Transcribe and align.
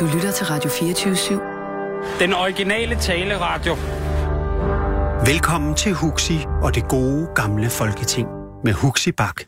Du 0.00 0.06
lytter 0.14 0.32
til 0.32 0.46
Radio 0.46 0.70
24-7. 0.70 2.20
Den 2.20 2.32
originale 2.34 2.96
taleradio. 2.96 3.74
Velkommen 5.32 5.74
til 5.74 5.92
Huxi 5.92 6.38
og 6.62 6.74
det 6.74 6.88
gode 6.88 7.28
gamle 7.34 7.70
folketing 7.70 8.28
med 8.64 8.72
Huxi 8.72 9.12
Bak. 9.12 9.40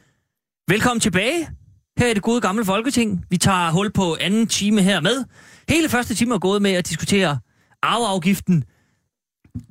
Velkommen 0.69 1.01
tilbage 1.01 1.49
her 1.99 2.07
i 2.07 2.15
det 2.15 2.23
gode 2.23 2.41
gamle 2.41 2.65
folketing. 2.65 3.25
Vi 3.31 3.37
tager 3.37 3.71
hul 3.71 3.93
på 3.93 4.17
anden 4.21 4.47
time 4.47 4.83
her 4.83 5.01
med. 5.01 5.25
Hele 5.69 5.89
første 5.89 6.15
time 6.15 6.35
er 6.35 6.39
gået 6.39 6.63
med 6.63 6.73
at 6.73 6.89
diskutere 6.89 7.39
arveafgiften 7.83 8.65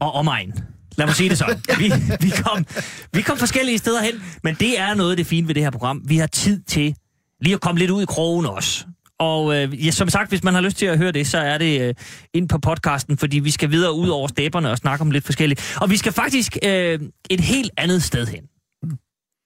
og 0.01 0.11
omegn. 0.11 0.53
Lad 0.97 1.05
mig 1.05 1.15
sige 1.15 1.29
det 1.29 1.37
sådan. 1.37 1.61
Vi, 1.77 1.91
vi, 2.21 2.29
kom, 2.29 2.65
vi 3.13 3.21
kom 3.21 3.37
forskellige 3.37 3.77
steder 3.77 4.01
hen, 4.01 4.23
men 4.43 4.55
det 4.55 4.79
er 4.79 4.93
noget 4.93 5.11
af 5.11 5.17
det 5.17 5.27
fine 5.27 5.47
ved 5.47 5.55
det 5.55 5.63
her 5.63 5.71
program. 5.71 6.01
Vi 6.05 6.17
har 6.17 6.27
tid 6.27 6.61
til 6.61 6.95
lige 7.41 7.53
at 7.53 7.61
komme 7.61 7.79
lidt 7.79 7.91
ud 7.91 8.01
i 8.03 8.05
krogen 8.05 8.45
også. 8.45 8.85
Og 9.19 9.55
øh, 9.55 9.85
ja, 9.85 9.91
som 9.91 10.09
sagt, 10.09 10.29
hvis 10.29 10.43
man 10.43 10.53
har 10.53 10.61
lyst 10.61 10.77
til 10.77 10.85
at 10.85 10.97
høre 10.97 11.11
det, 11.11 11.27
så 11.27 11.37
er 11.37 11.57
det 11.57 11.81
øh, 11.81 11.93
ind 12.33 12.49
på 12.49 12.57
podcasten, 12.57 13.17
fordi 13.17 13.39
vi 13.39 13.51
skal 13.51 13.71
videre 13.71 13.93
ud 13.93 14.09
over 14.09 14.27
stepperne 14.27 14.71
og 14.71 14.77
snakke 14.77 15.01
om 15.01 15.11
lidt 15.11 15.25
forskelligt. 15.25 15.77
Og 15.81 15.89
vi 15.89 15.97
skal 15.97 16.11
faktisk 16.11 16.57
øh, 16.65 16.99
et 17.29 17.39
helt 17.39 17.71
andet 17.77 18.03
sted 18.03 18.27
hen. 18.27 18.43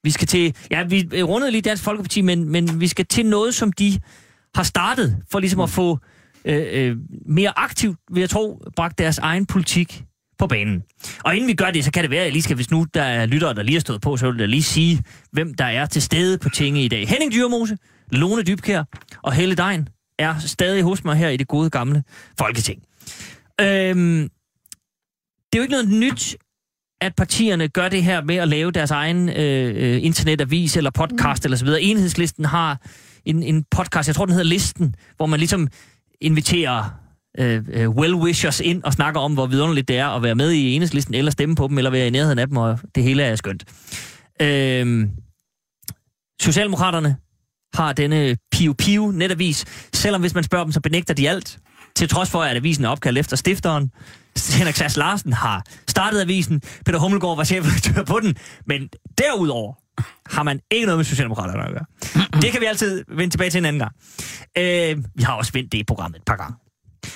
Vi 0.04 0.12
skal 0.12 0.28
til, 0.28 0.56
ja, 0.72 0.84
vi 0.84 1.24
rundede 1.24 1.52
lige 1.52 1.62
Dansk 1.62 1.84
Folkeparti, 1.84 2.22
men, 2.22 2.50
men 2.50 2.80
vi 2.80 2.88
skal 2.88 3.06
til 3.06 3.26
noget, 3.26 3.56
som 3.56 3.72
de 3.72 4.00
har 4.56 4.64
startet 4.64 5.18
for 5.32 5.40
ligesom 5.40 5.60
at 5.60 5.70
få 5.70 6.00
øh, 6.46 6.66
øh, 6.72 6.98
mere 7.26 7.60
aktivt, 7.60 7.98
vil 8.14 8.20
jeg 8.20 8.30
tro, 8.30 8.62
bragt 8.76 8.98
deres 8.98 9.18
egen 9.18 9.46
politik 9.46 10.04
på 10.40 10.48
banen. 10.48 10.84
Og 11.24 11.36
inden 11.36 11.48
vi 11.48 11.54
gør 11.54 11.72
det, 11.72 11.86
så 11.86 11.92
kan 11.92 12.04
det 12.04 12.12
være, 12.12 12.20
at 12.20 12.26
jeg 12.26 12.32
lige 12.32 12.42
skal, 12.42 12.56
hvis 12.56 12.72
nu 12.72 12.86
der 12.94 13.04
er 13.04 13.26
lyttere, 13.26 13.54
der 13.54 13.64
lige 13.64 13.76
har 13.76 13.80
stået 13.80 14.02
på, 14.02 14.18
så 14.18 14.32
vil 14.32 14.40
jeg 14.40 14.50
lige 14.50 14.64
sige, 14.64 15.04
hvem 15.32 15.54
der 15.54 15.66
er 15.66 15.86
til 15.86 16.02
stede 16.02 16.38
på 16.38 16.50
tinge 16.50 16.84
i 16.84 16.88
dag. 16.88 17.08
Henning 17.08 17.34
Dyrmose, 17.34 17.78
Lone 18.12 18.44
Dybkær 18.44 18.84
og 19.22 19.34
Helle 19.34 19.56
Dein 19.56 19.90
er 20.20 20.40
stadig 20.40 20.84
hos 20.84 21.04
mig 21.04 21.16
her 21.16 21.30
i 21.30 21.38
det 21.38 21.48
gode 21.48 21.70
gamle 21.70 22.04
Folketing. 22.40 22.84
Øhm, 23.62 24.30
det 25.54 25.54
er 25.54 25.58
jo 25.58 25.62
ikke 25.62 25.72
noget 25.72 25.90
nyt, 25.90 26.38
at 27.02 27.16
partierne 27.16 27.68
gør 27.68 27.90
det 27.90 28.04
her 28.04 28.22
med 28.22 28.36
at 28.36 28.48
lave 28.48 28.72
deres 28.72 28.92
egen 28.92 29.30
øh, 29.30 30.04
internetavis 30.04 30.78
eller 30.78 30.92
podcast 30.92 31.44
mm. 31.44 31.48
eller 31.48 31.58
så 31.58 31.66
videre. 31.66 31.82
Enhedslisten 31.82 32.46
har 32.46 32.82
en, 33.26 33.44
en 33.44 33.66
podcast, 33.72 34.08
jeg 34.08 34.16
tror 34.16 34.26
den 34.26 34.34
hedder 34.34 34.50
Listen, 34.50 34.96
hvor 35.18 35.26
man 35.26 35.40
ligesom 35.40 35.68
inviterer 36.22 36.84
øh, 37.40 37.64
øh, 37.74 37.90
well-wishers 37.90 38.62
ind 38.64 38.84
og 38.84 38.94
snakker 38.94 39.22
om, 39.22 39.34
hvor 39.34 39.46
vidunderligt 39.46 39.88
det 39.88 39.98
er 39.98 40.08
at 40.08 40.24
være 40.24 40.36
med 40.36 40.52
i 40.52 40.72
enhedslisten, 40.72 41.14
eller 41.14 41.32
stemme 41.32 41.56
på 41.56 41.68
dem, 41.68 41.78
eller 41.78 41.92
være 41.92 42.08
i 42.08 42.10
nærheden 42.10 42.40
af 42.40 42.48
dem, 42.48 42.58
og 42.58 42.80
det 42.96 43.04
hele 43.04 43.24
er 43.24 43.36
skønt. 43.36 43.64
Øh, 44.42 45.08
Socialdemokraterne 46.42 47.16
har 47.74 47.94
denne 47.94 48.38
Piu 48.52 48.74
Piu 48.74 49.12
netavis, 49.12 49.66
selvom 49.94 50.22
hvis 50.22 50.34
man 50.34 50.44
spørger 50.44 50.66
dem, 50.66 50.72
så 50.72 50.80
benægter 50.82 51.14
de 51.14 51.30
alt, 51.30 51.60
til 51.96 52.10
trods 52.10 52.30
for, 52.30 52.42
at 52.44 52.56
avisen 52.56 52.86
er 52.86 52.90
opkaldt 52.90 53.18
efter 53.18 53.36
stifteren. 53.36 53.92
Henrik 54.58 54.76
Sass 54.76 54.98
Larsen 54.98 55.34
har 55.34 55.64
startet 55.88 56.22
avisen, 56.22 56.62
Peter 56.86 57.00
Hummelgaard 57.00 57.38
var 57.38 57.44
chefredaktør 57.44 58.04
på 58.04 58.20
den, 58.20 58.36
men 58.68 58.90
derudover 59.18 59.74
har 60.36 60.44
man 60.44 60.60
ikke 60.72 60.86
noget 60.86 60.98
med 61.00 61.06
Socialdemokraterne 61.06 61.64
at 61.64 61.72
gøre. 61.72 61.86
Det 62.42 62.52
kan 62.52 62.62
vi 62.62 62.66
altid 62.66 63.04
vende 63.08 63.34
tilbage 63.34 63.50
til 63.50 63.58
en 63.58 63.66
anden 63.66 63.80
gang. 63.80 63.96
Øh, 64.58 65.04
vi 65.16 65.24
har 65.24 65.34
også 65.34 65.52
vendt 65.54 65.72
det 65.72 65.78
i 65.78 65.84
programmet 65.84 66.18
et 66.18 66.26
par 66.26 66.36
gange. 66.36 66.56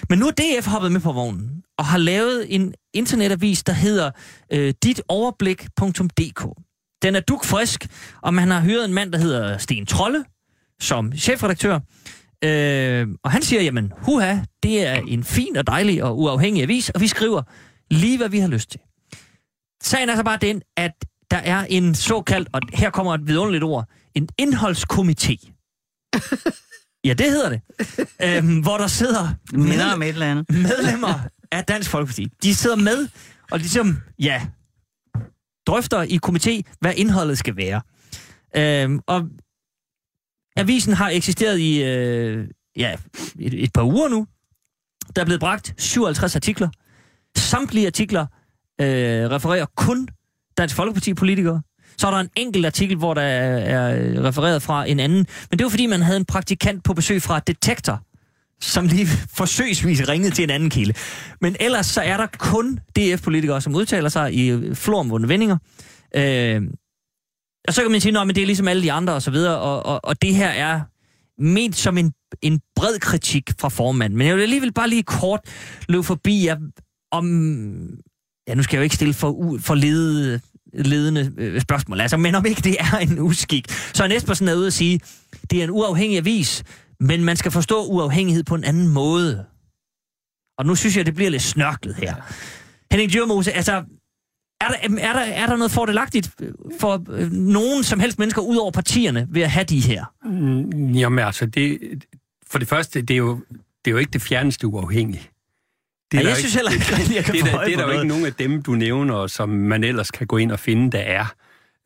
Men 0.09 0.19
nu 0.19 0.27
er 0.27 0.31
DF 0.31 0.67
hoppet 0.67 0.91
med 0.91 1.01
på 1.01 1.11
vognen 1.11 1.63
og 1.77 1.85
har 1.85 1.97
lavet 1.97 2.55
en 2.55 2.73
internetavis, 2.93 3.63
der 3.63 3.73
hedder 3.73 4.11
øh, 4.53 4.73
ditoverblik.dk. 4.83 6.47
Den 7.01 7.15
er 7.15 7.19
dukfrisk, 7.19 7.87
og 8.21 8.33
man 8.33 8.51
har 8.51 8.61
hyret 8.61 8.85
en 8.85 8.93
mand, 8.93 9.11
der 9.11 9.19
hedder 9.19 9.57
Sten 9.57 9.85
Trolle, 9.85 10.23
som 10.79 11.13
chefredaktør. 11.13 11.79
Øh, 12.43 13.07
og 13.23 13.31
han 13.31 13.41
siger, 13.41 13.61
jamen, 13.61 13.93
huha, 13.97 14.37
det 14.63 14.87
er 14.87 14.95
en 15.07 15.23
fin 15.23 15.57
og 15.57 15.67
dejlig 15.67 16.03
og 16.03 16.19
uafhængig 16.19 16.63
avis, 16.63 16.89
og 16.89 17.01
vi 17.01 17.07
skriver 17.07 17.41
lige, 17.91 18.17
hvad 18.17 18.29
vi 18.29 18.39
har 18.39 18.47
lyst 18.47 18.71
til. 18.71 18.79
Sagen 19.83 20.09
er 20.09 20.15
så 20.15 20.23
bare 20.23 20.37
den, 20.41 20.61
at 20.77 20.91
der 21.31 21.37
er 21.37 21.65
en 21.69 21.95
såkaldt, 21.95 22.49
og 22.53 22.61
her 22.73 22.89
kommer 22.89 23.13
et 23.13 23.27
vidunderligt 23.27 23.63
ord, 23.63 23.85
en 24.15 24.29
indholdskomité. 24.41 25.51
ja, 27.07 27.13
det 27.13 27.31
hedder 27.31 27.49
det. 27.49 27.61
øh, 28.23 28.61
hvor 28.63 28.77
der 28.77 28.87
sidder 28.87 29.29
med, 29.53 29.93
om 29.93 30.01
et 30.01 30.07
eller 30.07 30.31
andet. 30.31 30.45
medlemmer 30.49 31.19
af 31.51 31.63
Dansk 31.63 31.89
Folkeparti. 31.89 32.27
De 32.43 32.55
sidder 32.55 32.75
med, 32.75 33.07
og 33.51 33.59
ligesom, 33.59 33.97
ja, 34.19 34.47
drøfter 35.67 36.01
i 36.01 36.19
komité, 36.25 36.77
hvad 36.79 36.93
indholdet 36.95 37.37
skal 37.37 37.55
være. 37.57 37.81
Øh, 38.57 38.99
og 39.07 39.23
Avisen 40.57 40.93
har 40.93 41.09
eksisteret 41.09 41.59
i 41.59 41.83
øh, 41.83 42.47
ja, 42.75 42.95
et, 43.39 43.63
et 43.63 43.73
par 43.73 43.83
uger 43.83 44.09
nu. 44.09 44.27
Der 45.15 45.21
er 45.21 45.25
blevet 45.25 45.39
bragt 45.39 45.73
57 45.77 46.35
artikler. 46.35 46.69
Samtlige 47.35 47.87
artikler 47.87 48.25
øh, 48.81 49.29
refererer 49.29 49.65
kun 49.75 50.07
Dansk 50.57 50.75
Folkeparti-politikere. 50.75 51.61
Så 51.97 52.07
er 52.07 52.11
der 52.11 52.17
en 52.17 52.29
enkelt 52.35 52.65
artikel, 52.65 52.97
hvor 52.97 53.13
der 53.13 53.21
er 53.21 54.23
refereret 54.23 54.61
fra 54.61 54.85
en 54.85 54.99
anden. 54.99 55.27
Men 55.49 55.59
det 55.59 55.63
var 55.63 55.69
fordi, 55.69 55.85
man 55.85 56.01
havde 56.01 56.17
en 56.17 56.25
praktikant 56.25 56.83
på 56.83 56.93
besøg 56.93 57.21
fra 57.21 57.39
Detektor, 57.39 58.01
som 58.61 58.87
lige 58.87 59.07
forsøgsvis 59.39 60.07
ringede 60.07 60.35
til 60.35 60.43
en 60.43 60.49
anden 60.49 60.69
kilde. 60.69 60.93
Men 61.41 61.55
ellers 61.59 61.85
så 61.85 62.01
er 62.01 62.17
der 62.17 62.27
kun 62.37 62.79
DF-politikere, 62.95 63.61
som 63.61 63.75
udtaler 63.75 64.09
sig 64.09 64.33
i 64.33 64.75
floromvundne 64.75 65.29
vendinger. 65.29 65.57
Øh, 66.15 66.61
og 67.67 67.73
så 67.73 67.81
kan 67.81 67.91
man 67.91 68.01
sige, 68.01 68.19
at 68.19 68.27
det 68.27 68.41
er 68.41 68.45
ligesom 68.45 68.67
alle 68.67 68.83
de 68.83 68.91
andre 68.91 69.13
og 69.13 69.21
så 69.21 69.31
videre, 69.31 69.59
og, 69.59 69.85
og, 69.85 70.05
og 70.05 70.21
det 70.21 70.35
her 70.35 70.49
er 70.49 70.81
ment 71.41 71.75
som 71.75 71.97
en, 71.97 72.13
en 72.41 72.61
bred 72.75 72.99
kritik 72.99 73.51
fra 73.59 73.69
formanden. 73.69 74.17
Men 74.17 74.27
jeg 74.27 74.35
vil 74.35 74.41
alligevel 74.41 74.73
bare 74.73 74.89
lige 74.89 75.03
kort 75.03 75.39
løbe 75.89 76.03
forbi, 76.03 76.43
ja, 76.43 76.55
om... 77.11 77.25
Ja, 78.47 78.53
nu 78.53 78.63
skal 78.63 78.77
jeg 78.77 78.79
jo 78.79 78.83
ikke 78.83 78.95
stille 78.95 79.13
for, 79.13 79.57
for 79.59 79.75
ledede, 79.75 80.39
ledende 80.73 81.33
øh, 81.37 81.61
spørgsmål, 81.61 82.01
altså, 82.01 82.17
men 82.17 82.35
om 82.35 82.45
ikke 82.45 82.61
det 82.61 82.75
er 82.79 82.97
en 82.97 83.19
uskik. 83.19 83.71
Så 83.71 84.03
er 84.03 84.15
Espersen 84.15 84.47
er 84.47 84.55
ude 84.55 84.67
at 84.67 84.73
sige, 84.73 84.99
det 85.51 85.59
er 85.59 85.63
en 85.63 85.69
uafhængig 85.69 86.17
avis, 86.17 86.63
men 86.99 87.23
man 87.23 87.37
skal 87.37 87.51
forstå 87.51 87.85
uafhængighed 87.85 88.43
på 88.43 88.55
en 88.55 88.63
anden 88.63 88.87
måde. 88.87 89.45
Og 90.57 90.65
nu 90.65 90.75
synes 90.75 90.97
jeg, 90.97 91.05
det 91.05 91.15
bliver 91.15 91.29
lidt 91.29 91.41
snørklet 91.41 91.95
her. 91.95 92.15
Henning 92.91 93.11
Djurmose, 93.11 93.51
altså, 93.51 93.83
er 94.61 94.67
der, 94.67 94.97
er, 94.99 95.13
der, 95.13 95.19
er 95.19 95.45
der 95.45 95.55
noget 95.55 95.71
fordelagtigt 95.71 96.31
for 96.79 97.05
øh, 97.09 97.31
nogen 97.31 97.83
som 97.83 97.99
helst 97.99 98.19
mennesker 98.19 98.41
ud 98.41 98.57
over 98.57 98.71
partierne 98.71 99.27
ved 99.29 99.41
at 99.41 99.51
have 99.51 99.63
de 99.63 99.79
her? 99.79 100.05
Mm, 100.25 100.91
jamen 100.91 101.19
altså, 101.19 101.45
det, 101.45 101.79
for 102.47 102.59
det 102.59 102.67
første, 102.67 103.01
det 103.01 103.13
er 103.13 103.17
jo, 103.17 103.39
det 103.85 103.91
er 103.91 103.91
jo 103.91 103.97
ikke 103.97 104.11
det 104.11 104.21
fjerneste 104.21 104.67
uafhængige. 104.67 105.29
Det 106.11 106.17
er 106.17 106.21
ja, 106.21 106.27
jeg 106.27 106.37
synes 106.37 106.53
heller 106.53 106.71
ikke, 106.71 106.85
det, 106.85 107.15
jeg 107.15 107.25
kan 107.25 107.35
det, 107.35 107.43
det, 107.43 107.51
det 107.65 107.73
er 107.73 107.77
der 107.77 107.85
jo 107.85 107.91
ikke 107.91 108.07
nogen 108.07 108.25
af 108.25 108.33
dem, 108.33 108.61
du 108.61 108.71
nævner, 108.71 109.27
som 109.27 109.49
man 109.49 109.83
ellers 109.83 110.11
kan 110.11 110.27
gå 110.27 110.37
ind 110.37 110.51
og 110.51 110.59
finde, 110.59 110.91
der 110.91 110.99
er. 110.99 111.25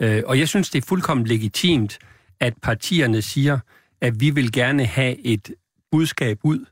Øh, 0.01 0.23
og 0.25 0.39
jeg 0.39 0.47
synes, 0.47 0.69
det 0.69 0.83
er 0.83 0.87
fuldkommen 0.87 1.27
legitimt, 1.27 1.99
at 2.39 2.53
partierne 2.61 3.21
siger, 3.21 3.59
at 4.01 4.19
vi 4.19 4.29
vil 4.29 4.51
gerne 4.51 4.85
have 4.85 5.25
et 5.25 5.51
budskab 5.91 6.39
ud 6.43 6.65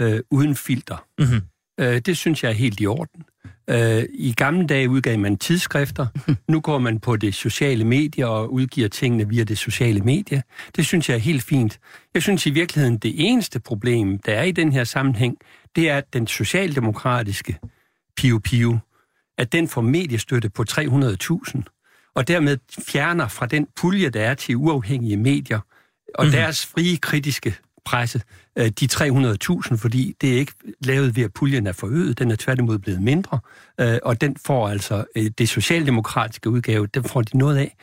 øh, 0.00 0.20
uden 0.30 0.56
filter. 0.56 1.06
Mm-hmm. 1.18 1.40
Øh, 1.80 1.98
det 1.98 2.16
synes 2.16 2.42
jeg 2.42 2.50
er 2.50 2.54
helt 2.54 2.80
i 2.80 2.86
orden. 2.86 3.24
Øh, 3.70 4.04
I 4.12 4.32
gamle 4.32 4.66
dage 4.66 4.90
udgav 4.90 5.18
man 5.18 5.36
tidsskrifter. 5.36 6.06
Nu 6.52 6.60
går 6.60 6.78
man 6.78 7.00
på 7.00 7.16
det 7.16 7.34
sociale 7.34 7.84
medier 7.84 8.26
og 8.26 8.52
udgiver 8.52 8.88
tingene 8.88 9.28
via 9.28 9.44
det 9.44 9.58
sociale 9.58 10.00
medie. 10.00 10.42
Det 10.76 10.86
synes 10.86 11.08
jeg 11.08 11.14
er 11.14 11.18
helt 11.18 11.42
fint. 11.42 11.78
Jeg 12.14 12.22
synes 12.22 12.46
i 12.46 12.50
virkeligheden, 12.50 12.98
det 12.98 13.12
eneste 13.16 13.60
problem, 13.60 14.18
der 14.18 14.32
er 14.32 14.42
i 14.42 14.52
den 14.52 14.72
her 14.72 14.84
sammenhæng, 14.84 15.36
det 15.76 15.90
er, 15.90 15.96
at 15.96 16.12
den 16.12 16.26
socialdemokratiske 16.26 17.58
Pio 18.16 18.40
Pio, 18.44 18.78
at 19.38 19.52
den 19.52 19.68
får 19.68 19.80
mediestøtte 19.80 20.50
på 20.50 20.64
300.000, 20.70 21.62
og 22.14 22.28
dermed 22.28 22.58
fjerner 22.86 23.28
fra 23.28 23.46
den 23.46 23.66
pulje, 23.76 24.10
der 24.10 24.22
er 24.22 24.34
til 24.34 24.56
uafhængige 24.56 25.16
medier, 25.16 25.60
og 26.14 26.24
mm-hmm. 26.24 26.32
deres 26.32 26.66
frie 26.66 26.96
kritiske 26.96 27.56
presse 27.84 28.22
øh, 28.58 28.68
de 28.68 28.88
300.000, 28.92 29.76
fordi 29.76 30.16
det 30.20 30.34
er 30.34 30.38
ikke 30.38 30.52
lavet 30.80 31.16
ved, 31.16 31.24
at 31.24 31.32
puljen 31.32 31.66
er 31.66 31.72
forøget, 31.72 32.18
den 32.18 32.30
er 32.30 32.36
tværtimod 32.36 32.78
blevet 32.78 33.02
mindre, 33.02 33.38
øh, 33.80 33.98
og 34.02 34.20
den 34.20 34.36
får 34.46 34.68
altså 34.68 35.04
øh, 35.16 35.30
det 35.38 35.48
socialdemokratiske 35.48 36.50
udgave, 36.50 36.86
den 36.86 37.04
får 37.04 37.22
de 37.22 37.38
noget 37.38 37.56
af. 37.56 37.76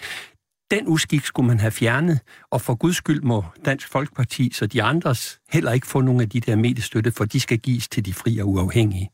Den 0.72 0.88
uskik 0.88 1.26
skulle 1.26 1.48
man 1.48 1.60
have 1.60 1.72
fjernet, 1.72 2.20
og 2.52 2.62
for 2.62 2.76
guds 2.76 2.96
skyld 2.96 3.22
må 3.22 3.46
Dansk 3.66 3.88
Folkeparti, 3.88 4.52
så 4.54 4.66
de 4.66 4.84
andres 4.84 5.40
heller 5.50 5.72
ikke 5.72 5.88
få 5.88 6.02
nogle 6.02 6.22
af 6.22 6.30
de 6.30 6.40
der 6.40 6.56
mediestøtte, 6.56 7.12
for 7.12 7.26
de 7.26 7.40
skal 7.40 7.58
gives 7.58 7.88
til 7.88 8.06
de 8.06 8.14
frie 8.14 8.44
og 8.44 8.50
uafhængige. 8.50 9.10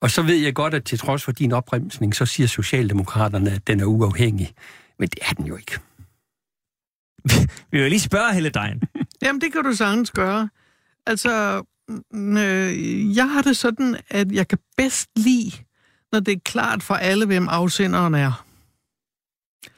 Og 0.00 0.10
så 0.10 0.22
ved 0.22 0.36
jeg 0.36 0.54
godt, 0.54 0.74
at 0.74 0.84
til 0.84 0.98
trods 0.98 1.24
for 1.24 1.32
din 1.32 1.52
opremsning, 1.52 2.14
så 2.14 2.26
siger 2.26 2.46
Socialdemokraterne, 2.46 3.50
at 3.50 3.66
den 3.66 3.80
er 3.80 3.84
uafhængig. 3.84 4.52
Men 4.98 5.08
det 5.08 5.18
er 5.22 5.32
den 5.32 5.46
jo 5.46 5.56
ikke. 5.56 5.78
Vi 7.72 7.80
vil 7.82 7.90
lige 7.90 8.00
spørge 8.00 8.34
Helle 8.34 8.50
Dejen. 8.50 8.82
Jamen, 9.22 9.40
det 9.40 9.52
kan 9.52 9.64
du 9.64 9.72
sagtens 9.72 10.10
gøre. 10.10 10.48
Altså, 11.10 11.62
øh, 12.14 13.16
jeg 13.16 13.30
har 13.30 13.42
det 13.42 13.56
sådan, 13.56 13.96
at 14.08 14.32
jeg 14.32 14.48
kan 14.48 14.58
bedst 14.76 15.08
lide, 15.16 15.52
når 16.12 16.20
det 16.20 16.32
er 16.32 16.40
klart 16.44 16.82
for 16.82 16.94
alle, 16.94 17.26
hvem 17.26 17.48
afsenderen 17.48 18.14
er. 18.14 18.46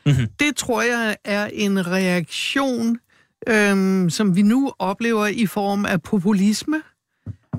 Mm-hmm. 0.06 0.26
Det 0.40 0.56
tror 0.56 0.82
jeg 0.82 1.16
er 1.24 1.46
en 1.46 1.86
reaktion, 1.86 2.98
øh, 3.46 4.10
som 4.10 4.36
vi 4.36 4.42
nu 4.42 4.72
oplever 4.78 5.26
i 5.26 5.46
form 5.46 5.86
af 5.86 6.02
populisme. 6.02 6.82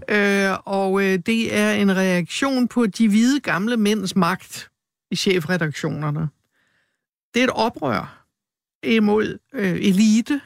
Øh, 0.09 0.51
og 0.65 1.03
øh, 1.03 1.19
det 1.25 1.55
er 1.55 1.71
en 1.71 1.95
reaktion 1.95 2.67
på 2.67 2.85
de 2.85 3.09
hvide 3.09 3.39
gamle 3.39 3.77
mænds 3.77 4.15
magt 4.15 4.69
i 5.11 5.15
chefredaktionerne. 5.15 6.29
Det 7.33 7.39
er 7.39 7.43
et 7.43 7.53
oprør 7.53 8.25
imod 8.83 9.37
øh, 9.53 9.75
elite 9.75 10.41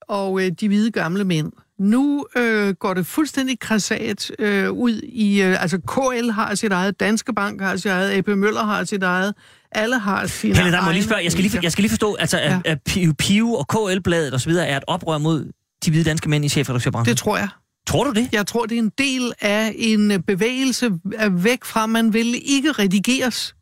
og 0.00 0.44
øh, 0.44 0.50
de 0.60 0.68
hvide 0.68 0.90
gamle 0.90 1.24
mænd. 1.24 1.52
Nu 1.80 2.26
øh, 2.36 2.74
går 2.74 2.94
det 2.94 3.06
fuldstændig 3.06 3.58
krasat 3.58 4.30
øh, 4.38 4.70
ud 4.70 5.00
i... 5.02 5.42
Øh, 5.42 5.62
altså, 5.62 5.78
KL 5.78 6.30
har 6.30 6.54
sit 6.54 6.72
eget, 6.72 7.00
Danske 7.00 7.34
Bank 7.34 7.60
har 7.60 7.76
sit 7.76 7.90
eget, 7.90 8.10
AP 8.10 8.28
Møller 8.28 8.64
har 8.64 8.84
sit 8.84 9.02
eget, 9.02 9.34
alle 9.72 9.98
har 9.98 10.26
sine 10.26 10.56
Helle, 10.56 10.72
der 10.72 10.84
må 10.84 10.90
lige 10.92 11.04
spørge, 11.04 11.24
jeg 11.24 11.32
skal 11.32 11.44
lige, 11.44 11.58
jeg 11.62 11.72
skal 11.72 11.82
lige 11.82 11.90
forstå, 11.90 12.14
altså, 12.14 12.38
ja. 12.38 12.60
at, 12.64 12.72
at 12.72 12.78
Piu, 12.82 13.12
Piu 13.12 13.56
og 13.56 13.68
KL-bladet 13.68 14.34
osv. 14.34 14.50
er 14.50 14.76
et 14.76 14.84
oprør 14.86 15.18
mod 15.18 15.52
de 15.84 15.90
hvide 15.90 16.04
danske 16.04 16.28
mænd 16.28 16.44
i 16.44 16.48
chefredaktørbranchen? 16.48 17.10
Det 17.10 17.18
tror 17.18 17.36
jeg. 17.36 17.48
Tror 17.86 18.04
du 18.04 18.12
det? 18.12 18.28
Jeg 18.32 18.46
tror, 18.46 18.66
det 18.66 18.74
er 18.74 18.82
en 18.82 18.92
del 18.98 19.32
af 19.40 19.74
en 19.76 20.22
bevægelse 20.22 20.90
væk 21.30 21.64
fra, 21.64 21.86
man 21.86 22.12
vil 22.12 22.34
ikke 22.44 22.72
redigeres. 22.72 23.54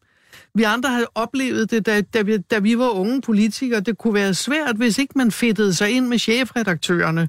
Vi 0.55 0.63
andre 0.63 0.89
har 0.89 1.05
oplevet 1.15 1.71
det, 1.71 1.87
da, 1.87 2.01
da, 2.01 2.23
vi, 2.23 2.39
da 2.39 2.59
vi 2.59 2.79
var 2.79 2.89
unge 2.89 3.21
politikere. 3.21 3.81
Det 3.81 3.99
kunne 3.99 4.15
være 4.15 4.35
svært, 4.35 4.77
hvis 4.77 4.99
ikke 4.99 5.13
man 5.17 5.31
fedtede 5.31 5.75
sig 5.75 5.91
ind 5.91 6.07
med 6.07 6.19
chefredaktørerne. 6.19 7.29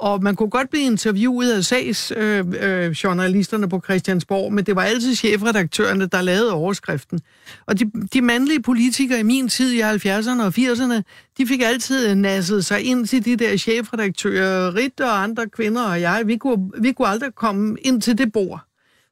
Og 0.00 0.22
man 0.22 0.36
kunne 0.36 0.50
godt 0.50 0.70
blive 0.70 0.84
interviewet 0.84 1.52
af 1.52 1.64
sagsjournalisterne 1.64 3.62
øh, 3.62 3.66
øh, 3.66 3.70
på 3.70 3.80
Christiansborg, 3.84 4.52
men 4.52 4.66
det 4.66 4.76
var 4.76 4.82
altid 4.82 5.14
chefredaktørerne, 5.14 6.06
der 6.06 6.22
lavede 6.22 6.52
overskriften. 6.52 7.20
Og 7.66 7.78
de, 7.78 7.90
de 8.12 8.22
mandlige 8.22 8.62
politikere 8.62 9.20
i 9.20 9.22
min 9.22 9.48
tid 9.48 9.72
i 9.72 9.80
70'erne 9.80 10.42
og 10.42 10.52
80'erne, 10.58 11.02
de 11.38 11.46
fik 11.46 11.62
altid 11.62 12.14
nasset 12.14 12.64
sig 12.64 12.82
ind 12.82 13.06
til 13.06 13.24
de 13.24 13.36
der 13.36 13.56
chefredaktører, 13.56 14.74
Ritt 14.74 15.00
og 15.00 15.22
andre 15.22 15.48
kvinder 15.48 15.82
og 15.82 16.00
jeg. 16.00 16.22
Vi 16.26 16.36
kunne, 16.36 16.70
vi 16.78 16.92
kunne 16.92 17.08
aldrig 17.08 17.34
komme 17.34 17.76
ind 17.82 18.02
til 18.02 18.18
det 18.18 18.32
bord. 18.32 18.60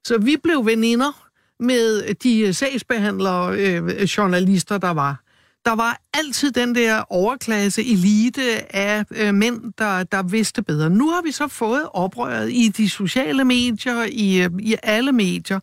Så 0.04 0.18
vi 0.18 0.36
blev 0.42 0.66
veninder 0.66 1.26
med 1.60 2.14
de 2.14 2.54
sagsbehandlere, 2.54 3.56
øh, 3.58 4.02
journalister, 4.02 4.78
der 4.78 4.90
var 4.90 5.25
der 5.66 5.74
var 5.74 6.00
altid 6.14 6.50
den 6.52 6.74
der 6.74 7.00
overklasse 7.12 7.84
elite 7.84 8.76
af 8.76 9.04
øh, 9.10 9.34
mænd, 9.34 9.72
der, 9.78 10.04
der 10.04 10.22
vidste 10.22 10.62
bedre. 10.62 10.90
Nu 10.90 11.10
har 11.10 11.22
vi 11.22 11.30
så 11.30 11.48
fået 11.48 11.88
oprøret 11.94 12.52
i 12.52 12.68
de 12.68 12.90
sociale 12.90 13.44
medier, 13.44 14.04
i, 14.08 14.42
øh, 14.42 14.50
i 14.58 14.76
alle 14.82 15.12
medier, 15.12 15.60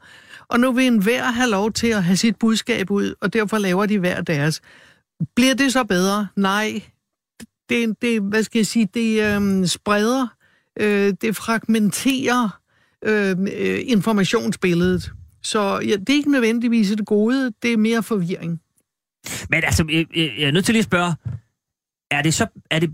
og 0.48 0.60
nu 0.60 0.72
vil 0.72 0.88
enhver 0.88 1.24
have 1.24 1.50
lov 1.50 1.72
til 1.72 1.88
at 1.88 2.04
have 2.04 2.18
sit 2.18 2.36
budskab 2.36 2.92
ud, 2.92 3.14
og 3.22 3.34
derfor 3.34 3.58
laver 3.58 3.86
de 3.86 4.00
hver 4.00 4.22
deres. 4.22 4.62
Bliver 5.36 5.54
det 5.54 5.74
så 5.74 5.84
bedre? 5.84 6.28
Nej. 6.36 6.82
Det, 7.70 8.02
det 8.02 8.22
hvad 8.22 8.44
skal 8.44 8.60
jeg 8.60 8.68
sige, 8.68 8.90
det 8.94 9.24
øh, 9.24 9.68
spreder, 9.68 10.28
øh, 10.80 11.14
det 11.22 11.36
fragmenterer 11.36 12.60
øhm, 13.06 13.48
øh, 13.48 13.80
informationsbilledet. 13.86 15.12
Så 15.44 15.80
ja, 15.86 15.96
det 15.96 16.10
er 16.10 16.14
ikke 16.14 16.32
nødvendigvis 16.32 16.90
det 16.90 17.06
gode, 17.06 17.52
det 17.62 17.74
er 17.74 17.78
mere 17.78 18.04
forvirring. 18.04 18.63
Men 19.50 19.64
altså, 19.64 19.86
jeg, 19.90 20.06
jeg 20.16 20.48
er 20.48 20.52
nødt 20.52 20.66
til 20.66 20.74
lige 20.74 20.80
at 20.80 20.86
spørge, 20.86 21.16
er 22.12 22.22
det 22.22 22.34
så... 22.34 22.48
Er 22.72 22.80
det, 22.80 22.90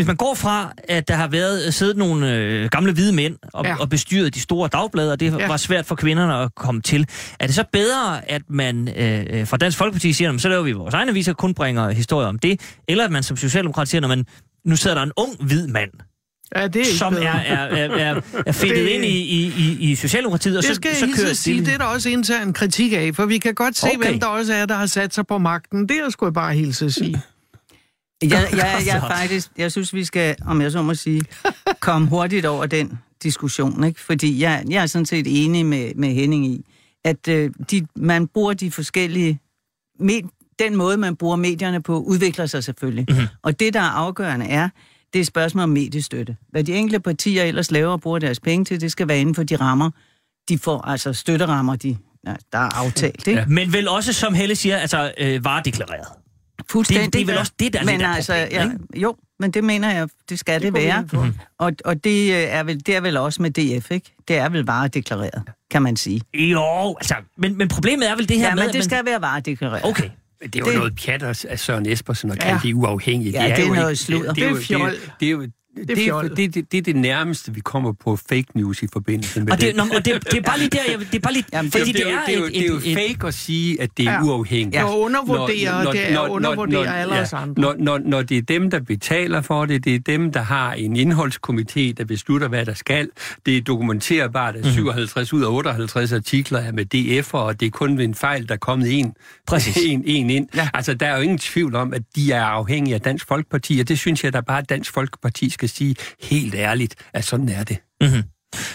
hvis 0.00 0.06
man 0.06 0.16
går 0.16 0.34
fra, 0.34 0.72
at 0.88 1.08
der 1.08 1.14
har 1.14 1.28
været 1.28 1.74
siddet 1.74 1.96
nogle 1.96 2.36
øh, 2.36 2.68
gamle 2.70 2.92
hvide 2.92 3.12
mænd 3.12 3.36
og, 3.52 3.64
ja. 3.64 3.76
og 3.80 3.88
bestyret 3.88 4.34
de 4.34 4.40
store 4.40 4.68
dagblade, 4.68 5.12
og 5.12 5.20
det 5.20 5.38
ja. 5.38 5.46
var 5.46 5.56
svært 5.56 5.86
for 5.86 5.94
kvinderne 5.94 6.34
at 6.34 6.54
komme 6.54 6.80
til, 6.80 7.06
er 7.40 7.46
det 7.46 7.54
så 7.54 7.64
bedre, 7.72 8.30
at 8.30 8.42
man 8.48 8.88
øh, 8.88 9.26
øh 9.30 9.46
fra 9.46 9.56
Dansk 9.56 9.78
Folkeparti 9.78 10.12
siger, 10.12 10.38
så 10.38 10.48
laver 10.48 10.62
vi 10.62 10.72
vores 10.72 10.94
egne 10.94 11.10
aviser, 11.10 11.32
kun 11.32 11.54
bringer 11.54 11.90
historier 11.90 12.28
om 12.28 12.38
det, 12.38 12.60
eller 12.88 13.04
at 13.04 13.10
man 13.10 13.22
som 13.22 13.36
socialdemokrat 13.36 13.88
siger, 13.88 14.00
når 14.00 14.08
man 14.08 14.26
nu 14.64 14.76
sidder 14.76 14.96
der 14.96 15.02
en 15.02 15.12
ung 15.16 15.44
hvid 15.44 15.66
mand, 15.66 15.90
Ja, 16.56 16.68
det 16.68 16.82
er 16.82 16.96
som 16.96 17.14
er, 17.14 17.18
er, 17.18 17.66
er, 17.66 17.88
er, 17.88 18.20
er 18.46 18.52
fedtet 18.52 18.86
ind 18.86 19.04
i, 19.04 19.08
i, 19.08 19.52
i, 19.58 19.90
i 19.90 19.94
Socialdemokratiet, 19.94 20.56
og 20.56 20.62
det 20.62 20.68
så, 20.68 20.74
skal 20.74 20.96
så 20.96 21.06
kører 21.16 21.28
det 21.28 21.38
sige, 21.38 21.60
det 21.60 21.74
er 21.74 21.78
der 21.78 21.84
også 21.84 22.08
en 22.42 22.52
kritik 22.52 22.92
af, 22.92 23.14
for 23.14 23.26
vi 23.26 23.38
kan 23.38 23.54
godt 23.54 23.76
se, 23.76 23.86
okay. 23.86 24.08
hvem 24.08 24.20
der 24.20 24.26
også 24.26 24.54
er, 24.54 24.66
der 24.66 24.74
har 24.74 24.86
sat 24.86 25.14
sig 25.14 25.26
på 25.26 25.38
magten. 25.38 25.88
Det 25.88 25.96
er 25.96 26.10
sgu 26.10 26.26
jeg 26.26 26.32
bare 26.32 26.54
hilse 26.54 26.84
at 26.84 26.94
sige. 26.94 27.22
Jeg, 28.22 28.30
jeg, 28.30 28.48
jeg, 28.52 28.82
jeg, 28.86 29.02
faktisk, 29.08 29.50
jeg 29.58 29.72
synes, 29.72 29.94
vi 29.94 30.04
skal, 30.04 30.36
om 30.46 30.62
jeg 30.62 30.72
så 30.72 30.82
må 30.82 30.94
sige, 30.94 31.22
komme 31.80 32.08
hurtigt 32.08 32.46
over 32.46 32.66
den 32.66 32.98
diskussion, 33.22 33.84
ikke? 33.84 34.00
fordi 34.00 34.42
jeg, 34.42 34.64
jeg 34.68 34.82
er 34.82 34.86
sådan 34.86 35.06
set 35.06 35.44
enig 35.44 35.66
med, 35.66 35.94
med 35.94 36.08
Henning 36.08 36.46
i, 36.46 36.64
at 37.04 37.28
øh, 37.28 37.50
de, 37.70 37.86
man 37.96 38.26
bruger 38.26 38.54
de 38.54 38.70
forskellige, 38.70 39.40
med, 40.00 40.20
den 40.60 40.76
måde, 40.76 40.96
man 40.96 41.16
bruger 41.16 41.36
medierne 41.36 41.82
på, 41.82 42.00
udvikler 42.00 42.46
sig 42.46 42.64
selvfølgelig. 42.64 43.06
Mm-hmm. 43.08 43.26
Og 43.42 43.60
det, 43.60 43.74
der 43.74 43.80
er 43.80 43.90
afgørende, 43.90 44.46
er, 44.46 44.68
det 45.12 45.18
er 45.18 45.20
et 45.20 45.26
spørgsmål 45.26 45.62
om 45.62 45.68
mediestøtte. 45.68 46.36
Hvad 46.50 46.64
de 46.64 46.74
enkelte 46.74 47.00
partier 47.00 47.42
ellers 47.42 47.70
laver 47.70 47.92
og 47.92 48.00
bruger 48.00 48.18
deres 48.18 48.40
penge 48.40 48.64
til, 48.64 48.80
det 48.80 48.92
skal 48.92 49.08
være 49.08 49.20
inden 49.20 49.34
for 49.34 49.42
de 49.42 49.56
rammer, 49.56 49.90
de 50.48 50.58
får, 50.58 50.80
altså 50.80 51.12
støtterammer, 51.12 51.76
de, 51.76 51.96
ja, 52.26 52.34
der 52.52 52.58
er 52.58 52.78
aftalt. 52.78 53.26
Ikke? 53.28 53.40
Ja. 53.40 53.46
Men 53.46 53.72
vel 53.72 53.88
også, 53.88 54.12
som 54.12 54.34
Helle 54.34 54.56
siger, 54.56 54.76
altså 54.76 55.12
øh, 55.18 55.44
varedeklareret. 55.44 56.06
Fuldstændig. 56.70 57.04
Det, 57.04 57.12
det 57.12 57.20
er 57.20 57.26
vel 57.26 57.38
også 57.38 57.52
det, 57.60 57.72
der 57.72 57.80
er 57.80 57.84
men 57.84 57.98
lidt 57.98 58.08
altså, 58.08 58.32
problem, 58.32 58.88
ja, 58.94 59.00
Jo, 59.00 59.16
men 59.40 59.50
det 59.50 59.64
mener 59.64 59.90
jeg, 59.90 60.08
det 60.28 60.38
skal 60.38 60.54
det, 60.54 60.62
det 60.62 60.82
være. 60.82 61.08
Mm. 61.12 61.34
Og, 61.58 61.72
og 61.84 62.04
det, 62.04 62.32
øh, 62.32 62.38
er 62.38 62.62
vel, 62.62 62.86
det 62.86 62.96
er 62.96 63.00
vel 63.00 63.16
også 63.16 63.42
med 63.42 63.50
DF, 63.50 63.90
ikke? 63.90 64.16
Det 64.28 64.36
er 64.36 64.48
vel 64.48 64.66
varedeklareret, 64.66 65.42
kan 65.70 65.82
man 65.82 65.96
sige. 65.96 66.20
Jo, 66.34 66.96
altså, 66.96 67.14
men, 67.36 67.58
men 67.58 67.68
problemet 67.68 68.10
er 68.10 68.16
vel 68.16 68.28
det 68.28 68.36
her 68.36 68.48
ja, 68.48 68.54
med... 68.54 68.62
men 68.62 68.68
det 68.68 68.78
man... 68.78 68.82
skal 68.82 69.04
være 69.04 69.20
varedeklareret. 69.20 69.84
Okay. 69.84 70.10
Det 70.42 70.54
er 70.54 70.58
jo 70.60 70.66
det... 70.66 70.74
noget 70.74 70.96
pjat 70.96 71.22
af 71.22 71.58
Søren 71.58 71.86
Espersen 71.86 72.30
kalde 72.30 72.46
ja. 72.46 72.60
det 72.62 72.74
uafhængigt. 72.74 73.34
Ja, 73.34 73.42
det 73.42 73.50
er, 73.50 73.56
det 73.56 73.66
er 73.66 73.74
noget 73.74 73.98
sludder. 73.98 74.32
Det, 74.32 74.42
det, 74.42 74.68
det, 74.68 74.78
det, 74.78 75.12
det 75.20 75.26
er 75.26 75.32
jo 75.32 75.48
det, 75.76 75.88
det, 75.88 76.06
er, 76.06 76.20
det, 76.20 76.54
det, 76.54 76.72
det 76.72 76.78
er 76.78 76.82
det 76.82 76.96
nærmeste, 76.96 77.54
vi 77.54 77.60
kommer 77.60 77.92
på 77.92 78.16
fake 78.16 78.46
news 78.54 78.82
i 78.82 78.86
forbindelse 78.92 79.40
med 79.40 79.52
og 79.52 79.60
det. 79.60 79.66
det. 79.66 79.76
Nå, 79.76 79.82
og 79.82 80.04
det, 80.04 80.24
det 80.30 80.38
er 80.38 80.42
bare 80.42 80.58
lige 80.58 80.70
der, 80.70 80.78
jeg, 80.88 80.98
det 80.98 81.14
er 81.14 81.18
bare 81.18 81.32
lige... 81.32 81.44
Jamen, 81.52 81.70
fordi 81.70 81.92
det, 81.92 81.94
det, 81.94 82.12
er, 82.12 82.24
det, 82.26 82.34
er 82.34 82.38
jo, 82.38 82.44
et, 82.44 82.52
det 82.52 82.62
er 82.62 82.66
jo 82.66 82.76
et, 82.76 82.94
fake 82.94 83.26
at 83.26 83.34
sige, 83.34 83.82
at 83.82 83.90
det 83.96 84.06
er 84.06 84.12
ja. 84.12 84.22
uafhængigt. 84.22 84.74
Ja. 84.74 84.96
undervurderer, 84.96 85.84
når, 85.84 85.92
det 85.92 86.10
er 86.10 86.14
når, 86.14 86.28
undervurderer 86.28 86.84
når, 86.84 86.92
alle 86.92 87.20
os 87.20 87.32
andre. 87.32 87.62
Når, 87.62 87.74
når, 87.78 87.98
når 87.98 88.22
det 88.22 88.38
er 88.38 88.42
dem, 88.42 88.70
der 88.70 88.80
betaler 88.80 89.40
for 89.40 89.66
det, 89.66 89.84
det 89.84 89.94
er 89.94 89.98
dem, 89.98 90.32
der 90.32 90.40
har 90.40 90.72
en 90.72 90.96
indholdskomité, 90.96 91.92
der 91.92 92.04
beslutter, 92.08 92.48
hvad 92.48 92.66
der 92.66 92.74
skal. 92.74 93.08
Det 93.46 93.56
er 93.56 93.60
dokumenterbart, 93.60 94.56
at 94.56 94.66
57 94.66 95.32
mm. 95.32 95.38
ud 95.38 95.44
af 95.44 95.48
58 95.48 96.12
artikler 96.12 96.58
er 96.58 96.72
med 96.72 96.94
DF'er, 96.94 97.38
og 97.38 97.60
det 97.60 97.66
er 97.66 97.70
kun 97.70 97.98
ved 97.98 98.04
en 98.04 98.14
fejl, 98.14 98.48
der 98.48 98.54
er 98.54 98.58
kommet 98.58 98.98
en, 98.98 99.14
en, 99.86 100.02
en 100.06 100.30
ind. 100.30 100.48
Ja. 100.54 100.68
Altså, 100.74 100.94
der 100.94 101.06
er 101.06 101.16
jo 101.16 101.22
ingen 101.22 101.38
tvivl 101.38 101.74
om, 101.74 101.94
at 101.94 102.02
de 102.16 102.32
er 102.32 102.44
afhængige 102.44 102.94
af 102.94 103.00
Dansk 103.00 103.28
Folkeparti, 103.28 103.78
og 103.80 103.88
det 103.88 103.98
synes 103.98 104.24
jeg, 104.24 104.32
der 104.32 104.40
bare 104.40 104.62
Dansk 104.62 104.92
Folkeparti 104.92 105.50
skal 105.60 105.68
sige 105.68 105.96
helt 106.20 106.54
ærligt, 106.54 106.94
at 107.12 107.24
sådan 107.24 107.48
er 107.48 107.64
det. 107.64 107.78
Mm-hmm. 108.00 108.22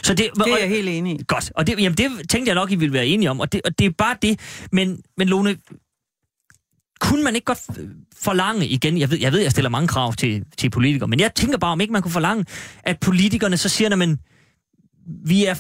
Så 0.04 0.14
det, 0.14 0.30
det 0.36 0.54
er 0.54 0.58
jeg 0.58 0.70
helt 0.70 0.90
enig 0.90 1.20
i. 1.20 1.24
Godt, 1.28 1.52
og 1.56 1.68
det, 1.68 1.80
jamen, 1.80 1.98
det 1.98 2.30
tænkte 2.30 2.50
jeg 2.50 2.56
nok, 2.56 2.72
I 2.72 2.76
ville 2.76 2.94
være 2.94 3.08
enige 3.08 3.30
om, 3.30 3.40
og 3.40 3.52
det, 3.52 3.62
og 3.66 3.80
det 3.80 3.86
er 3.86 3.92
bare 3.98 4.18
det. 4.22 4.40
Men, 4.72 5.02
men 5.18 5.28
Lone, 5.28 5.58
kunne 7.00 7.24
man 7.24 7.36
ikke 7.36 7.46
godt 7.46 7.60
forlange 8.18 8.68
igen, 8.68 8.98
jeg 8.98 9.12
ved, 9.12 9.20
jeg 9.20 9.32
ved, 9.32 9.40
jeg 9.40 9.52
stiller 9.52 9.70
mange 9.70 9.88
krav 9.88 10.14
til, 10.14 10.44
til 10.58 10.70
politikere, 10.70 11.08
men 11.08 11.20
jeg 11.20 11.36
tænker 11.36 11.58
bare, 11.58 11.72
om 11.72 11.82
ikke 11.82 11.94
man 11.94 12.02
kunne 12.02 12.12
forlange, 12.12 12.46
at 12.84 13.00
politikerne 13.00 13.58
så 13.58 13.70
siger, 13.70 14.04
at 14.04 14.18
vi 15.26 15.46
er, 15.46 15.56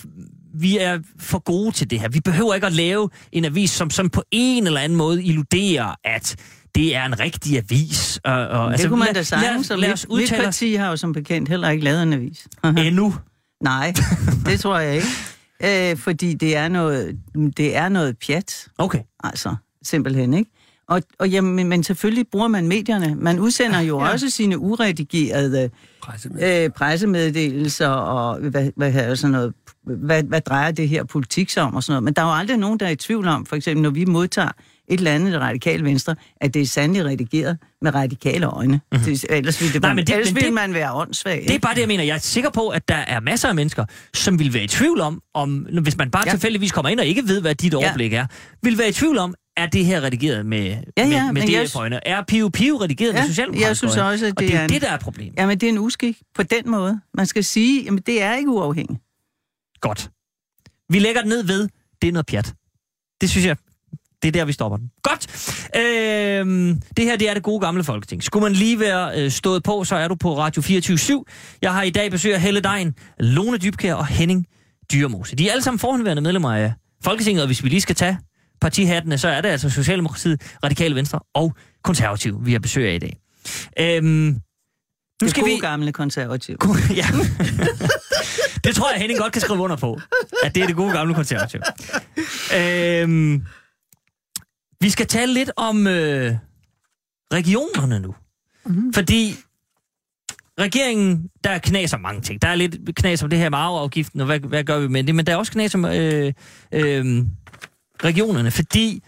vi 0.59 0.77
er 0.77 0.99
for 1.19 1.39
gode 1.39 1.71
til 1.71 1.89
det 1.89 1.99
her. 1.99 2.09
Vi 2.09 2.19
behøver 2.19 2.53
ikke 2.53 2.67
at 2.67 2.73
lave 2.73 3.09
en 3.31 3.45
avis, 3.45 3.71
som, 3.71 3.89
som 3.89 4.09
på 4.09 4.23
en 4.31 4.67
eller 4.67 4.81
anden 4.81 4.97
måde 4.97 5.23
illuderer, 5.23 5.95
at 6.03 6.35
det 6.75 6.95
er 6.95 7.05
en 7.05 7.19
rigtig 7.19 7.57
avis. 7.57 8.19
Og, 8.23 8.47
og, 8.47 8.65
det 8.65 8.71
altså, 8.71 8.89
kunne 8.89 8.99
man 8.99 9.13
da 9.13 9.75
lad 9.75 9.93
os 9.93 10.07
mit 10.09 10.33
parti 10.43 10.75
har 10.75 10.89
jo 10.89 10.95
som 10.95 11.13
bekendt 11.13 11.49
heller 11.49 11.69
ikke 11.69 11.83
lavet 11.83 12.03
en 12.03 12.13
avis. 12.13 12.47
Endnu? 12.63 13.15
Nej, 13.63 13.93
det 14.45 14.59
tror 14.59 14.79
jeg 14.79 14.95
ikke. 14.95 15.07
Øh, 15.63 15.97
fordi 15.97 16.33
det 16.33 16.55
er 16.55 16.67
noget, 16.67 17.17
det 17.57 17.75
er 17.75 17.89
noget 17.89 18.17
pjat. 18.27 18.67
Okay. 18.77 18.99
Altså, 19.23 19.55
simpelthen, 19.83 20.33
ikke? 20.33 20.51
Og, 20.87 21.01
og 21.19 21.29
jamen, 21.29 21.67
men 21.67 21.83
selvfølgelig 21.83 22.27
bruger 22.31 22.47
man 22.47 22.67
medierne. 22.67 23.15
Man 23.15 23.39
udsender 23.39 23.79
jo 23.79 23.99
ja. 24.03 24.11
også 24.11 24.29
sine 24.29 24.57
uredigerede 24.59 25.69
øh, 26.41 26.69
pressemeddelelser 26.69 27.87
og 27.87 28.39
hvad, 28.39 28.71
hvad, 28.75 28.91
hvad, 28.91 29.15
sådan 29.15 29.31
noget, 29.31 29.53
hvad, 29.83 30.23
hvad 30.23 30.41
drejer 30.41 30.71
det 30.71 30.89
her 30.89 31.03
politik 31.03 31.49
sig 31.49 31.63
om 31.63 31.75
og 31.75 31.83
sådan 31.83 31.93
noget. 31.93 32.03
Men 32.03 32.13
der 32.13 32.21
er 32.21 32.25
jo 32.25 32.33
aldrig 32.33 32.57
nogen, 32.57 32.79
der 32.79 32.85
er 32.85 32.89
i 32.89 32.95
tvivl 32.95 33.27
om, 33.27 33.45
for 33.45 33.55
eksempel 33.55 33.83
når 33.83 33.89
vi 33.89 34.05
modtager 34.05 34.51
et 34.87 34.97
eller 34.97 35.11
andet 35.11 35.41
radikale 35.41 35.83
venstre, 35.83 36.15
at 36.41 36.53
det 36.53 36.61
er 36.61 36.65
sandelig 36.65 37.05
redigeret 37.05 37.57
med 37.81 37.95
radikale 37.95 38.45
øjne. 38.45 38.81
Mm-hmm. 38.91 39.05
Det, 39.05 39.25
ellers 39.29 39.61
ville, 39.61 39.73
det, 39.73 39.81
Nej, 39.81 39.93
men 39.93 40.07
det, 40.07 40.13
ellers 40.13 40.29
men 40.29 40.35
ville 40.35 40.45
det, 40.45 40.53
man 40.53 40.73
være 40.73 40.93
åndssvag. 40.93 41.45
Det 41.47 41.55
er 41.55 41.59
bare 41.59 41.73
det, 41.73 41.79
jeg 41.79 41.87
mener. 41.87 42.03
Jeg 42.03 42.13
er 42.13 42.19
sikker 42.19 42.49
på, 42.49 42.69
at 42.69 42.87
der 42.87 42.95
er 42.95 43.19
masser 43.19 43.49
af 43.49 43.55
mennesker, 43.55 43.85
som 44.13 44.39
vil 44.39 44.53
være 44.53 44.63
i 44.63 44.67
tvivl 44.67 45.01
om, 45.01 45.21
om 45.33 45.67
hvis 45.81 45.97
man 45.97 46.11
bare 46.11 46.23
ja. 46.25 46.31
tilfældigvis 46.31 46.71
kommer 46.71 46.89
ind 46.89 46.99
og 46.99 47.05
ikke 47.05 47.27
ved, 47.27 47.41
hvad 47.41 47.55
dit 47.55 47.73
overblik 47.73 48.11
ja. 48.11 48.17
er, 48.17 48.25
vil 48.63 48.77
være 48.77 48.89
i 48.89 48.93
tvivl 48.93 49.17
om, 49.17 49.35
er 49.57 49.65
det 49.65 49.85
her 49.85 50.01
redigeret 50.01 50.45
med, 50.45 50.59
ja, 50.97 51.07
ja, 51.07 51.31
med, 51.31 51.47
med 51.47 51.65
DF-øjne? 51.65 52.07
Er 52.07 52.23
Pio 52.27 52.49
Pio 52.49 52.75
redigeret 52.75 53.13
ja, 53.13 53.19
med 53.19 53.27
socialdemokratisk 53.27 53.67
Jeg 53.67 53.77
synes 53.77 53.97
også, 53.97 54.25
at 54.25 54.39
det, 54.39 54.47
og 54.47 54.51
det 54.51 54.55
er, 54.55 54.63
en, 54.63 54.69
det, 54.69 54.81
der 54.81 54.91
er 54.91 54.97
problemet. 54.97 55.39
Ja, 55.39 55.45
men 55.45 55.59
det 55.59 55.67
er 55.67 55.71
en 55.71 55.77
uskik 55.77 56.17
på 56.35 56.43
den 56.43 56.69
måde. 56.69 57.01
Man 57.13 57.25
skal 57.25 57.43
sige, 57.43 57.83
jamen 57.83 58.03
det 58.05 58.21
er 58.21 58.35
ikke 58.35 58.49
uafhængigt. 58.49 59.01
Godt. 59.81 60.09
Vi 60.89 60.99
lægger 60.99 61.21
det 61.21 61.29
ned 61.29 61.43
ved, 61.43 61.69
det 62.01 62.07
er 62.07 62.11
noget 62.11 62.25
pjat. 62.25 62.53
Det 63.21 63.29
synes 63.29 63.45
jeg, 63.45 63.57
det 64.25 64.35
er 64.35 64.39
der, 64.39 64.45
vi 64.45 64.53
stopper 64.53 64.77
den. 64.77 64.91
Godt. 65.03 65.27
Øhm, 65.75 66.81
det 66.97 67.05
her, 67.05 67.17
det 67.17 67.29
er 67.29 67.33
det 67.33 67.43
gode 67.43 67.59
gamle 67.59 67.83
folketing. 67.83 68.23
Skulle 68.23 68.43
man 68.43 68.53
lige 68.53 68.79
være 68.79 69.21
øh, 69.21 69.31
stået 69.31 69.63
på, 69.63 69.83
så 69.83 69.95
er 69.95 70.07
du 70.07 70.15
på 70.15 70.37
Radio 70.37 70.61
24 70.61 70.97
/7. 70.97 71.57
Jeg 71.61 71.73
har 71.73 71.83
i 71.83 71.89
dag 71.89 72.11
besøg 72.11 72.33
af 72.33 72.41
Helle 72.41 72.59
Dein, 72.59 72.93
Lone 73.19 73.57
Dybkær 73.57 73.93
og 73.93 74.07
Henning 74.07 74.45
Dyrmose. 74.91 75.35
De 75.35 75.47
er 75.47 75.51
alle 75.51 75.63
sammen 75.63 75.79
forhåndværende 75.79 76.21
medlemmer 76.21 76.53
af 76.53 76.73
Folketinget, 77.03 77.41
og 77.41 77.47
hvis 77.47 77.63
vi 77.63 77.69
lige 77.69 77.81
skal 77.81 77.95
tage 77.95 78.17
partihattene, 78.61 79.17
så 79.17 79.27
er 79.27 79.41
det 79.41 79.49
altså 79.49 79.69
Socialdemokratiet, 79.69 80.41
Radikale 80.63 80.95
Venstre 80.95 81.19
og 81.33 81.55
Konservative, 81.83 82.39
vi 82.43 82.51
har 82.51 82.59
besøg 82.59 82.89
af 82.89 82.95
i 82.95 82.99
dag. 82.99 83.19
Øhm, 83.79 84.05
nu 84.05 84.39
det 85.21 85.29
skal 85.29 85.43
gode 85.43 85.53
vi... 85.53 85.59
gamle 85.59 85.91
konservativ. 85.91 86.57
ja. 86.95 87.05
det 88.63 88.75
tror 88.75 88.91
jeg, 88.91 88.99
Henning 89.01 89.19
godt 89.19 89.33
kan 89.33 89.41
skrive 89.41 89.59
under 89.59 89.75
på, 89.75 89.99
at 90.43 90.55
det 90.55 90.63
er 90.63 90.67
det 90.67 90.75
gode 90.75 90.91
gamle 90.93 91.13
konservativ. 91.13 91.61
Øhm, 92.57 93.43
vi 94.81 94.89
skal 94.89 95.07
tale 95.07 95.33
lidt 95.33 95.51
om 95.55 95.87
øh, 95.87 96.35
regionerne 97.33 97.99
nu. 97.99 98.15
Mm-hmm. 98.65 98.93
Fordi 98.93 99.35
regeringen, 100.59 101.29
der 101.43 101.49
er 101.49 101.57
knas 101.57 101.93
om 101.93 102.01
mange 102.01 102.21
ting. 102.21 102.41
Der 102.41 102.47
er 102.47 102.55
lidt 102.55 102.95
knas 102.95 103.23
om 103.23 103.29
det 103.29 103.39
her 103.39 103.49
med 103.49 103.57
arveafgiften, 103.57 104.19
og 104.19 104.25
hvad, 104.25 104.39
hvad 104.39 104.63
gør 104.63 104.79
vi 104.79 104.87
med 104.87 105.03
det? 105.03 105.15
Men 105.15 105.25
der 105.27 105.33
er 105.33 105.37
også 105.37 105.51
knas 105.51 105.75
om 105.75 105.85
øh, 105.85 106.33
øh, 106.71 107.23
regionerne, 108.03 108.51
fordi 108.51 109.03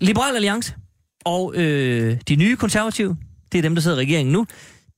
Liberal 0.00 0.34
Alliance 0.34 0.74
og 1.24 1.54
øh, 1.56 2.20
de 2.28 2.36
nye 2.36 2.56
konservative, 2.56 3.16
det 3.52 3.58
er 3.58 3.62
dem, 3.62 3.74
der 3.74 3.82
sidder 3.82 3.96
i 3.96 4.00
regeringen 4.00 4.32
nu, 4.32 4.46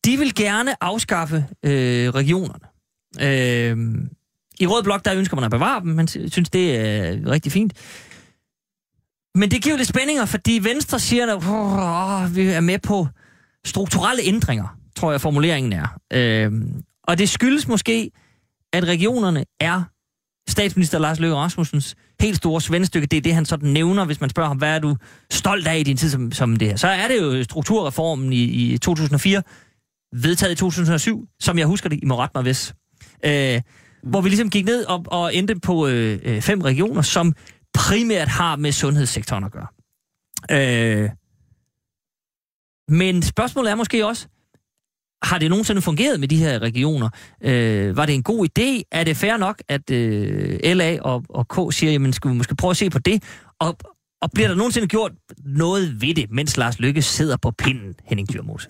de 0.04 0.18
vil 0.18 0.34
gerne 0.34 0.84
afskaffe 0.84 1.46
øh, 1.62 2.08
regionerne. 2.08 2.64
Øh, 3.20 3.76
I 4.60 4.66
Rød 4.66 4.82
Blok, 4.82 5.04
der 5.04 5.14
ønsker 5.14 5.36
man 5.36 5.44
at 5.44 5.50
bevare 5.50 5.80
dem, 5.80 5.88
man 5.88 6.08
synes, 6.08 6.50
det 6.50 6.76
er 6.76 7.30
rigtig 7.30 7.52
fint. 7.52 7.72
Men 9.34 9.50
det 9.50 9.62
giver 9.62 9.74
jo 9.74 9.76
lidt 9.76 9.88
spændinger, 9.88 10.24
fordi 10.24 10.60
Venstre 10.62 10.98
siger, 10.98 11.26
at 11.26 11.36
oh, 11.36 12.36
vi 12.36 12.42
er 12.42 12.60
med 12.60 12.78
på 12.78 13.06
strukturelle 13.64 14.22
ændringer, 14.24 14.76
tror 14.96 15.10
jeg 15.10 15.20
formuleringen 15.20 15.72
er. 15.72 15.98
Øh, 16.12 16.52
og 17.04 17.18
det 17.18 17.28
skyldes 17.28 17.68
måske, 17.68 18.10
at 18.72 18.84
regionerne 18.84 19.44
er 19.60 19.82
statsminister 20.48 20.98
Lars 20.98 21.20
Løkke 21.20 21.36
Rasmussens 21.36 21.94
helt 22.20 22.36
store 22.36 22.60
svendestykke. 22.60 23.06
Det 23.06 23.16
er 23.16 23.20
det, 23.20 23.34
han 23.34 23.44
sådan 23.44 23.68
nævner, 23.68 24.04
hvis 24.04 24.20
man 24.20 24.30
spørger 24.30 24.48
ham, 24.48 24.56
hvad 24.56 24.74
er 24.74 24.78
du 24.78 24.96
stolt 25.30 25.66
af 25.66 25.78
i 25.78 25.82
din 25.82 25.96
tid 25.96 26.10
som, 26.10 26.32
som 26.32 26.56
det 26.56 26.68
her. 26.68 26.76
Så 26.76 26.88
er 26.88 27.08
det 27.08 27.20
jo 27.20 27.44
strukturreformen 27.44 28.32
i, 28.32 28.42
i 28.44 28.78
2004, 28.78 29.42
vedtaget 30.14 30.52
i 30.52 30.56
2007, 30.56 31.28
som 31.40 31.58
jeg 31.58 31.66
husker 31.66 31.88
det, 31.88 31.98
I 32.02 32.06
må 32.06 32.18
rette 32.18 32.32
mig 32.34 32.42
hvis. 32.42 32.74
Øh, 33.24 33.60
hvor 34.02 34.20
vi 34.20 34.28
ligesom 34.28 34.50
gik 34.50 34.64
ned 34.64 34.84
og, 34.84 35.04
og 35.06 35.34
endte 35.34 35.60
på 35.60 35.86
øh, 35.86 36.18
øh 36.22 36.40
fem 36.42 36.60
regioner, 36.60 37.02
som 37.02 37.34
primært 37.74 38.28
har 38.28 38.56
med 38.56 38.72
sundhedssektoren 38.72 39.44
at 39.44 39.52
gøre. 39.52 39.66
Øh, 40.50 41.10
men 42.88 43.22
spørgsmålet 43.22 43.70
er 43.70 43.74
måske 43.74 44.06
også, 44.06 44.28
har 45.22 45.38
det 45.38 45.50
nogensinde 45.50 45.82
fungeret 45.82 46.20
med 46.20 46.28
de 46.28 46.36
her 46.36 46.58
regioner? 46.58 47.08
Øh, 47.42 47.96
var 47.96 48.06
det 48.06 48.14
en 48.14 48.22
god 48.22 48.48
idé? 48.48 48.82
Er 48.90 49.04
det 49.04 49.16
fair 49.16 49.36
nok, 49.36 49.62
at 49.68 49.90
øh, 49.90 50.58
LA 50.64 50.98
og, 51.00 51.24
og 51.28 51.48
K 51.48 51.74
siger, 51.74 51.92
jamen 51.92 52.12
skal 52.12 52.30
vi 52.30 52.36
måske 52.36 52.56
prøve 52.56 52.70
at 52.70 52.76
se 52.76 52.90
på 52.90 52.98
det? 52.98 53.22
Og, 53.58 53.78
og 54.22 54.30
bliver 54.34 54.48
der 54.48 54.54
nogensinde 54.54 54.88
gjort 54.88 55.12
noget 55.44 56.02
ved 56.02 56.14
det, 56.14 56.30
mens 56.30 56.56
Lars 56.56 56.78
Lykke 56.78 57.02
sidder 57.02 57.36
på 57.36 57.50
pinden, 57.50 57.94
Henning 58.04 58.32
Dyrmose? 58.32 58.68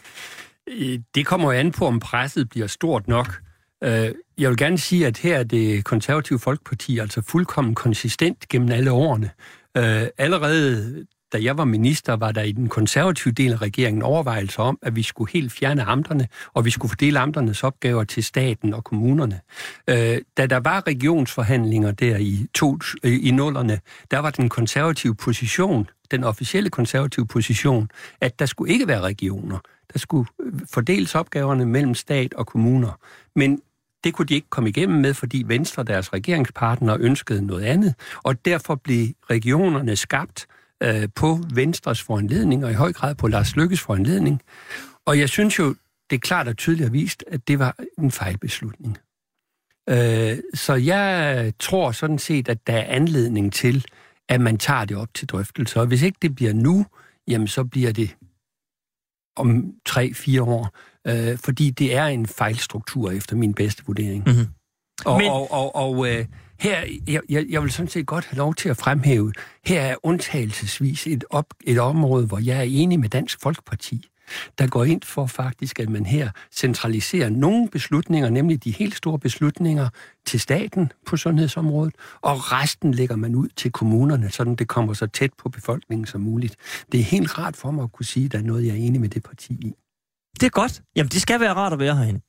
Øh, 0.68 0.98
det 1.14 1.26
kommer 1.26 1.52
jo 1.52 1.58
an 1.58 1.72
på, 1.72 1.86
om 1.86 2.00
presset 2.00 2.48
bliver 2.48 2.66
stort 2.66 3.08
nok. 3.08 3.42
Øh, 3.84 4.14
jeg 4.38 4.50
vil 4.50 4.56
gerne 4.56 4.78
sige, 4.78 5.06
at 5.06 5.18
her 5.18 5.38
er 5.38 5.42
det 5.42 5.84
konservative 5.84 6.38
folkeparti 6.38 6.98
altså 6.98 7.22
fuldkommen 7.22 7.74
konsistent 7.74 8.48
gennem 8.48 8.72
alle 8.72 8.90
årene. 8.90 9.30
Øh, 9.76 10.06
allerede 10.18 11.06
da 11.32 11.38
jeg 11.42 11.58
var 11.58 11.64
minister, 11.64 12.16
var 12.16 12.32
der 12.32 12.42
i 12.42 12.52
den 12.52 12.68
konservative 12.68 13.34
del 13.34 13.52
af 13.52 13.62
regeringen 13.62 14.02
overvejelser 14.02 14.62
om, 14.62 14.78
at 14.82 14.96
vi 14.96 15.02
skulle 15.02 15.32
helt 15.32 15.52
fjerne 15.52 15.82
amterne, 15.82 16.28
og 16.54 16.64
vi 16.64 16.70
skulle 16.70 16.90
fordele 16.90 17.18
amternes 17.18 17.64
opgaver 17.64 18.04
til 18.04 18.24
staten 18.24 18.74
og 18.74 18.84
kommunerne. 18.84 19.40
Øh, 19.88 20.18
da 20.36 20.46
der 20.46 20.60
var 20.60 20.86
regionsforhandlinger 20.86 21.90
der 21.90 22.16
i, 22.16 22.46
to, 22.54 22.78
øh, 23.04 23.26
i 23.26 23.30
nullerne, 23.30 23.80
der 24.10 24.18
var 24.18 24.30
den 24.30 24.48
konservative 24.48 25.14
position, 25.14 25.88
den 26.10 26.24
officielle 26.24 26.70
konservative 26.70 27.26
position, 27.26 27.90
at 28.20 28.38
der 28.38 28.46
skulle 28.46 28.72
ikke 28.72 28.88
være 28.88 29.00
regioner. 29.00 29.58
Der 29.92 29.98
skulle 29.98 30.28
øh, 30.40 30.52
fordeles 30.72 31.14
opgaverne 31.14 31.66
mellem 31.66 31.94
stat 31.94 32.34
og 32.34 32.46
kommuner. 32.46 32.98
Men 33.36 33.60
det 34.04 34.14
kunne 34.14 34.26
de 34.26 34.34
ikke 34.34 34.50
komme 34.50 34.68
igennem 34.68 35.00
med, 35.00 35.14
fordi 35.14 35.42
Venstre, 35.46 35.84
deres 35.84 36.12
regeringspartner, 36.12 36.96
ønskede 37.00 37.46
noget 37.46 37.64
andet, 37.64 37.94
og 38.22 38.44
derfor 38.44 38.74
blev 38.74 39.08
regionerne 39.30 39.96
skabt 39.96 40.46
øh, 40.82 41.08
på 41.14 41.38
Venstres 41.54 42.02
foranledning, 42.02 42.64
og 42.64 42.70
i 42.70 42.74
høj 42.74 42.92
grad 42.92 43.14
på 43.14 43.28
Lars 43.28 43.56
Lykkes 43.56 43.80
foranledning. 43.80 44.42
Og 45.06 45.18
jeg 45.18 45.28
synes 45.28 45.58
jo, 45.58 45.74
det 46.10 46.16
er 46.16 46.20
klart 46.20 46.48
og 46.48 46.56
tydeligt 46.56 46.86
har 46.88 46.92
vist, 46.92 47.24
at 47.26 47.48
det 47.48 47.58
var 47.58 47.76
en 47.98 48.10
fejlbeslutning. 48.10 48.98
Øh, 49.88 50.38
så 50.54 50.74
jeg 50.74 51.52
tror 51.58 51.92
sådan 51.92 52.18
set, 52.18 52.48
at 52.48 52.66
der 52.66 52.72
er 52.72 52.94
anledning 52.94 53.52
til, 53.52 53.84
at 54.28 54.40
man 54.40 54.58
tager 54.58 54.84
det 54.84 54.96
op 54.96 55.14
til 55.14 55.28
drøftelse. 55.28 55.80
Og 55.80 55.86
hvis 55.86 56.02
ikke 56.02 56.18
det 56.22 56.34
bliver 56.34 56.52
nu, 56.52 56.86
jamen 57.28 57.48
så 57.48 57.64
bliver 57.64 57.92
det 57.92 58.16
om 59.36 59.74
tre-fire 59.86 60.42
år, 60.42 60.70
øh, 61.06 61.38
fordi 61.38 61.70
det 61.70 61.96
er 61.96 62.06
en 62.06 62.26
fejlstruktur 62.26 63.10
efter 63.10 63.36
min 63.36 63.54
bedste 63.54 63.82
vurdering. 63.86 64.24
Mm-hmm. 64.26 64.46
Og, 65.04 65.18
Men... 65.18 65.30
og, 65.30 65.52
og, 65.52 65.74
og 65.74 66.08
øh, 66.08 66.26
her, 66.60 66.84
jeg, 67.08 67.20
jeg, 67.28 67.46
jeg 67.50 67.62
vil 67.62 67.70
sådan 67.70 67.88
set 67.88 68.06
godt 68.06 68.24
have 68.24 68.38
lov 68.38 68.54
til 68.54 68.68
at 68.68 68.76
fremhæve, 68.76 69.32
her 69.66 69.80
er 69.80 69.96
undtagelsesvis 70.02 71.06
et, 71.06 71.24
op, 71.30 71.46
et 71.64 71.78
område, 71.78 72.26
hvor 72.26 72.38
jeg 72.38 72.58
er 72.58 72.62
enig 72.62 73.00
med 73.00 73.08
Dansk 73.08 73.40
Folkeparti, 73.42 74.08
der 74.58 74.66
går 74.66 74.84
ind 74.84 75.02
for 75.02 75.26
faktisk, 75.26 75.80
at 75.80 75.88
man 75.88 76.06
her 76.06 76.30
centraliserer 76.52 77.28
nogle 77.28 77.68
beslutninger, 77.68 78.30
nemlig 78.30 78.64
de 78.64 78.70
helt 78.70 78.94
store 78.94 79.18
beslutninger, 79.18 79.88
til 80.26 80.40
staten 80.40 80.92
på 81.06 81.16
sundhedsområdet, 81.16 81.94
og 82.20 82.52
resten 82.52 82.94
lægger 82.94 83.16
man 83.16 83.34
ud 83.34 83.48
til 83.56 83.72
kommunerne, 83.72 84.30
sådan 84.30 84.54
det 84.54 84.68
kommer 84.68 84.92
så 84.92 85.06
tæt 85.06 85.30
på 85.38 85.48
befolkningen 85.48 86.06
som 86.06 86.20
muligt. 86.20 86.56
Det 86.92 87.00
er 87.00 87.04
helt 87.04 87.38
rart 87.38 87.56
for 87.56 87.70
mig 87.70 87.84
at 87.84 87.92
kunne 87.92 88.06
sige, 88.06 88.26
at 88.26 88.32
der 88.32 88.38
er 88.38 88.42
noget, 88.42 88.66
jeg 88.66 88.72
er 88.72 88.76
enig 88.76 89.00
med 89.00 89.08
det 89.08 89.22
parti 89.22 89.52
i. 89.52 89.74
Det 90.40 90.46
er 90.46 90.50
godt. 90.50 90.82
Jamen, 90.96 91.10
det 91.10 91.22
skal 91.22 91.40
være 91.40 91.52
rart 91.52 91.72
at 91.72 91.78
være 91.78 91.96
herinde. 91.96 92.20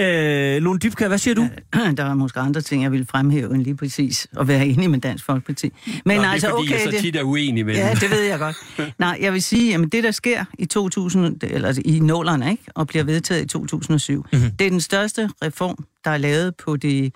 Øh, 0.00 0.62
Lone 0.62 0.78
Dybkær, 0.78 1.08
hvad 1.08 1.18
siger 1.18 1.34
du? 1.34 1.48
Der 1.96 2.04
er 2.04 2.14
måske 2.14 2.40
andre 2.40 2.60
ting, 2.60 2.82
jeg 2.82 2.92
vil 2.92 3.06
fremhæve 3.06 3.54
end 3.54 3.62
lige 3.62 3.76
præcis 3.76 4.26
at 4.40 4.48
være 4.48 4.66
enig 4.66 4.90
med 4.90 5.00
Dansk 5.00 5.24
Folkeparti. 5.24 5.72
Men 6.04 6.16
Nå, 6.16 6.22
altså, 6.22 6.46
det 6.46 6.52
er, 6.52 6.56
fordi 6.56 6.72
okay, 6.72 6.84
jeg 6.84 6.92
så 6.94 7.00
tit 7.00 7.16
er 7.16 7.22
uenig 7.22 7.66
med 7.66 7.74
Ja, 7.74 7.94
det 8.00 8.10
ved 8.10 8.22
jeg 8.22 8.38
godt. 8.38 8.56
Nej, 8.98 9.18
jeg 9.20 9.32
vil 9.32 9.42
sige, 9.42 9.74
at 9.74 9.80
det, 9.92 10.04
der 10.04 10.10
sker 10.10 10.44
i 10.58 10.66
2000, 10.66 11.40
eller 11.42 11.80
i 11.84 12.00
nålerne, 12.00 12.50
ikke, 12.50 12.64
og 12.74 12.86
bliver 12.86 13.04
vedtaget 13.04 13.42
i 13.42 13.46
2007, 13.46 14.26
mm-hmm. 14.32 14.50
det 14.50 14.66
er 14.66 14.70
den 14.70 14.80
største 14.80 15.30
reform, 15.42 15.84
der 16.04 16.10
er 16.10 16.18
lavet 16.18 16.56
på 16.56 16.76
det, 16.76 17.14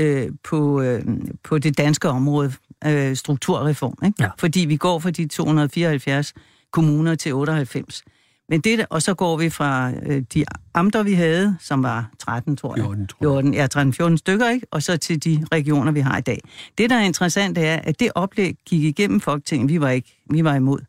øh, 0.00 0.28
på, 0.44 0.80
øh, 0.82 1.02
på 1.44 1.58
det 1.58 1.78
danske 1.78 2.08
område, 2.08 2.52
øh, 2.86 3.16
strukturreform. 3.16 3.98
Ikke? 4.06 4.22
Ja. 4.22 4.28
Fordi 4.38 4.60
vi 4.60 4.76
går 4.76 4.98
fra 4.98 5.10
de 5.10 5.26
274 5.26 6.34
kommuner 6.72 7.14
til 7.14 7.34
98. 7.34 8.02
Men 8.48 8.60
det, 8.60 8.86
og 8.90 9.02
så 9.02 9.14
går 9.14 9.36
vi 9.36 9.50
fra 9.50 9.92
øh, 10.02 10.22
de 10.34 10.44
amter, 10.74 11.02
vi 11.02 11.12
havde, 11.12 11.56
som 11.60 11.82
var 11.82 12.10
13, 12.18 12.56
tror 12.56 12.76
jeg. 12.76 12.84
14, 12.84 13.06
tror 13.06 13.40
jeg. 13.40 13.68
14, 13.70 14.00
ja, 14.00 14.12
13-14 14.12 14.16
stykker, 14.16 14.50
ikke? 14.50 14.66
Og 14.70 14.82
så 14.82 14.96
til 14.96 15.24
de 15.24 15.46
regioner, 15.52 15.92
vi 15.92 16.00
har 16.00 16.18
i 16.18 16.20
dag. 16.20 16.40
Det, 16.78 16.90
der 16.90 16.96
er 16.96 17.04
interessant, 17.04 17.58
er, 17.58 17.76
at 17.76 18.00
det 18.00 18.10
oplæg 18.14 18.56
gik 18.66 18.82
igennem 18.82 19.20
Folketinget. 19.20 19.68
Vi 19.68 19.80
var 19.80 19.90
ikke, 19.90 20.22
vi 20.30 20.44
var 20.44 20.54
imod. 20.54 20.80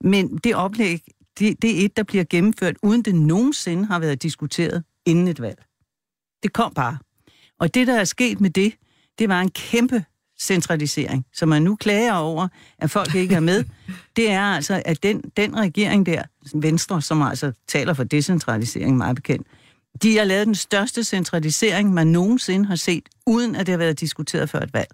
Men 0.00 0.36
det 0.36 0.54
oplæg, 0.54 1.02
det, 1.38 1.62
det 1.62 1.80
er 1.80 1.84
et, 1.84 1.96
der 1.96 2.02
bliver 2.02 2.24
gennemført, 2.30 2.76
uden 2.82 3.02
det 3.02 3.14
nogensinde 3.14 3.86
har 3.86 3.98
været 3.98 4.22
diskuteret 4.22 4.84
inden 5.06 5.28
et 5.28 5.40
valg. 5.40 5.62
Det 6.42 6.52
kom 6.52 6.72
bare. 6.74 6.98
Og 7.60 7.74
det, 7.74 7.86
der 7.86 8.00
er 8.00 8.04
sket 8.04 8.40
med 8.40 8.50
det, 8.50 8.74
det 9.18 9.28
var 9.28 9.40
en 9.40 9.50
kæmpe 9.50 10.04
centralisering, 10.40 11.26
som 11.32 11.48
man 11.48 11.62
nu 11.62 11.76
klager 11.76 12.14
over, 12.14 12.48
at 12.78 12.90
folk 12.90 13.14
ikke 13.14 13.34
er 13.34 13.40
med, 13.40 13.64
det 14.16 14.30
er 14.30 14.42
altså, 14.42 14.82
at 14.84 15.02
den, 15.02 15.22
den 15.36 15.56
regering 15.56 16.06
der, 16.06 16.22
Venstre, 16.54 17.02
som 17.02 17.22
altså 17.22 17.52
taler 17.68 17.94
for 17.94 18.04
decentralisering 18.04 18.96
meget 18.96 19.16
bekendt, 19.16 19.46
de 20.02 20.16
har 20.16 20.24
lavet 20.24 20.46
den 20.46 20.54
største 20.54 21.04
centralisering, 21.04 21.94
man 21.94 22.06
nogensinde 22.06 22.66
har 22.66 22.76
set, 22.76 23.08
uden 23.26 23.56
at 23.56 23.66
det 23.66 23.72
har 23.72 23.78
været 23.78 24.00
diskuteret 24.00 24.50
før 24.50 24.58
et 24.58 24.74
valg. 24.74 24.88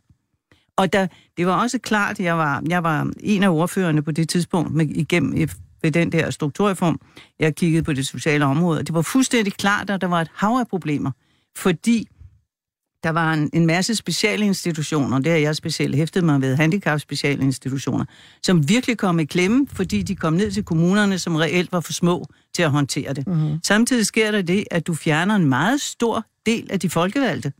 Og 0.76 0.92
der, 0.92 1.06
det 1.36 1.46
var 1.46 1.62
også 1.62 1.78
klart, 1.78 2.20
jeg 2.20 2.38
var, 2.38 2.62
jeg 2.68 2.82
var 2.82 3.10
en 3.20 3.42
af 3.42 3.48
ordførerne 3.48 4.02
på 4.02 4.10
det 4.10 4.28
tidspunkt 4.28 4.74
med, 4.74 4.86
igennem 4.86 5.48
ved 5.82 5.90
den 5.90 6.12
der 6.12 6.30
strukturreform. 6.30 7.00
Jeg 7.40 7.54
kiggede 7.54 7.82
på 7.82 7.92
det 7.92 8.06
sociale 8.06 8.44
område, 8.44 8.78
og 8.78 8.86
det 8.86 8.94
var 8.94 9.02
fuldstændig 9.02 9.52
klart, 9.52 9.90
at 9.90 10.00
der 10.00 10.06
var 10.06 10.20
et 10.20 10.30
hav 10.34 10.50
af 10.50 10.68
problemer, 10.68 11.10
fordi 11.56 12.08
der 13.04 13.10
var 13.10 13.32
en, 13.32 13.50
en 13.52 13.66
masse 13.66 13.94
specialinstitutioner, 13.94 15.18
det 15.18 15.32
har 15.32 15.38
jeg 15.38 15.56
specielt 15.56 15.96
hæftet 15.96 16.24
mig 16.24 16.40
ved, 16.40 16.56
handicapspecialinstitutioner, 16.56 18.04
som 18.42 18.68
virkelig 18.68 18.98
kom 18.98 19.20
i 19.20 19.24
klemme, 19.24 19.66
fordi 19.72 20.02
de 20.02 20.16
kom 20.16 20.32
ned 20.32 20.50
til 20.50 20.64
kommunerne, 20.64 21.18
som 21.18 21.36
reelt 21.36 21.72
var 21.72 21.80
for 21.80 21.92
små 21.92 22.26
til 22.54 22.62
at 22.62 22.70
håndtere 22.70 23.12
det. 23.12 23.26
Mm-hmm. 23.26 23.58
Samtidig 23.64 24.06
sker 24.06 24.30
der 24.30 24.42
det, 24.42 24.64
at 24.70 24.86
du 24.86 24.94
fjerner 24.94 25.34
en 25.36 25.44
meget 25.44 25.80
stor 25.80 26.24
del 26.46 26.66
af 26.70 26.80
de 26.80 26.90
folkevalgte. 26.90 27.52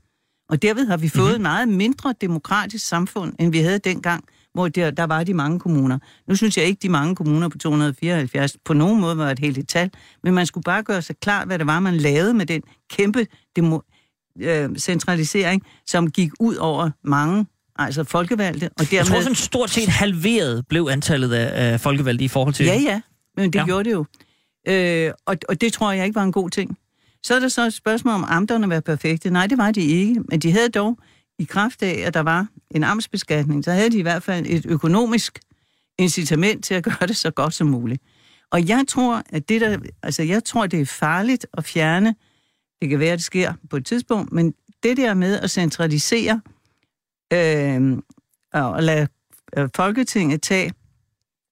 Og 0.48 0.62
derved 0.62 0.86
har 0.86 0.96
vi 0.96 1.08
fået 1.08 1.24
mm-hmm. 1.24 1.34
et 1.34 1.40
meget 1.40 1.68
mindre 1.68 2.14
demokratisk 2.20 2.86
samfund, 2.86 3.32
end 3.38 3.52
vi 3.52 3.58
havde 3.58 3.78
dengang, 3.78 4.24
hvor 4.54 4.68
der, 4.68 4.90
der 4.90 5.04
var 5.04 5.24
de 5.24 5.34
mange 5.34 5.60
kommuner. 5.60 5.98
Nu 6.28 6.34
synes 6.34 6.56
jeg 6.56 6.64
ikke, 6.64 6.78
de 6.82 6.88
mange 6.88 7.16
kommuner 7.16 7.48
på 7.48 7.58
274 7.58 8.56
på 8.64 8.72
nogen 8.72 9.00
måde 9.00 9.18
var 9.18 9.30
et 9.30 9.38
helt 9.38 9.68
tal, 9.68 9.90
men 10.22 10.34
man 10.34 10.46
skulle 10.46 10.64
bare 10.64 10.82
gøre 10.82 11.02
sig 11.02 11.16
klart, 11.20 11.46
hvad 11.46 11.58
det 11.58 11.66
var, 11.66 11.80
man 11.80 11.96
lavede 11.96 12.34
med 12.34 12.46
den 12.46 12.62
kæmpe 12.90 13.26
demo- 13.58 13.95
øh, 14.40 14.76
centralisering, 14.76 15.62
som 15.86 16.10
gik 16.10 16.30
ud 16.40 16.56
over 16.56 16.90
mange 17.04 17.46
altså 17.78 18.04
folkevalgte. 18.04 18.64
Og 18.64 18.70
dermed... 18.78 18.92
Jeg 18.92 19.06
tror 19.06 19.20
sådan 19.20 19.34
stort 19.34 19.70
set 19.70 19.88
halveret 19.88 20.66
blev 20.68 20.88
antallet 20.90 21.32
af, 21.32 21.72
af 21.72 21.80
folkevalgte 21.80 22.24
i 22.24 22.28
forhold 22.28 22.54
til... 22.54 22.66
Ja, 22.66 22.80
ja, 22.80 23.00
men 23.36 23.52
det 23.52 23.58
ja. 23.58 23.64
gjorde 23.64 23.84
det 23.84 23.92
jo. 23.92 24.04
Øh, 24.68 25.12
og, 25.26 25.36
og 25.48 25.60
det 25.60 25.72
tror 25.72 25.92
jeg 25.92 26.04
ikke 26.04 26.14
var 26.14 26.22
en 26.22 26.32
god 26.32 26.50
ting. 26.50 26.78
Så 27.22 27.34
er 27.34 27.40
der 27.40 27.48
så 27.48 27.62
et 27.62 27.72
spørgsmål 27.72 28.14
om 28.14 28.24
amterne 28.28 28.68
var 28.68 28.80
perfekte. 28.80 29.30
Nej, 29.30 29.46
det 29.46 29.58
var 29.58 29.70
de 29.70 29.80
ikke, 29.80 30.20
men 30.30 30.40
de 30.40 30.52
havde 30.52 30.68
dog 30.68 30.98
i 31.38 31.44
kraft 31.44 31.82
af, 31.82 32.02
at 32.06 32.14
der 32.14 32.20
var 32.20 32.46
en 32.70 32.84
amtsbeskatning, 32.84 33.64
så 33.64 33.72
havde 33.72 33.90
de 33.90 33.98
i 33.98 34.02
hvert 34.02 34.22
fald 34.22 34.46
et 34.48 34.66
økonomisk 34.66 35.38
incitament 35.98 36.64
til 36.64 36.74
at 36.74 36.84
gøre 36.84 37.06
det 37.08 37.16
så 37.16 37.30
godt 37.30 37.54
som 37.54 37.66
muligt. 37.66 38.02
Og 38.50 38.68
jeg 38.68 38.84
tror, 38.88 39.22
at 39.30 39.48
det 39.48 39.60
der, 39.60 39.78
altså 40.02 40.22
jeg 40.22 40.44
tror, 40.44 40.66
det 40.66 40.80
er 40.80 40.86
farligt 40.86 41.46
at 41.54 41.64
fjerne, 41.64 42.14
det 42.86 42.90
kan 42.90 43.00
være, 43.00 43.12
at 43.12 43.18
det 43.18 43.24
sker 43.24 43.52
på 43.70 43.76
et 43.76 43.86
tidspunkt, 43.86 44.32
men 44.32 44.54
det 44.82 44.96
der 44.96 45.14
med 45.14 45.40
at 45.40 45.50
centralisere 45.50 46.40
øh, 47.32 47.98
og 48.52 48.82
lade 48.82 49.08
øh, 49.56 49.68
Folketinget 49.76 50.42
tage 50.42 50.72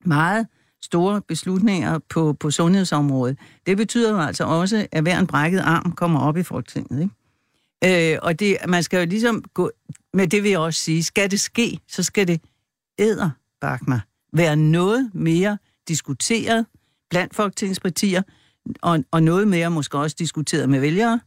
meget 0.04 0.46
store 0.82 1.22
beslutninger 1.22 1.98
på, 1.98 2.32
på 2.32 2.50
sundhedsområdet, 2.50 3.38
det 3.66 3.76
betyder 3.76 4.10
jo 4.10 4.20
altså 4.20 4.44
også, 4.44 4.86
at 4.92 5.02
hver 5.02 5.18
en 5.18 5.26
brækket 5.26 5.60
arm 5.60 5.92
kommer 5.92 6.20
op 6.20 6.36
i 6.36 6.42
Folketinget. 6.42 7.10
Ikke? 7.82 8.12
Øh, 8.12 8.18
og 8.22 8.40
det, 8.40 8.56
man 8.68 8.82
skal 8.82 8.98
jo 8.98 9.06
ligesom 9.06 9.44
gå, 9.54 9.70
med 10.12 10.28
det 10.28 10.42
vil 10.42 10.50
jeg 10.50 10.58
også 10.58 10.80
sige, 10.80 11.04
skal 11.04 11.30
det 11.30 11.40
ske, 11.40 11.78
så 11.88 12.02
skal 12.02 12.28
det 12.28 12.40
æder, 12.98 13.30
mig, 13.86 14.00
være 14.32 14.56
noget 14.56 15.10
mere 15.14 15.58
diskuteret 15.88 16.66
blandt 17.10 17.34
folketingspartier, 17.34 18.22
og, 18.82 19.04
og 19.10 19.22
noget 19.22 19.48
mere 19.48 19.70
måske 19.70 19.98
også 19.98 20.16
diskuteret 20.18 20.68
med 20.68 20.80
vælgere, 20.80 21.20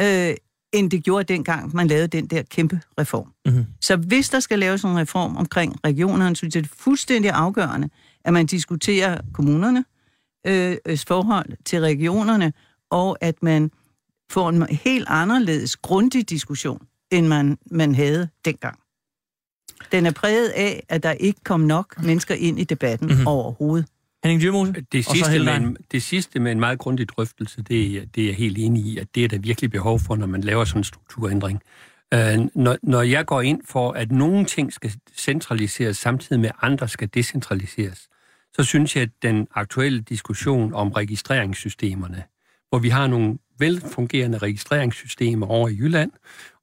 øh, 0.00 0.34
end 0.72 0.90
det 0.90 1.04
gjorde 1.04 1.34
dengang, 1.34 1.76
man 1.76 1.86
lavede 1.88 2.06
den 2.06 2.26
der 2.26 2.42
kæmpe 2.42 2.80
reform. 3.00 3.32
Mhm. 3.46 3.64
Så 3.80 3.96
hvis 3.96 4.28
der 4.28 4.40
skal 4.40 4.58
laves 4.58 4.82
en 4.82 4.98
reform 4.98 5.36
omkring 5.36 5.76
regionerne, 5.84 6.36
så 6.36 6.46
er 6.46 6.50
det 6.50 6.68
fuldstændig 6.76 7.30
afgørende, 7.30 7.90
at 8.24 8.32
man 8.32 8.46
diskuterer 8.46 9.20
kommunerne, 9.32 9.84
øh, 10.46 10.76
forhold 11.06 11.46
til 11.64 11.80
regionerne, 11.80 12.52
og 12.90 13.18
at 13.20 13.42
man 13.42 13.70
får 14.30 14.48
en 14.48 14.62
helt 14.62 15.06
anderledes 15.08 15.76
grundig 15.76 16.30
diskussion, 16.30 16.86
end 17.12 17.26
man, 17.26 17.58
man 17.70 17.94
havde 17.94 18.28
dengang. 18.44 18.78
Den 19.92 20.06
er 20.06 20.10
præget 20.10 20.48
af, 20.48 20.82
at 20.88 21.02
der 21.02 21.12
ikke 21.12 21.40
kom 21.44 21.60
nok 21.60 22.02
mennesker 22.02 22.34
ind 22.34 22.60
i 22.60 22.64
debatten 22.64 23.06
Mhm. 23.06 23.14
mm-hmm. 23.14 23.26
overhovedet. 23.26 23.88
Henning 24.24 24.42
Dyrmose? 24.42 24.72
Det 24.72 24.98
Og 24.98 25.04
så 25.04 25.10
sidste, 25.12 25.44
med 25.44 25.56
en, 25.56 25.76
det 25.92 26.02
sidste 26.02 26.40
med 26.40 26.52
en 26.52 26.60
meget 26.60 26.78
grundig 26.78 27.08
drøftelse, 27.08 27.62
det 27.62 27.96
er, 27.96 28.04
det 28.06 28.22
er 28.22 28.26
jeg 28.26 28.34
helt 28.34 28.58
enig 28.58 28.82
i, 28.82 28.98
at 28.98 29.14
det 29.14 29.24
er 29.24 29.28
der 29.28 29.38
virkelig 29.38 29.70
behov 29.70 30.00
for, 30.00 30.16
når 30.16 30.26
man 30.26 30.40
laver 30.40 30.64
sådan 30.64 30.80
en 30.80 30.84
strukturændring. 30.84 31.62
Øh, 32.14 32.38
når, 32.54 32.76
når 32.82 33.02
jeg 33.02 33.26
går 33.26 33.40
ind 33.40 33.60
for, 33.68 33.92
at 33.92 34.12
nogle 34.12 34.44
ting 34.44 34.72
skal 34.72 34.92
centraliseres, 35.16 35.96
samtidig 35.96 36.40
med 36.40 36.50
andre 36.62 36.88
skal 36.88 37.08
decentraliseres, 37.14 38.08
så 38.56 38.64
synes 38.64 38.96
jeg, 38.96 39.02
at 39.02 39.10
den 39.22 39.46
aktuelle 39.54 40.00
diskussion 40.00 40.74
om 40.74 40.92
registreringssystemerne, 40.92 42.22
hvor 42.68 42.78
vi 42.78 42.88
har 42.88 43.06
nogle 43.06 43.38
velfungerende 43.58 44.38
registreringssystemer 44.38 45.46
over 45.46 45.68
i 45.68 45.76
Jylland, 45.76 46.10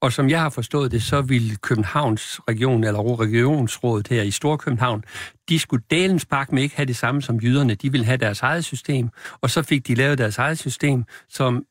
og 0.02 0.14
som 0.14 0.30
jeg 0.30 0.42
har 0.42 0.50
forstået 0.50 0.92
det, 0.92 1.04
så 1.04 1.22
vil 1.22 1.58
Københavns 1.62 2.40
region, 2.50 2.84
eller 2.84 3.20
regionsrådet 3.22 4.08
her 4.08 4.22
i 4.24 4.32
Storkøbenhavn, 4.32 5.04
de 5.50 5.60
skulle 5.60 5.84
dalens 5.92 6.26
pakke 6.26 6.56
med 6.56 6.64
ikke 6.64 6.76
have 6.76 6.86
det 6.86 6.96
samme 6.96 7.22
som 7.22 7.40
jyderne. 7.44 7.76
De 7.76 7.92
ville 7.92 8.06
have 8.06 8.18
deres 8.18 8.42
eget 8.42 8.66
system, 8.66 9.10
og 9.42 9.50
så 9.50 9.62
fik 9.64 9.88
de 9.88 9.96
lavet 9.96 10.18
deres 10.18 10.38
eget 10.38 10.58
system, 10.60 11.04
som 11.30 11.64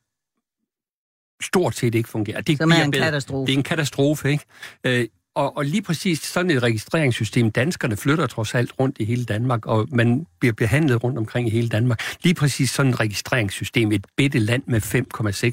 stort 1.43 1.75
set 1.75 1.95
ikke 1.95 2.09
fungerer. 2.09 2.41
Det 2.41 2.57
Som 2.57 2.71
er 2.71 2.83
en 2.83 2.91
bedre. 2.91 3.03
katastrofe. 3.05 3.47
Det 3.47 3.53
er 3.53 3.57
en 3.57 3.63
katastrofe, 3.63 4.29
ikke? 4.31 4.45
Øh, 4.83 5.07
og, 5.37 5.57
og 5.57 5.65
lige 5.65 5.81
præcis 5.81 6.19
sådan 6.19 6.51
et 6.51 6.63
registreringssystem, 6.63 7.51
danskerne 7.51 7.97
flytter 7.97 8.27
trods 8.27 8.55
alt 8.55 8.73
rundt 8.79 8.95
i 8.99 9.05
hele 9.05 9.25
Danmark, 9.25 9.65
og 9.65 9.87
man 9.91 10.25
bliver 10.39 10.53
behandlet 10.53 11.03
rundt 11.03 11.17
omkring 11.17 11.47
i 11.47 11.51
hele 11.51 11.69
Danmark. 11.69 12.01
Lige 12.23 12.33
præcis 12.33 12.71
sådan 12.71 12.91
et 12.91 12.99
registreringssystem, 12.99 13.91
et 13.91 14.05
bitte 14.17 14.39
land 14.39 14.63
med 14.67 14.81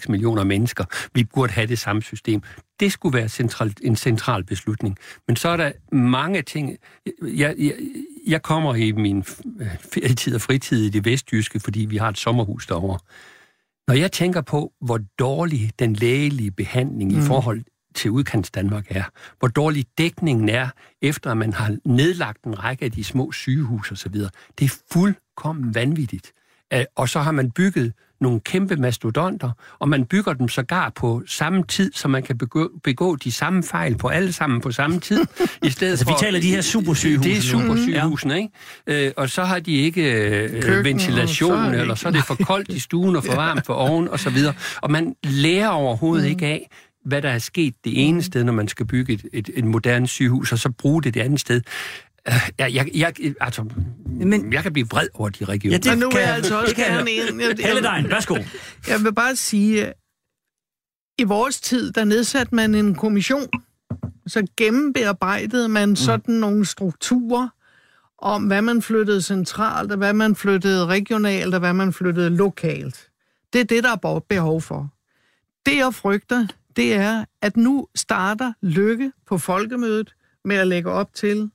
5,6 0.01 0.11
millioner 0.11 0.45
mennesker, 0.45 0.85
vi 1.15 1.25
burde 1.25 1.53
have 1.53 1.67
det 1.67 1.79
samme 1.79 2.03
system. 2.03 2.43
Det 2.81 2.93
skulle 2.93 3.19
være 3.19 3.29
central, 3.29 3.75
en 3.83 3.97
central 3.97 4.45
beslutning. 4.45 4.99
Men 5.27 5.37
så 5.37 5.49
er 5.49 5.57
der 5.57 5.73
mange 5.93 6.43
ting. 6.43 6.77
Jeg, 7.23 7.55
jeg, 7.59 7.73
jeg 8.27 8.43
kommer 8.43 8.75
i 8.75 8.93
min 8.93 9.25
ferietid 9.95 10.35
og 10.35 10.41
fritid 10.41 10.85
i 10.85 10.89
det 10.89 11.05
vestjyske, 11.05 11.61
fordi 11.61 11.81
vi 11.81 11.97
har 11.97 12.09
et 12.09 12.19
sommerhus 12.19 12.67
derovre. 12.67 12.99
Når 13.89 13.95
jeg 13.95 14.13
tænker 14.13 14.41
på, 14.41 14.73
hvor 14.81 15.01
dårlig 15.19 15.71
den 15.79 15.93
lægelige 15.93 16.51
behandling 16.51 17.13
mm. 17.13 17.19
i 17.19 17.23
forhold 17.23 17.63
til 17.95 18.11
udkants 18.11 18.51
Danmark 18.51 18.87
er, 18.91 19.05
hvor 19.39 19.49
dårlig 19.49 19.87
dækningen 19.99 20.49
er, 20.49 20.69
efter 21.03 21.31
at 21.31 21.37
man 21.37 21.53
har 21.53 21.77
nedlagt 21.85 22.45
en 22.45 22.65
række 22.65 22.85
af 22.85 22.93
de 22.93 23.05
små 23.05 23.33
sygehus 23.33 23.93
osv., 23.93 24.15
det 24.59 24.65
er 24.65 24.75
fuldkommen 24.93 25.75
vanvittigt. 25.75 26.33
Og 26.97 27.09
så 27.09 27.21
har 27.21 27.33
man 27.33 27.51
bygget 27.51 27.93
nogle 28.21 28.41
kæmpe 28.41 28.77
mastodonter, 28.77 29.51
og 29.79 29.89
man 29.89 30.05
bygger 30.05 30.33
dem 30.33 30.49
sågar 30.49 30.93
på 30.97 31.23
samme 31.27 31.65
tid, 31.65 31.93
så 31.95 32.09
man 32.09 32.23
kan 32.23 32.39
begå, 32.39 32.71
begå 32.85 33.17
de 33.17 33.33
samme 33.33 33.63
fejl 33.63 33.97
på 33.97 34.09
alle 34.09 34.33
sammen 34.33 34.61
på 34.61 34.73
samme 34.73 35.01
tid. 35.01 35.27
I 35.63 35.71
stedet 35.71 35.91
Altså, 35.91 36.05
vi 36.05 36.11
for, 36.11 36.19
taler 36.19 36.41
de 36.41 36.51
her 36.51 36.61
supersygehuse 36.61 37.29
Det 37.29 37.37
er 37.37 37.43
supersygehusene, 37.43 38.37
ikke? 38.37 39.07
Øh, 39.07 39.13
og 39.17 39.31
så 39.31 39.45
har 39.45 39.59
de 39.59 39.73
ikke 39.73 40.13
øh, 40.13 40.63
Køkken, 40.63 40.85
ventilation, 40.85 41.65
så 41.65 41.71
det 41.71 41.81
eller 41.81 41.95
så 41.95 42.09
er 42.09 42.13
det 42.13 42.25
for 42.25 42.35
koldt 42.35 42.69
i 42.69 42.79
stuen 42.79 43.17
og 43.17 43.25
for 43.25 43.35
varmt 43.47 43.67
for 43.67 43.75
oven, 43.75 44.09
og 44.09 44.21
så 44.21 44.31
videre. 44.31 44.55
Og 44.81 44.91
man 44.91 45.15
lærer 45.25 45.69
overhovedet 45.69 46.25
mm. 46.25 46.31
ikke 46.31 46.47
af, 46.47 46.71
hvad 47.05 47.23
der 47.23 47.31
er 47.31 47.39
sket 47.39 47.75
det 47.85 48.07
ene 48.09 48.23
sted, 48.23 48.45
når 48.45 48.53
man 48.53 48.69
skal 48.69 48.87
bygge 48.87 49.13
et, 49.13 49.25
et, 49.33 49.51
et 49.55 49.65
moderne 49.65 50.07
sygehus, 50.07 50.53
og 50.53 50.59
så 50.59 50.71
bruge 50.71 51.03
det 51.03 51.15
det 51.15 51.21
andet 51.21 51.41
sted. 51.41 51.61
Øh, 52.29 52.35
Jeg, 52.59 52.75
jeg, 52.75 52.89
jeg, 52.95 53.13
altså, 53.41 53.65
Men- 54.07 54.53
jeg 54.53 54.63
kan 54.63 54.73
blive 54.73 54.89
vred 54.89 55.09
over 55.15 55.29
de 55.29 55.45
regioner. 55.45 55.75
Ja, 55.75 55.79
det 55.79 55.93
Men 55.93 55.99
nu 55.99 56.11
kan 56.11 56.21
jeg 56.21 56.35
altså 56.35 56.61
også 56.61 56.69
det 56.69 56.77
kan 56.77 56.85
jeg 56.85 56.93
gerne 56.97 57.11
ind. 57.11 57.41
Jeg, 57.41 57.49
Helle 57.67 57.91
jeg, 57.91 58.03
Dein, 58.03 58.11
værsgo. 58.11 58.35
jeg 58.89 59.01
vil 59.05 59.15
bare 59.15 59.37
sige, 59.37 59.87
at 59.87 59.93
i 61.19 61.23
vores 61.25 61.61
tid, 61.61 61.93
der 61.93 62.05
nedsatte 62.05 62.55
man 62.55 62.75
en 62.75 62.95
kommission, 62.95 63.47
så 64.27 64.47
gennembearbejdede 64.57 65.69
man 65.69 65.97
sådan 65.97 66.35
nogle 66.35 66.65
strukturer 66.67 67.49
om, 68.19 68.43
hvad 68.47 68.63
man 68.63 68.83
flyttede 68.83 69.23
centralt, 69.23 69.93
og 69.93 69.99
hvad 69.99 70.13
man 70.13 70.37
flyttede 70.37 70.87
regionalt, 70.87 71.55
og 71.55 71.61
hvad 71.61 71.73
man 71.73 71.93
flyttede 71.93 72.31
lokalt. 72.31 73.09
Det 73.53 73.61
er 73.61 73.65
det, 73.65 73.85
der 73.85 73.91
er 73.93 74.21
behov 74.29 74.61
for. 74.61 74.89
Det, 75.67 75.77
jeg 75.77 75.95
frygter, 75.95 76.47
det 76.77 76.95
er, 76.95 77.25
at 77.43 77.57
nu 77.57 77.87
starter 77.95 78.53
Lykke 78.63 79.13
på 79.27 79.39
folkemødet 79.39 80.15
med 80.45 80.57
at 80.57 80.67
lægge 80.67 80.91
op 80.91 81.15
til, 81.15 81.51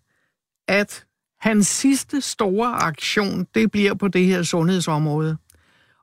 at 0.67 1.05
hans 1.39 1.67
sidste 1.67 2.21
store 2.21 2.67
aktion, 2.67 3.47
det 3.55 3.71
bliver 3.71 3.93
på 3.93 4.07
det 4.07 4.25
her 4.25 4.43
sundhedsområde. 4.43 5.37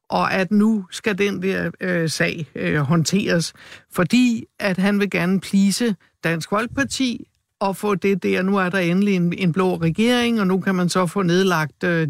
Og 0.09 0.33
at 0.33 0.50
nu 0.50 0.87
skal 0.90 1.18
den 1.18 1.42
der 1.42 1.70
øh, 1.81 2.11
sag 2.11 2.46
øh, 2.55 2.76
håndteres, 2.76 3.52
fordi 3.92 4.44
at 4.59 4.79
han 4.79 5.00
vil 5.00 5.11
gerne 5.11 5.40
plise 5.40 5.96
Dansk 6.24 6.48
Folkeparti 6.48 7.29
og 7.61 7.76
få 7.76 7.94
det 7.94 8.22
der, 8.22 8.42
nu 8.42 8.57
er 8.57 8.68
der 8.68 8.79
endelig 8.79 9.16
en, 9.16 9.33
en 9.33 9.52
blå 9.52 9.76
regering, 9.76 10.40
og 10.40 10.46
nu 10.46 10.61
kan 10.61 10.74
man 10.74 10.88
så 10.88 11.07
få 11.07 11.22
nedlagt 11.22 11.85
øh, 11.85 12.09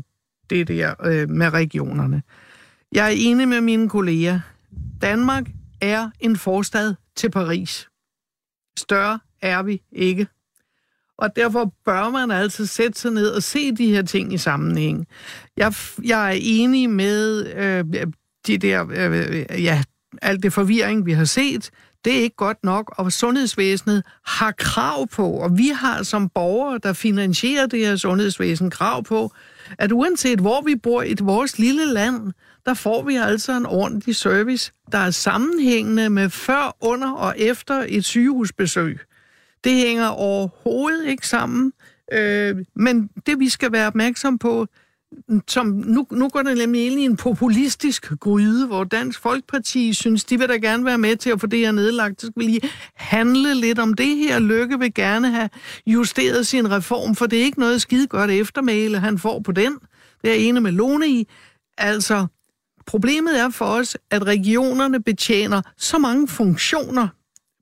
det 0.50 0.68
der 0.68 0.94
øh, 1.04 1.30
med 1.30 1.52
regionerne. 1.52 2.22
Jeg 2.92 3.06
er 3.06 3.14
enig 3.16 3.48
med 3.48 3.60
mine 3.60 3.88
kolleger. 3.88 4.40
Danmark 5.02 5.46
er 5.80 6.10
en 6.20 6.36
forstad 6.36 6.94
til 7.16 7.30
Paris. 7.30 7.88
Større 8.78 9.18
er 9.42 9.62
vi 9.62 9.82
ikke. 9.92 10.26
Og 11.18 11.36
derfor 11.36 11.72
bør 11.84 12.10
man 12.10 12.30
altså 12.30 12.66
sætte 12.66 12.98
sig 12.98 13.10
ned 13.10 13.28
og 13.28 13.42
se 13.42 13.72
de 13.72 13.86
her 13.86 14.02
ting 14.02 14.32
i 14.32 14.38
sammenhæng. 14.38 15.06
Jeg, 15.56 15.74
jeg 16.04 16.28
er 16.28 16.38
enig 16.40 16.90
med 16.90 17.46
øh, 17.54 18.06
de 18.46 18.58
der, 18.58 18.86
øh, 18.90 19.28
øh 19.30 19.62
ja, 19.64 19.82
alt 20.22 20.42
det 20.42 20.52
forvirring, 20.52 21.06
vi 21.06 21.12
har 21.12 21.24
set. 21.24 21.70
Det 22.04 22.18
er 22.18 22.22
ikke 22.22 22.36
godt 22.36 22.64
nok, 22.64 22.94
og 22.98 23.12
sundhedsvæsenet 23.12 24.02
har 24.26 24.52
krav 24.52 25.08
på, 25.08 25.30
og 25.30 25.58
vi 25.58 25.68
har 25.68 26.02
som 26.02 26.28
borgere, 26.28 26.80
der 26.82 26.92
finansierer 26.92 27.66
det 27.66 27.78
her 27.78 27.96
sundhedsvæsen, 27.96 28.70
krav 28.70 29.04
på, 29.04 29.32
at 29.78 29.92
uanset 29.92 30.38
hvor 30.38 30.60
vi 30.60 30.76
bor 30.76 31.02
i 31.02 31.14
vores 31.22 31.58
lille 31.58 31.92
land, 31.92 32.32
der 32.66 32.74
får 32.74 33.02
vi 33.02 33.16
altså 33.16 33.52
en 33.52 33.66
ordentlig 33.66 34.16
service, 34.16 34.72
der 34.92 34.98
er 34.98 35.10
sammenhængende 35.10 36.10
med 36.10 36.30
før, 36.30 36.76
under 36.80 37.12
og 37.12 37.34
efter 37.38 37.84
et 37.88 38.04
sygehusbesøg. 38.04 38.98
Det 39.64 39.72
hænger 39.72 40.06
overhovedet 40.06 41.06
ikke 41.06 41.28
sammen. 41.28 41.72
Øh, 42.12 42.56
men 42.74 43.10
det, 43.26 43.38
vi 43.38 43.48
skal 43.48 43.72
være 43.72 43.86
opmærksom 43.86 44.38
på, 44.38 44.66
som 45.48 45.66
nu, 45.66 46.06
nu 46.10 46.28
går 46.28 46.42
det 46.42 46.58
nemlig 46.58 46.86
ind 46.86 47.00
i 47.00 47.04
en 47.04 47.16
populistisk 47.16 48.12
gryde, 48.20 48.66
hvor 48.66 48.84
Dansk 48.84 49.20
Folkeparti 49.20 49.92
synes, 49.92 50.24
de 50.24 50.38
vil 50.38 50.48
da 50.48 50.56
gerne 50.56 50.84
være 50.84 50.98
med 50.98 51.16
til 51.16 51.30
at 51.30 51.40
få 51.40 51.46
det 51.46 51.58
her 51.58 51.72
nedlagt. 51.72 52.20
Så 52.20 52.26
skal 52.26 52.40
vi 52.42 52.46
lige 52.46 52.70
handle 52.94 53.54
lidt 53.54 53.78
om 53.78 53.94
det 53.94 54.16
her. 54.16 54.38
Lykke 54.38 54.78
vil 54.78 54.94
gerne 54.94 55.30
have 55.30 55.50
justeret 55.86 56.46
sin 56.46 56.70
reform, 56.70 57.14
for 57.14 57.26
det 57.26 57.38
er 57.38 57.44
ikke 57.44 57.60
noget 57.60 57.82
skide 57.82 58.06
godt 58.06 58.30
eftermæle, 58.30 58.98
han 58.98 59.18
får 59.18 59.40
på 59.40 59.52
den. 59.52 59.78
Det 60.24 60.30
er 60.30 60.34
ene 60.34 60.60
med 60.60 60.72
Lone 60.72 61.08
i. 61.08 61.28
Altså, 61.78 62.26
problemet 62.86 63.40
er 63.40 63.50
for 63.50 63.64
os, 63.64 63.96
at 64.10 64.26
regionerne 64.26 65.02
betjener 65.02 65.62
så 65.76 65.98
mange 65.98 66.28
funktioner 66.28 67.08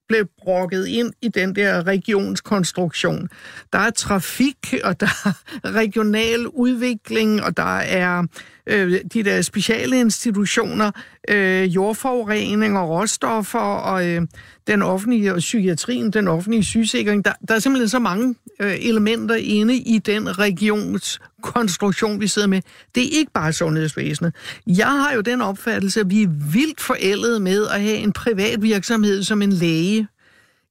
blev 0.08 0.26
brokket 0.38 0.86
ind 0.86 1.12
i 1.22 1.28
den 1.28 1.56
der 1.56 1.86
regionskonstruktion. 1.86 3.28
Der 3.72 3.78
er 3.78 3.90
trafik, 3.90 4.74
og 4.84 5.00
der 5.00 5.06
er 5.24 5.32
regional 5.64 6.46
udvikling, 6.46 7.42
og 7.42 7.56
der 7.56 7.78
er 7.78 8.22
øh, 8.66 9.00
de 9.14 9.22
der 9.22 9.42
speciale 9.42 10.00
institutioner, 10.00 10.90
øh, 11.28 11.74
jordforurening 11.74 12.78
og 12.78 12.88
råstoffer, 12.88 13.58
og 13.58 14.06
øh, 14.08 14.22
den 14.66 14.82
offentlige 14.82 15.32
og 15.32 15.38
psykiatrien, 15.38 16.10
den 16.10 16.28
offentlige 16.28 16.64
sygesikring. 16.64 17.24
Der, 17.24 17.32
der 17.48 17.54
er 17.54 17.58
simpelthen 17.58 17.88
så 17.88 17.98
mange 17.98 18.34
øh, 18.60 18.74
elementer 18.80 19.34
inde 19.34 19.76
i 19.76 19.98
den 19.98 20.38
regions 20.38 21.20
konstruktion, 21.42 22.20
vi 22.20 22.26
sidder 22.26 22.48
med. 22.48 22.62
Det 22.94 23.02
er 23.02 23.18
ikke 23.18 23.32
bare 23.32 23.52
sundhedsvæsenet. 23.52 24.34
Jeg 24.66 24.86
har 24.86 25.14
jo 25.14 25.20
den 25.20 25.40
opfattelse, 25.40 26.00
at 26.00 26.10
vi 26.10 26.22
er 26.22 26.28
vildt 26.52 26.80
forældet 26.80 27.42
med 27.42 27.66
at 27.66 27.80
have 27.80 27.96
en 27.96 28.12
privat 28.12 28.62
virksomhed 28.62 29.22
som 29.22 29.42
en 29.42 29.52
læge. 29.52 30.08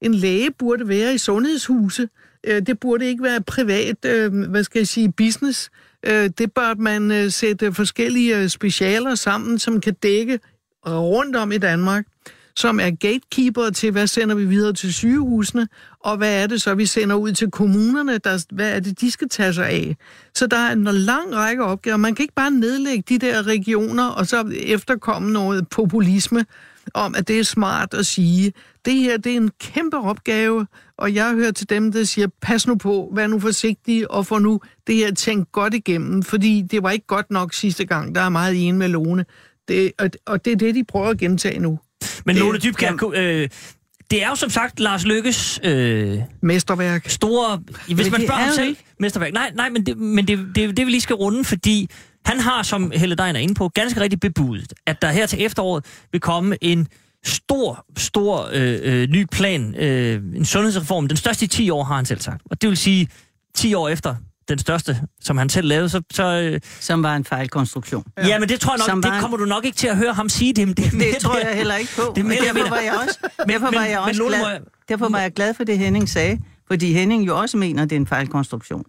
En 0.02 0.14
læge 0.14 0.52
burde 0.52 0.88
være 0.88 1.14
i 1.14 1.18
sundhedshuse. 1.18 2.08
Øh, 2.44 2.62
det 2.62 2.80
burde 2.80 3.06
ikke 3.06 3.24
være 3.24 3.42
privat, 3.42 4.06
øh, 4.06 4.50
hvad 4.50 4.64
skal 4.64 4.80
jeg 4.80 4.88
sige, 4.88 5.12
business. 5.12 5.70
Øh, 6.04 6.30
det 6.38 6.54
bør 6.54 6.76
man 6.76 7.12
øh, 7.12 7.32
sætte 7.32 7.74
forskellige 7.74 8.38
øh, 8.38 8.50
specialer 8.50 9.16
sammen, 9.16 9.60
som 9.60 9.82
kan 9.82 9.94
dække 9.94 10.40
rundt 10.86 11.36
om 11.36 11.52
i 11.52 11.58
Danmark 11.58 12.06
som 12.56 12.80
er 12.80 12.90
gatekeeper 12.90 13.70
til, 13.70 13.92
hvad 13.92 14.08
sender 14.08 14.36
vi 14.36 14.46
videre 14.46 14.74
til 14.74 14.94
sygehusene, 14.94 15.68
og 16.00 16.18
hvad 16.18 16.44
er 16.44 16.48
det 16.48 16.62
så, 16.62 16.76
vi 16.76 16.86
sender 16.86 17.16
ud 17.16 17.32
til 17.32 17.52
kommunerne, 17.52 18.18
der, 18.18 18.46
hvad 18.52 18.76
er 18.76 18.80
det, 18.80 19.02
de 19.02 19.12
skal 19.12 19.30
tage 19.30 19.54
sig 19.54 19.70
af. 19.70 19.98
Så 20.36 20.48
der 20.48 20.58
er 20.58 20.72
en 20.72 20.84
lang 20.84 21.36
række 21.36 21.64
opgaver. 21.64 21.98
Man 21.98 22.16
kan 22.16 22.24
ikke 22.24 22.34
bare 22.36 22.52
nedlægge 22.52 23.04
de 23.10 23.18
der 23.18 23.48
regioner, 23.48 24.08
og 24.08 24.28
så 24.28 24.54
efterkomme 24.64 25.32
noget 25.32 25.68
populisme 25.70 26.46
om, 26.94 27.16
at 27.16 27.28
det 27.28 27.40
er 27.40 27.44
smart 27.44 27.94
at 27.94 28.06
sige, 28.06 28.54
det 28.86 28.94
her 28.94 29.18
det 29.18 29.32
er 29.32 29.38
en 29.38 29.52
kæmpe 29.60 29.98
opgave, 29.98 30.68
og 30.98 31.14
jeg 31.14 31.34
hører 31.34 31.52
til 31.52 31.70
dem, 31.70 31.92
der 31.92 32.04
siger, 32.04 32.28
pas 32.42 32.68
nu 32.68 32.76
på, 32.76 33.12
vær 33.16 33.28
nu 33.28 33.40
forsigtig, 33.40 34.12
og 34.12 34.26
få 34.26 34.40
nu 34.40 34.62
det 34.88 34.96
her 34.96 35.14
tænkt 35.14 35.52
godt 35.52 35.74
igennem, 35.74 36.24
fordi 36.24 36.62
det 36.62 36.84
var 36.84 36.92
ikke 36.92 37.08
godt 37.08 37.32
nok 37.32 37.54
sidste 37.54 37.86
gang, 37.86 38.16
der 38.16 38.22
er 38.22 38.30
meget 38.30 38.68
en 38.68 38.78
med 38.78 38.88
Lone. 38.88 39.26
Det, 39.68 39.92
og, 40.00 40.10
og 40.26 40.46
det 40.46 40.54
er 40.54 40.58
det, 40.58 40.76
de 40.76 40.84
prøver 40.84 41.10
at 41.10 41.18
gentage 41.18 41.60
nu. 41.60 41.80
Men 42.26 42.36
Lone 42.36 42.58
Dybkjær, 42.58 43.12
øh, 43.16 43.50
det 44.12 44.24
er 44.24 44.30
jo 44.30 44.36
som 44.36 44.50
sagt 44.50 44.80
Lars 44.80 45.06
Lykkes... 45.06 45.60
Øh, 45.64 46.18
mesterværk. 46.42 47.10
Store... 47.10 47.64
Hvis 47.88 48.12
man 48.12 48.22
spørger 48.22 48.42
ham 48.42 48.54
selv... 48.54 48.76
Mesterværk. 49.00 49.34
Nej, 49.34 49.52
nej, 49.56 49.70
men, 49.70 49.86
det, 49.86 49.98
men 49.98 50.28
det, 50.28 50.40
det, 50.56 50.78
det 50.78 50.86
vi 50.86 50.92
lige 50.92 51.02
skal 51.02 51.16
runde, 51.16 51.44
fordi 51.44 51.90
han 52.26 52.40
har, 52.40 52.64
som 52.64 52.92
Helle 52.96 53.16
Dein 53.16 53.36
er 53.36 53.40
inde 53.40 53.54
på, 53.54 53.70
ganske 53.70 54.00
rigtig 54.00 54.20
bebudet, 54.20 54.74
at 54.86 55.02
der 55.02 55.12
her 55.12 55.26
til 55.26 55.46
efteråret 55.46 55.86
vil 56.12 56.22
komme 56.22 56.58
en 56.62 56.88
stor, 57.26 57.86
stor 57.98 58.50
øh, 58.54 58.80
øh, 58.84 59.10
ny 59.10 59.26
plan, 59.32 59.76
øh, 59.76 60.22
en 60.36 60.46
sundhedsreform. 60.46 61.08
Den 61.08 61.18
største 61.18 61.46
i 61.46 61.48
10 61.48 61.70
år, 61.70 61.84
har 61.84 61.96
han 61.96 62.06
selv 62.06 62.22
sagt. 62.22 62.42
Og 62.46 62.62
det 62.62 62.70
vil 62.70 62.78
sige 62.78 63.08
10 63.56 63.74
år 63.74 63.90
efter 63.90 64.16
den 64.50 64.60
største, 64.60 65.02
som 65.22 65.38
han 65.38 65.50
selv 65.50 65.68
lavede, 65.68 65.90
så... 65.90 66.02
så 66.12 66.24
øh, 66.24 66.60
som 66.80 67.04
var 67.04 67.16
en 67.16 67.26
fejlkonstruktion. 67.26 68.04
Ja, 68.18 68.28
ja 68.28 68.40
men 68.40 68.50
det 68.50 68.60
tror 68.60 68.74
jeg 68.74 68.96
nok, 68.96 69.04
det 69.04 69.22
kommer 69.22 69.38
du 69.38 69.46
nok 69.46 69.66
ikke 69.66 69.78
til 69.78 69.88
at 69.88 69.98
høre 69.98 70.14
ham 70.14 70.30
sige. 70.30 70.54
Det, 70.54 70.78
det, 70.78 70.92
det 70.92 71.16
tror 71.22 71.38
jeg 71.38 71.56
heller 71.56 71.76
ikke 71.76 71.92
på. 71.96 72.14
Det, 72.16 72.26
men 72.26 72.38
derfor 72.38 72.70
var 72.70 72.80
jeg 72.80 72.94
også, 73.08 73.20
derfor 73.48 73.72
var 73.74 73.86
jeg 73.86 74.00
også 74.00 74.24
glad, 74.28 74.60
derfor 74.90 75.10
var 75.10 75.20
jeg 75.20 75.34
glad 75.34 75.54
for 75.54 75.64
det, 75.64 75.78
Henning 75.78 76.10
sagde, 76.10 76.40
fordi 76.68 76.94
Henning 76.94 77.28
jo 77.28 77.40
også 77.40 77.58
mener, 77.58 77.84
at 77.84 77.90
det 77.90 77.96
er 77.96 78.00
en 78.00 78.08
fejlkonstruktion. 78.08 78.84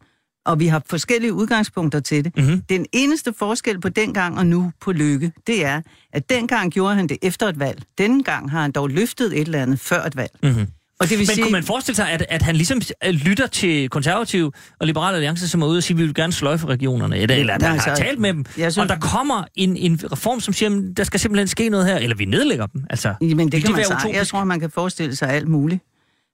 Og 0.47 0.61
vi 0.61 0.67
har 0.67 0.83
forskellige 0.91 1.33
udgangspunkter 1.33 2.01
til 2.01 2.25
det. 2.25 2.37
Mm-hmm. 2.37 2.63
Den 2.69 2.87
eneste 2.93 3.33
forskel 3.39 3.81
på 3.81 3.89
dengang 3.89 4.39
og 4.39 4.47
nu 4.47 4.73
på 4.81 4.93
Lykke, 4.93 5.33
det 5.47 5.65
er, 5.65 5.81
at 6.13 6.31
dengang 6.31 6.73
gjorde 6.73 6.95
han 6.95 7.07
det 7.07 7.19
efter 7.23 7.49
et 7.49 7.59
valg. 7.59 7.83
Denne 7.99 8.23
gang 8.23 8.51
har 8.51 8.63
han 8.63 8.73
dog 8.73 8.91
løftet 8.91 9.33
et 9.33 9.41
eller 9.41 9.63
andet 9.63 9.81
før 9.81 10.03
et 10.03 10.17
valg. 10.17 10.31
Mm-hmm. 10.43 10.67
Og 11.01 11.11
det 11.11 11.19
vil 11.19 11.19
Men 11.19 11.27
sige... 11.27 11.43
kunne 11.43 11.53
man 11.53 11.63
forestille 11.63 11.97
sig, 11.97 12.11
at, 12.11 12.27
at 12.29 12.43
han 12.43 12.57
ligesom 12.57 12.81
øh, 13.05 13.15
lytter 13.15 13.47
til 13.47 13.89
konservative 13.89 14.53
og 14.81 14.87
liberale 14.87 15.17
alliance, 15.17 15.49
som 15.49 15.63
er 15.63 15.67
ude 15.67 15.79
og 15.79 15.83
sige, 15.83 15.95
at 15.95 15.99
vi 15.99 16.05
vil 16.05 16.15
gerne 16.15 16.33
sløjfe 16.33 16.67
regionerne, 16.67 17.19
eller, 17.19 17.37
eller 17.37 17.59
der 17.59 17.69
altså, 17.69 17.89
har 17.89 17.97
talt 17.97 18.19
med 18.19 18.33
dem, 18.33 18.45
synes... 18.53 18.79
og 18.79 18.89
der 18.89 18.99
kommer 18.99 19.45
en, 19.55 19.77
en 19.77 20.01
reform, 20.13 20.41
som 20.41 20.55
siger, 20.55 20.71
at 20.71 20.97
der 20.97 21.05
skal 21.05 21.21
simpelthen 21.21 21.49
ske 21.49 21.69
noget 21.69 21.87
her, 21.87 21.97
eller 21.97 22.17
vi 22.17 22.25
nedlægger 22.25 22.67
dem. 22.67 22.85
Altså, 22.91 23.15
Jamen, 23.21 23.53
det 23.53 23.65
kan 23.65 23.73
man 23.73 23.85
sige. 23.85 24.15
Jeg 24.15 24.27
tror, 24.27 24.45
man 24.45 24.61
kan 24.61 24.71
forestille 24.71 25.17
sig 25.17 25.29
alt 25.29 25.49
muligt 25.49 25.83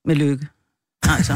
med 0.05 0.15
lykke. 0.15 0.47
Altså. 1.03 1.33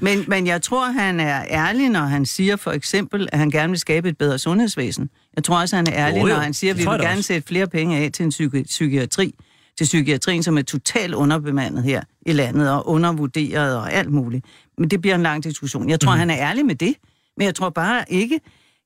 men, 0.00 0.24
men 0.28 0.46
jeg 0.46 0.62
tror, 0.62 0.86
han 0.86 1.20
er 1.20 1.44
ærlig, 1.50 1.88
når 1.88 2.00
han 2.00 2.26
siger 2.26 2.56
for 2.56 2.72
eksempel, 2.72 3.28
at 3.32 3.38
han 3.38 3.50
gerne 3.50 3.68
vil 3.68 3.78
skabe 3.78 4.08
et 4.08 4.18
bedre 4.18 4.38
sundhedsvæsen. 4.38 5.10
Jeg 5.36 5.44
tror 5.44 5.60
også, 5.60 5.76
han 5.76 5.86
er 5.86 5.94
ærlig, 5.94 6.22
oh, 6.22 6.28
når 6.28 6.36
han 6.36 6.54
siger, 6.54 6.72
at 6.72 6.78
vi 6.78 6.84
vil 6.84 7.00
gerne 7.00 7.18
også. 7.18 7.22
sætte 7.22 7.48
flere 7.48 7.66
penge 7.66 7.98
af 7.98 8.12
til 8.12 8.24
en 8.24 8.30
psyki- 8.30 8.62
psykiatri 8.62 9.34
til 9.78 9.84
psykiatrien, 9.84 10.42
som 10.42 10.58
er 10.58 10.62
totalt 10.62 11.14
underbemandet 11.14 11.84
her 11.84 12.02
i 12.26 12.32
landet, 12.32 12.70
og 12.70 12.88
undervurderet 12.88 13.76
og 13.76 13.92
alt 13.92 14.12
muligt. 14.12 14.44
Men 14.78 14.90
det 14.90 15.00
bliver 15.00 15.14
en 15.14 15.22
lang 15.22 15.44
diskussion. 15.44 15.90
Jeg 15.90 16.00
tror, 16.00 16.12
mm. 16.12 16.18
han 16.18 16.30
er 16.30 16.36
ærlig 16.38 16.66
med 16.66 16.74
det, 16.74 16.94
men 17.36 17.44
jeg 17.44 17.54
tror 17.54 17.70
bare 17.70 18.04
ikke, 18.08 18.40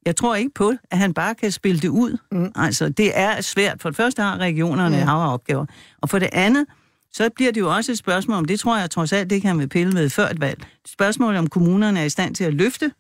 jeg 0.07 0.17
tror 0.17 0.35
ikke 0.35 0.51
på, 0.55 0.73
at 0.91 0.99
han 0.99 1.15
bare 1.15 1.35
kan 1.35 1.53
spille 1.53 1.81
det 1.81 1.89
ud. 1.89 2.17
Mm. 2.33 2.53
Altså, 2.55 2.89
det 2.89 3.19
er 3.19 3.41
svært. 3.41 3.83
For 3.83 3.89
det 3.89 3.97
første 3.97 4.23
har 4.23 4.37
regionerne 4.37 4.97
mm. 4.97 5.03
har 5.03 5.27
opgaver, 5.27 5.67
og 6.01 6.09
for 6.09 6.19
det 6.19 6.29
andet, 6.33 6.67
så 7.13 7.31
bliver 7.37 7.53
det 7.53 7.61
jo 7.61 7.75
også 7.75 7.93
et 7.93 7.99
spørgsmål 7.99 8.37
om, 8.37 8.45
det 8.45 8.61
tror 8.61 8.79
jeg 8.79 8.91
trods 8.91 9.13
alt, 9.13 9.31
det 9.31 9.43
kan 9.43 9.57
man 9.57 9.69
pille 9.69 9.93
med 9.93 10.11
før 10.11 10.29
et 10.29 10.41
valg. 10.41 10.67
Spørgsmålet 10.87 11.39
om 11.39 11.47
kommunerne 11.47 12.01
er 12.01 12.05
i 12.05 12.09
stand 12.09 12.35
til 12.35 12.45
at 12.45 12.55
løfte 12.55 12.91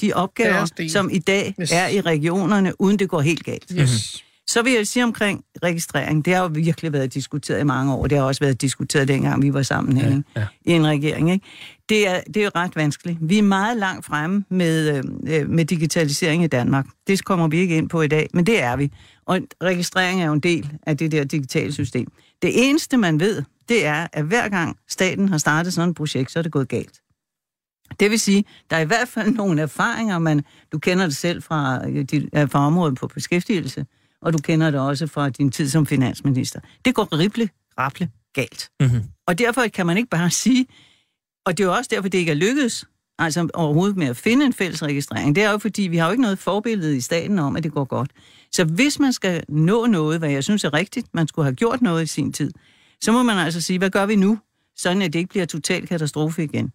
de 0.00 0.12
opgaver, 0.12 0.88
som 0.88 1.10
i 1.12 1.18
dag 1.18 1.54
yes. 1.60 1.72
er 1.72 1.88
i 1.88 2.00
regionerne, 2.00 2.80
uden 2.80 2.98
det 2.98 3.08
går 3.08 3.20
helt 3.20 3.44
galt. 3.44 3.72
Yes. 3.78 4.22
Så 4.48 4.62
vil 4.62 4.72
jeg 4.72 4.86
sige 4.86 5.04
omkring 5.04 5.44
registrering. 5.62 6.24
Det 6.24 6.34
har 6.34 6.42
jo 6.42 6.50
virkelig 6.54 6.92
været 6.92 7.14
diskuteret 7.14 7.60
i 7.60 7.64
mange 7.64 7.94
år. 7.94 8.06
Det 8.06 8.18
har 8.18 8.24
også 8.24 8.44
været 8.44 8.60
diskuteret 8.60 9.08
dengang, 9.08 9.42
vi 9.42 9.54
var 9.54 9.62
sammen 9.62 9.96
her 9.96 10.10
ja, 10.10 10.40
ja. 10.40 10.46
i 10.64 10.72
en 10.72 10.86
regering. 10.86 11.32
Ikke? 11.32 11.46
Det, 11.88 12.08
er, 12.08 12.20
det 12.26 12.36
er 12.36 12.44
jo 12.44 12.50
ret 12.54 12.76
vanskeligt. 12.76 13.18
Vi 13.20 13.38
er 13.38 13.42
meget 13.42 13.76
langt 13.76 14.06
fremme 14.06 14.44
med, 14.48 15.04
øh, 15.26 15.48
med 15.50 15.64
digitalisering 15.64 16.44
i 16.44 16.46
Danmark. 16.46 16.86
Det 17.06 17.24
kommer 17.24 17.48
vi 17.48 17.58
ikke 17.58 17.76
ind 17.76 17.88
på 17.88 18.02
i 18.02 18.08
dag, 18.08 18.28
men 18.34 18.46
det 18.46 18.62
er 18.62 18.76
vi. 18.76 18.92
Og 19.26 19.40
registrering 19.62 20.22
er 20.22 20.26
jo 20.26 20.32
en 20.32 20.40
del 20.40 20.70
af 20.86 20.96
det 20.96 21.12
der 21.12 21.24
digitale 21.24 21.72
system. 21.72 22.12
Det 22.42 22.68
eneste, 22.68 22.96
man 22.96 23.20
ved, 23.20 23.42
det 23.68 23.86
er, 23.86 24.06
at 24.12 24.24
hver 24.24 24.48
gang 24.48 24.78
staten 24.88 25.28
har 25.28 25.38
startet 25.38 25.72
sådan 25.72 25.90
et 25.90 25.96
projekt, 25.96 26.32
så 26.32 26.38
er 26.38 26.42
det 26.42 26.52
gået 26.52 26.68
galt. 26.68 27.00
Det 28.00 28.10
vil 28.10 28.20
sige, 28.20 28.44
der 28.70 28.76
er 28.76 28.80
i 28.80 28.84
hvert 28.84 29.08
fald 29.08 29.30
nogle 29.30 29.62
erfaringer, 29.62 30.18
man, 30.18 30.44
du 30.72 30.78
kender 30.78 31.04
det 31.04 31.16
selv 31.16 31.42
fra, 31.42 31.88
øh, 31.88 32.50
fra 32.50 32.66
området 32.66 32.98
på 32.98 33.06
beskæftigelse, 33.06 33.86
og 34.22 34.32
du 34.32 34.38
kender 34.38 34.70
det 34.70 34.80
også 34.80 35.06
fra 35.06 35.30
din 35.30 35.50
tid 35.50 35.68
som 35.68 35.86
finansminister. 35.86 36.60
Det 36.84 36.94
går 36.94 37.18
rible, 37.18 37.48
raple 37.78 38.10
galt. 38.34 38.70
Mm-hmm. 38.80 39.02
Og 39.26 39.38
derfor 39.38 39.66
kan 39.74 39.86
man 39.86 39.96
ikke 39.96 40.10
bare 40.10 40.30
sige, 40.30 40.66
og 41.46 41.58
det 41.58 41.64
er 41.64 41.68
jo 41.68 41.74
også 41.74 41.88
derfor, 41.94 42.08
det 42.08 42.18
ikke 42.18 42.30
er 42.30 42.36
lykkedes, 42.36 42.84
altså 43.18 43.48
overhovedet 43.54 43.96
med 43.96 44.06
at 44.06 44.16
finde 44.16 44.46
en 44.46 44.52
fælles 44.52 44.82
registrering. 44.82 45.36
Det 45.36 45.44
er 45.44 45.50
jo 45.50 45.58
fordi, 45.58 45.82
vi 45.82 45.96
har 45.96 46.06
jo 46.06 46.10
ikke 46.10 46.22
noget 46.22 46.38
forbillede 46.38 46.96
i 46.96 47.00
staten 47.00 47.38
om, 47.38 47.56
at 47.56 47.62
det 47.64 47.72
går 47.72 47.84
godt. 47.84 48.10
Så 48.52 48.64
hvis 48.64 48.98
man 48.98 49.12
skal 49.12 49.42
nå 49.48 49.86
noget, 49.86 50.18
hvad 50.18 50.30
jeg 50.30 50.44
synes 50.44 50.64
er 50.64 50.74
rigtigt, 50.74 51.06
man 51.14 51.28
skulle 51.28 51.46
have 51.46 51.54
gjort 51.54 51.82
noget 51.82 52.02
i 52.02 52.06
sin 52.06 52.32
tid, 52.32 52.50
så 53.00 53.12
må 53.12 53.22
man 53.22 53.38
altså 53.38 53.60
sige, 53.60 53.78
hvad 53.78 53.90
gør 53.90 54.06
vi 54.06 54.16
nu, 54.16 54.38
sådan 54.76 55.02
at 55.02 55.12
det 55.12 55.18
ikke 55.18 55.28
bliver 55.28 55.46
total 55.46 55.86
katastrofe 55.86 56.44
igen. 56.44 56.72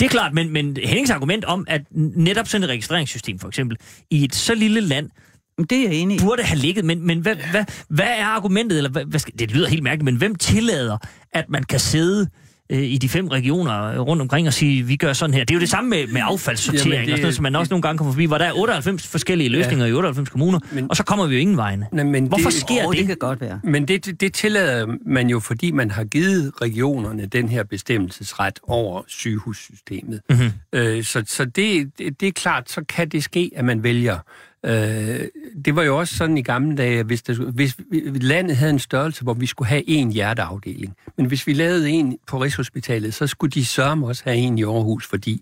Det 0.00 0.06
er 0.06 0.08
klart, 0.08 0.34
men, 0.34 0.50
men 0.50 0.76
Hennings 0.76 1.10
argument 1.10 1.44
om, 1.44 1.64
at 1.68 1.82
netop 2.16 2.48
sådan 2.48 2.64
et 2.64 2.70
registreringssystem 2.70 3.38
for 3.38 3.48
eksempel, 3.48 3.76
i 4.10 4.24
et 4.24 4.34
så 4.34 4.54
lille 4.54 4.80
land, 4.80 5.10
det 5.58 5.78
er 5.78 5.82
jeg 5.82 5.94
enig 5.94 6.16
i. 6.16 6.20
Burde 6.24 6.42
have 6.42 6.58
ligget, 6.58 6.84
men, 6.84 7.06
men 7.06 7.20
hvad, 7.20 7.36
hvad, 7.50 7.64
hvad 7.88 8.06
er 8.06 8.24
argumentet? 8.24 8.76
Eller 8.76 8.90
hvad, 8.90 9.04
hvad 9.04 9.20
skal, 9.20 9.38
det 9.38 9.50
lyder 9.50 9.68
helt 9.68 9.82
mærkeligt, 9.82 10.04
men 10.04 10.16
hvem 10.16 10.34
tillader, 10.34 10.98
at 11.32 11.48
man 11.48 11.62
kan 11.62 11.80
sidde 11.80 12.28
øh, 12.72 12.82
i 12.82 12.98
de 12.98 13.08
fem 13.08 13.28
regioner 13.28 13.98
rundt 13.98 14.22
omkring 14.22 14.46
og 14.46 14.52
sige, 14.52 14.82
vi 14.82 14.96
gør 14.96 15.12
sådan 15.12 15.34
her. 15.34 15.44
Det 15.44 15.50
er 15.50 15.54
jo 15.54 15.60
det 15.60 15.68
samme 15.68 15.90
med, 15.90 16.06
med 16.06 16.20
affaldssortering 16.24 16.92
Jamen, 16.92 17.06
det, 17.06 17.12
og 17.12 17.16
sådan 17.16 17.22
noget, 17.22 17.34
som 17.34 17.42
man 17.42 17.56
også 17.56 17.70
nogle 17.70 17.82
gange 17.82 17.98
kommer 17.98 18.12
forbi, 18.12 18.24
hvor 18.24 18.38
der 18.38 18.44
er 18.44 18.52
98 18.52 19.06
forskellige 19.06 19.48
løsninger 19.48 19.86
ja. 19.86 19.90
i 19.90 19.94
98 19.94 20.28
kommuner, 20.28 20.58
men, 20.72 20.86
og 20.90 20.96
så 20.96 21.04
kommer 21.04 21.26
vi 21.26 21.34
jo 21.34 21.40
ingen 21.40 21.56
vegne. 21.56 21.86
Nej, 21.92 22.04
men 22.04 22.26
Hvorfor 22.26 22.50
det, 22.50 22.60
sker 22.60 22.88
det? 22.88 22.98
Det 22.98 23.06
kan 23.06 23.16
godt 23.16 23.40
være. 23.40 23.60
Men 23.64 23.88
det, 23.88 24.06
det, 24.06 24.20
det 24.20 24.32
tillader 24.32 24.96
man 25.06 25.28
jo, 25.28 25.40
fordi 25.40 25.70
man 25.70 25.90
har 25.90 26.04
givet 26.04 26.52
regionerne 26.62 27.26
den 27.26 27.48
her 27.48 27.64
bestemmelsesret 27.64 28.60
over 28.62 29.02
sygehussystemet. 29.06 30.20
Mm-hmm. 30.30 30.52
Øh, 30.72 31.04
så 31.04 31.24
så 31.26 31.44
det, 31.44 31.90
det, 31.98 32.20
det 32.20 32.28
er 32.28 32.32
klart, 32.32 32.70
så 32.70 32.84
kan 32.88 33.08
det 33.08 33.24
ske, 33.24 33.50
at 33.56 33.64
man 33.64 33.82
vælger 33.82 34.18
Øh, 34.66 35.28
det 35.64 35.76
var 35.76 35.82
jo 35.82 35.98
også 35.98 36.16
sådan 36.16 36.38
i 36.38 36.42
gamle 36.42 36.76
dage, 36.76 37.02
hvis, 37.02 37.22
der, 37.22 37.50
hvis 37.50 37.76
landet 38.20 38.56
havde 38.56 38.70
en 38.70 38.78
størrelse, 38.78 39.22
hvor 39.22 39.34
vi 39.34 39.46
skulle 39.46 39.68
have 39.68 39.88
en 39.88 40.12
hjerteafdeling. 40.12 40.96
Men 41.16 41.26
hvis 41.26 41.46
vi 41.46 41.52
lavede 41.52 41.90
en 41.90 42.18
på 42.26 42.38
Rigshospitalet, 42.38 43.14
så 43.14 43.26
skulle 43.26 43.50
de 43.50 43.64
sørge 43.64 44.06
også 44.06 44.22
have 44.24 44.36
en 44.36 44.58
i 44.58 44.64
Aarhus, 44.64 45.06
fordi, 45.06 45.32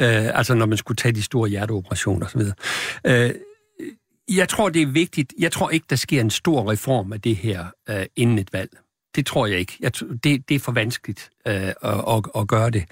øh, 0.00 0.38
altså 0.38 0.54
når 0.54 0.66
man 0.66 0.78
skulle 0.78 0.96
tage 0.96 1.12
de 1.12 1.22
store 1.22 1.48
hjerteoperationer 1.48 2.26
osv. 2.26 2.40
Øh, 3.06 3.30
jeg 4.36 4.48
tror, 4.48 4.68
det 4.68 4.82
er 4.82 4.86
vigtigt. 4.86 5.34
Jeg 5.38 5.52
tror 5.52 5.70
ikke, 5.70 5.86
der 5.90 5.96
sker 5.96 6.20
en 6.20 6.30
stor 6.30 6.70
reform 6.70 7.12
af 7.12 7.20
det 7.20 7.36
her 7.36 7.64
øh, 7.90 8.06
inden 8.16 8.38
et 8.38 8.52
valg 8.52 8.70
det 9.16 9.26
tror 9.26 9.46
jeg 9.46 9.58
ikke. 9.58 9.76
Jeg, 9.80 9.92
det, 10.24 10.48
det 10.48 10.54
er 10.54 10.58
for 10.58 10.72
vanskeligt 10.72 11.30
øh, 11.48 11.54
at, 11.54 11.74
at, 11.84 12.22
at 12.36 12.48
gøre 12.48 12.70
det. 12.70 12.84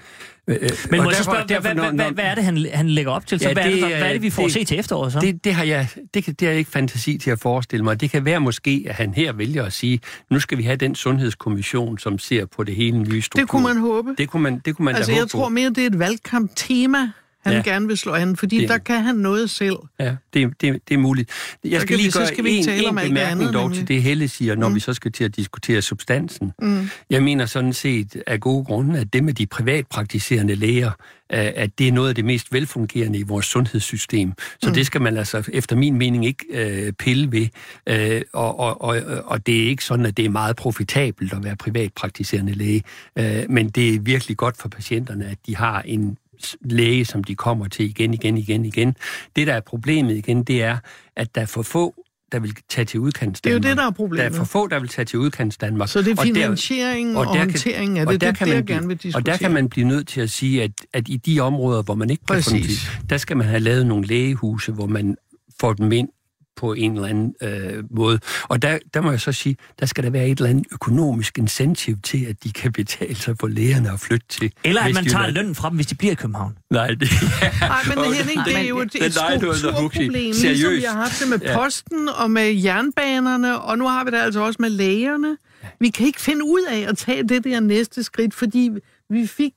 Øh, 0.47 0.57
øh, 0.61 0.69
Men 0.91 1.03
må 1.03 1.09
jeg 1.09 1.15
så 1.15 1.23
spørge, 1.23 1.43
derfor, 1.47 1.61
hvad, 1.61 1.75
når, 1.75 1.91
hvad, 1.91 2.11
hvad 2.11 2.23
er 2.23 2.35
det, 2.35 2.43
han, 2.43 2.65
han 2.73 2.89
lægger 2.89 3.11
op 3.11 3.27
til? 3.27 3.39
Så 3.39 3.47
ja, 3.47 3.53
hvad, 3.53 3.63
det, 3.63 3.83
er 3.83 3.87
det, 3.87 3.97
hvad 3.97 4.07
er 4.07 4.13
det, 4.13 4.21
vi 4.21 4.29
får 4.29 4.43
det, 4.43 4.53
se 4.53 4.63
til 4.63 4.79
efteråret 4.79 5.13
så? 5.13 5.19
Det, 5.19 5.43
det, 5.43 5.53
har 5.53 5.63
jeg, 5.63 5.87
det, 6.13 6.23
kan, 6.23 6.33
det 6.33 6.47
har 6.47 6.51
jeg 6.51 6.59
ikke 6.59 6.71
fantasi 6.71 7.17
til 7.17 7.31
at 7.31 7.39
forestille 7.39 7.83
mig. 7.83 8.01
Det 8.01 8.11
kan 8.11 8.25
være 8.25 8.39
måske, 8.39 8.85
at 8.89 8.95
han 8.95 9.13
her 9.13 9.33
vælger 9.33 9.65
at 9.65 9.73
sige, 9.73 9.99
nu 10.31 10.39
skal 10.39 10.57
vi 10.57 10.63
have 10.63 10.75
den 10.75 10.95
sundhedskommission, 10.95 11.97
som 11.97 12.19
ser 12.19 12.45
på 12.45 12.63
det 12.63 12.75
hele 12.75 12.97
nye 12.97 13.21
struktur. 13.21 13.41
Det 13.41 13.49
kunne 13.49 13.63
man 13.63 13.77
håbe. 13.77 14.15
Det 14.17 14.29
kunne 14.29 14.43
man, 14.43 14.59
det 14.65 14.75
kunne 14.75 14.85
man 14.85 14.95
altså, 14.95 15.11
jeg 15.11 15.19
håbe 15.19 15.29
tror 15.29 15.49
mere, 15.49 15.69
det 15.69 15.77
er 15.77 15.87
et 15.87 15.99
valgkamp-tema, 15.99 17.11
han 17.47 17.55
ja. 17.65 17.71
gerne 17.71 17.87
vil 17.87 17.97
slå 17.97 18.13
an, 18.13 18.35
fordi 18.35 18.57
det, 18.57 18.69
der 18.69 18.77
kan 18.77 19.03
han 19.03 19.15
noget 19.15 19.49
selv. 19.49 19.75
Ja, 19.99 20.15
det, 20.33 20.61
det, 20.61 20.79
det 20.87 20.93
er 20.93 20.97
muligt. 20.97 21.29
Jeg 21.63 21.81
skal 21.81 21.97
lige 21.97 22.05
vi, 22.05 22.11
gøre 22.11 22.27
skal 22.27 22.43
vi 22.43 22.57
en, 22.57 22.69
en 22.69 22.85
bemærkning 22.85 23.19
andet, 23.19 23.53
dog 23.53 23.73
til 23.73 23.87
det, 23.87 24.03
Helle 24.03 24.27
siger, 24.27 24.55
når 24.55 24.69
mm. 24.69 24.75
vi 24.75 24.79
så 24.79 24.93
skal 24.93 25.11
til 25.11 25.23
at 25.23 25.35
diskutere 25.35 25.81
substansen. 25.81 26.53
Mm. 26.61 26.89
Jeg 27.09 27.23
mener 27.23 27.45
sådan 27.45 27.73
set 27.73 28.23
af 28.27 28.39
gode 28.39 28.65
grunde, 28.65 28.99
at 28.99 29.13
det 29.13 29.23
med 29.23 29.33
de 29.33 29.45
privatpraktiserende 29.45 30.55
læger, 30.55 30.91
at 31.29 31.79
det 31.79 31.87
er 31.87 31.91
noget 31.91 32.09
af 32.09 32.15
det 32.15 32.25
mest 32.25 32.53
velfungerende 32.53 33.19
i 33.19 33.23
vores 33.23 33.45
sundhedssystem. 33.45 34.33
Så 34.61 34.69
mm. 34.69 34.73
det 34.73 34.85
skal 34.85 35.01
man 35.01 35.17
altså 35.17 35.49
efter 35.53 35.75
min 35.75 35.97
mening 35.97 36.25
ikke 36.25 36.45
øh, 36.49 36.93
pille 36.93 37.31
ved. 37.31 37.47
Øh, 37.89 38.21
og, 38.33 38.59
og, 38.59 38.81
og, 38.81 39.01
og 39.25 39.47
det 39.47 39.63
er 39.63 39.69
ikke 39.69 39.83
sådan, 39.83 40.05
at 40.05 40.17
det 40.17 40.25
er 40.25 40.29
meget 40.29 40.55
profitabelt 40.55 41.33
at 41.33 41.43
være 41.43 41.55
privatpraktiserende 41.55 42.53
læge. 42.53 42.83
Øh, 43.17 43.43
men 43.49 43.69
det 43.69 43.95
er 43.95 43.99
virkelig 43.99 44.37
godt 44.37 44.57
for 44.57 44.69
patienterne, 44.69 45.25
at 45.25 45.37
de 45.47 45.55
har 45.55 45.81
en 45.81 46.17
læge, 46.61 47.05
som 47.05 47.23
de 47.23 47.35
kommer 47.35 47.67
til 47.67 47.85
igen, 47.85 48.13
igen, 48.13 48.37
igen, 48.37 48.65
igen. 48.65 48.95
Det, 49.35 49.47
der 49.47 49.53
er 49.53 49.59
problemet 49.59 50.15
igen, 50.15 50.43
det 50.43 50.63
er, 50.63 50.77
at 51.15 51.35
der 51.35 51.41
er 51.41 51.45
for 51.45 51.61
få, 51.61 51.95
der 52.31 52.39
vil 52.39 52.55
tage 52.69 52.85
til 52.85 52.99
udkants 52.99 53.41
Det 53.41 53.49
er 53.49 53.53
jo 53.53 53.59
det, 53.59 53.77
der 53.77 53.83
er 53.83 53.91
problemet. 53.91 54.23
Der 54.23 54.29
er 54.29 54.33
for 54.33 54.45
få, 54.45 54.67
der 54.67 54.79
vil 54.79 54.89
tage 54.89 55.05
til 55.05 55.19
udkants 55.19 55.57
Danmark. 55.57 55.89
Så 55.89 56.01
det 56.01 56.19
er 56.19 56.23
finansieringen 56.23 57.15
og, 57.15 57.25
der, 57.25 57.29
og, 57.29 57.37
og 57.37 57.43
håndteringen 57.43 57.97
af 57.97 58.05
det, 58.05 58.21
det, 58.21 58.39
det, 58.39 58.47
det, 58.47 58.53
jeg 58.53 58.65
gerne 58.65 58.87
vil 58.87 58.97
diskutere. 58.97 59.21
Og 59.21 59.25
der 59.25 59.37
kan 59.37 59.51
man 59.51 59.69
blive 59.69 59.87
nødt 59.87 60.07
til 60.07 60.21
at 60.21 60.29
sige, 60.29 60.63
at, 60.63 60.71
at 60.93 61.09
i 61.09 61.17
de 61.17 61.39
områder, 61.39 61.83
hvor 61.83 61.95
man 61.95 62.09
ikke 62.09 62.25
kan 62.25 62.43
få 62.43 62.51
dem 62.51 62.63
der 63.09 63.17
skal 63.17 63.37
man 63.37 63.47
have 63.47 63.59
lavet 63.59 63.85
nogle 63.85 64.07
lægehuse, 64.07 64.71
hvor 64.71 64.87
man 64.87 65.15
får 65.59 65.73
dem 65.73 65.91
ind 65.91 66.09
på 66.57 66.73
en 66.73 66.95
eller 66.95 67.07
anden 67.07 67.33
øh, 67.41 67.83
måde. 67.89 68.19
Og 68.43 68.61
der, 68.61 68.77
der 68.93 69.01
må 69.01 69.11
jeg 69.11 69.21
så 69.21 69.31
sige, 69.31 69.57
der 69.79 69.85
skal 69.85 70.03
der 70.03 70.09
være 70.09 70.27
et 70.27 70.37
eller 70.37 70.49
andet 70.49 70.65
økonomisk 70.71 71.37
incentiv 71.37 71.97
til, 72.03 72.25
at 72.25 72.43
de 72.43 72.51
kan 72.51 72.71
betale 72.71 73.15
sig 73.15 73.35
for 73.39 73.47
lægerne 73.47 73.91
og 73.91 73.99
flytte 73.99 74.27
til 74.29 74.53
Eller 74.63 74.81
at 74.81 74.93
man 74.93 75.05
tager 75.05 75.29
lønnen 75.29 75.55
fra 75.55 75.69
dem, 75.69 75.75
hvis 75.75 75.87
de 75.87 75.95
bliver 75.95 76.11
i 76.11 76.15
København. 76.15 76.57
Nej, 76.71 76.87
det, 76.87 77.01
ja. 77.41 77.67
Nej 77.67 77.81
men 77.87 78.13
Henning, 78.13 78.39
det 78.47 78.57
er 78.57 78.61
jo 78.61 78.79
et, 78.79 78.95
et 78.95 79.13
strukturproblem, 79.13 80.11
ligesom 80.11 80.71
vi 80.71 80.81
har 80.81 80.97
haft 80.97 81.19
det 81.19 81.29
med 81.29 81.55
posten 81.55 82.09
og 82.09 82.31
med 82.31 82.53
jernbanerne, 82.53 83.61
og 83.61 83.77
nu 83.77 83.87
har 83.87 84.03
vi 84.03 84.11
det 84.11 84.17
altså 84.17 84.39
også 84.39 84.57
med 84.59 84.69
lægerne. 84.69 85.37
Vi 85.79 85.89
kan 85.89 86.05
ikke 86.05 86.21
finde 86.21 86.43
ud 86.43 86.65
af 86.69 86.89
at 86.89 86.97
tage 86.97 87.23
det 87.23 87.43
der 87.43 87.59
næste 87.59 88.03
skridt, 88.03 88.33
fordi 88.33 88.71
vi 89.09 89.27
fik 89.27 89.53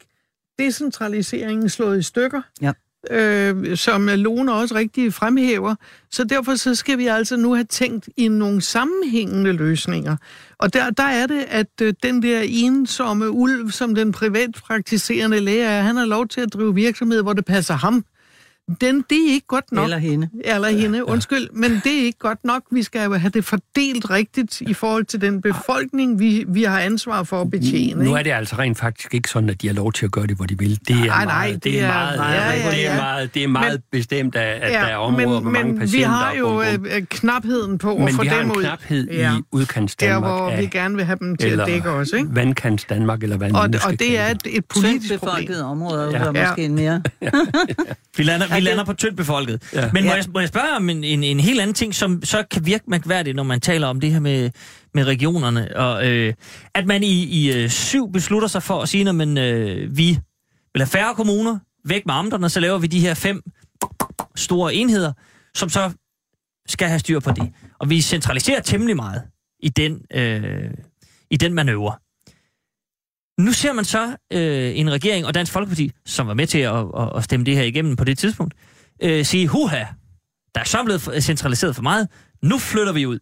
decentraliseringen 0.59 1.69
slået 1.69 1.99
i 1.99 2.03
stykker. 2.03 2.43
Ja 2.63 2.73
øh, 3.11 3.77
som 3.77 4.07
Lone 4.07 4.53
også 4.53 4.75
rigtig 4.75 5.15
fremhæver. 5.15 5.75
Så 6.11 6.25
derfor 6.25 6.55
så 6.55 6.75
skal 6.75 6.99
vi 6.99 7.07
altså 7.07 7.37
nu 7.37 7.55
have 7.55 7.65
tænkt 7.65 8.09
i 8.17 8.29
nogle 8.29 8.61
sammenhængende 8.61 9.53
løsninger. 9.53 10.17
Og 10.59 10.75
der, 10.75 10.91
der 10.91 11.03
er 11.03 11.27
det, 11.27 11.45
at 11.49 11.67
øh, 11.83 11.95
den 12.03 12.23
der 12.23 12.41
ensomme 12.49 13.31
ulv, 13.31 13.71
som 13.71 13.95
den 13.95 14.13
privatpraktiserende 14.13 15.41
læge 15.41 15.65
er, 15.65 15.83
han 15.83 15.97
har 15.97 16.07
lov 16.07 16.29
til 16.29 16.41
at 16.41 16.53
drive 16.53 16.75
virksomhed, 16.75 17.23
hvor 17.23 17.33
det 17.33 17.45
passer 17.45 17.75
ham 17.75 18.05
den, 18.81 19.05
det 19.11 19.29
er 19.29 19.33
ikke 19.33 19.47
godt 19.47 19.73
nok. 19.73 19.85
Eller 19.85 19.99
hende. 19.99 20.29
Eller 20.45 20.69
hende, 20.69 21.05
undskyld. 21.05 21.49
Men 21.53 21.71
det 21.85 22.01
er 22.01 22.05
ikke 22.05 22.19
godt 22.19 22.45
nok. 22.45 22.63
Vi 22.71 22.83
skal 22.83 23.05
jo 23.05 23.15
have 23.15 23.31
det 23.31 23.45
fordelt 23.45 24.11
rigtigt 24.11 24.61
i 24.61 24.75
forhold 24.75 25.05
til 25.05 25.21
den 25.21 25.43
befolkning, 25.43 26.19
vi, 26.19 26.45
vi 26.49 26.63
har 26.63 26.81
ansvar 26.81 27.23
for 27.23 27.41
at 27.41 27.51
betjene. 27.51 28.05
Nu 28.05 28.15
er 28.15 28.23
det 28.23 28.31
altså 28.31 28.57
rent 28.59 28.79
faktisk 28.79 29.15
ikke 29.15 29.29
sådan, 29.29 29.51
at 29.51 29.63
de 29.63 29.67
har 29.67 29.75
lov 29.75 29.93
til 29.93 30.05
at 30.05 30.13
gøre 30.13 30.27
det, 30.27 30.37
hvor 30.37 30.47
de 30.47 30.59
vil. 30.59 30.79
Det 30.89 30.97
er 30.97 31.05
nej, 31.07 31.25
nej, 31.25 31.25
meget, 31.25 31.65
det 31.65 31.81
er 31.81 31.87
meget, 31.87 32.19
ja, 32.19 32.25
ja, 32.25 32.53
ja. 32.53 32.71
Det 32.71 32.87
er 32.87 32.97
meget, 32.97 33.35
det 33.35 33.45
er 33.45 33.49
meget 33.49 33.73
men, 33.73 33.83
bestemt, 34.01 34.37
at, 34.37 34.43
at 34.43 34.73
ja, 34.73 34.79
der 34.79 34.87
er 34.87 34.97
områder, 34.97 35.27
men, 35.27 35.43
hvor 35.43 35.51
mange 35.51 35.79
patienter... 35.79 35.85
Men 35.85 35.93
vi 35.93 36.03
har 36.03 36.35
jo 36.35 36.63
øh, 36.63 37.03
knapheden 37.03 37.79
på 37.79 37.97
men 37.97 38.09
at 38.09 38.15
få 38.15 38.25
dem 38.25 38.31
ud. 38.31 38.45
Men 38.45 38.61
vi 38.61 38.65
har 38.65 38.71
en 38.71 38.79
knaphed 38.79 39.09
ja. 39.11 39.37
i 39.37 39.43
udkants 39.53 39.97
Danmark. 39.97 40.23
Der, 40.23 40.37
hvor 40.37 40.51
af, 40.51 40.61
vi 40.61 40.67
gerne 40.67 40.97
vil 40.97 41.05
have 41.05 41.19
dem 41.21 41.37
til 41.37 41.61
at 41.61 41.67
dække 41.67 41.91
os, 41.91 42.09
ikke? 42.13 42.35
Vandkants 42.35 42.85
Danmark, 42.85 43.23
eller 43.23 43.37
hvad 43.37 43.53
og, 43.55 43.71
og 43.87 43.99
det 43.99 44.19
er 44.19 44.27
et, 44.27 44.43
et 44.47 44.65
politisk 44.65 45.21
problem. 45.21 45.51
område, 45.65 46.11
ja. 46.11 46.49
måske 46.49 46.69
mere. 46.69 47.03
vi 48.17 48.23
lander, 48.23 48.47
vi 48.61 48.69
lander 48.69 48.85
på 48.85 48.93
tyndt 48.93 49.17
befolket. 49.17 49.63
Ja. 49.73 49.91
Men 49.93 50.05
må, 50.05 50.11
ja. 50.11 50.17
jeg, 50.17 50.25
må 50.35 50.41
jeg 50.41 50.49
spørge 50.49 50.77
om 50.77 50.91
en, 50.91 51.05
en, 51.05 51.25
en 51.25 51.41
helt 51.41 51.61
anden 51.61 51.75
ting, 51.75 51.95
som 51.95 52.23
så 52.25 52.45
kan 52.51 52.67
virke 52.67 52.85
mærkværdigt, 52.87 53.37
når 53.37 53.43
man 53.43 53.61
taler 53.61 53.87
om 53.87 54.01
det 54.01 54.13
her 54.13 54.21
med, 54.21 54.51
med 54.95 55.05
regionerne. 55.05 55.77
Og, 55.77 56.07
øh, 56.09 56.35
at 56.75 56.87
man 56.87 57.03
i, 57.03 57.25
i 57.25 57.53
øh, 57.53 57.71
syv 57.71 58.13
beslutter 58.13 58.49
sig 58.49 58.63
for 58.63 58.83
at 58.83 58.89
sige, 58.89 59.09
at 59.09 59.15
man, 59.15 59.39
øh, 59.39 59.97
vi 59.97 60.19
vil 60.75 60.81
have 60.81 60.87
færre 60.87 61.15
kommuner, 61.15 61.59
væk 61.85 62.07
med 62.07 62.15
amterne, 62.15 62.49
så 62.49 62.61
laver 62.61 62.79
vi 62.79 62.87
de 62.87 63.01
her 63.01 63.15
fem 63.15 63.43
store 64.37 64.75
enheder, 64.75 65.13
som 65.55 65.69
så 65.69 65.91
skal 66.69 66.89
have 66.89 66.99
styr 66.99 67.21
på 67.21 67.31
det. 67.31 67.53
Og 67.79 67.91
vi 67.91 68.01
centraliserer 68.01 68.61
temmelig 68.61 68.97
meget 68.97 69.23
i 69.63 69.69
den, 69.69 70.03
øh, 70.15 70.71
i 71.31 71.37
den 71.37 71.55
manøvre. 71.55 71.95
Nu 73.45 73.53
ser 73.53 73.73
man 73.73 73.85
så 73.85 74.17
øh, 74.33 74.79
en 74.79 74.91
regering 74.91 75.27
og 75.27 75.35
Dansk 75.35 75.53
Folkeparti, 75.53 75.93
som 76.07 76.27
var 76.27 76.35
med 76.35 76.47
til 76.47 76.59
at, 76.59 76.77
at, 76.77 77.13
at 77.17 77.25
stemme 77.25 77.47
det 77.47 77.57
her 77.57 77.63
igennem 77.63 77.97
på 77.97 78.05
det 78.05 78.19
tidspunkt, 78.19 78.55
øh, 79.03 79.25
sige, 79.25 79.49
huha, 79.49 79.85
der 80.55 80.61
er 80.61 80.65
så 80.65 80.85
blevet 80.85 81.25
centraliseret 81.25 81.75
for 81.75 81.83
meget, 81.83 82.09
nu 82.43 82.59
flytter 82.59 82.93
vi 82.93 83.07
ud. 83.07 83.19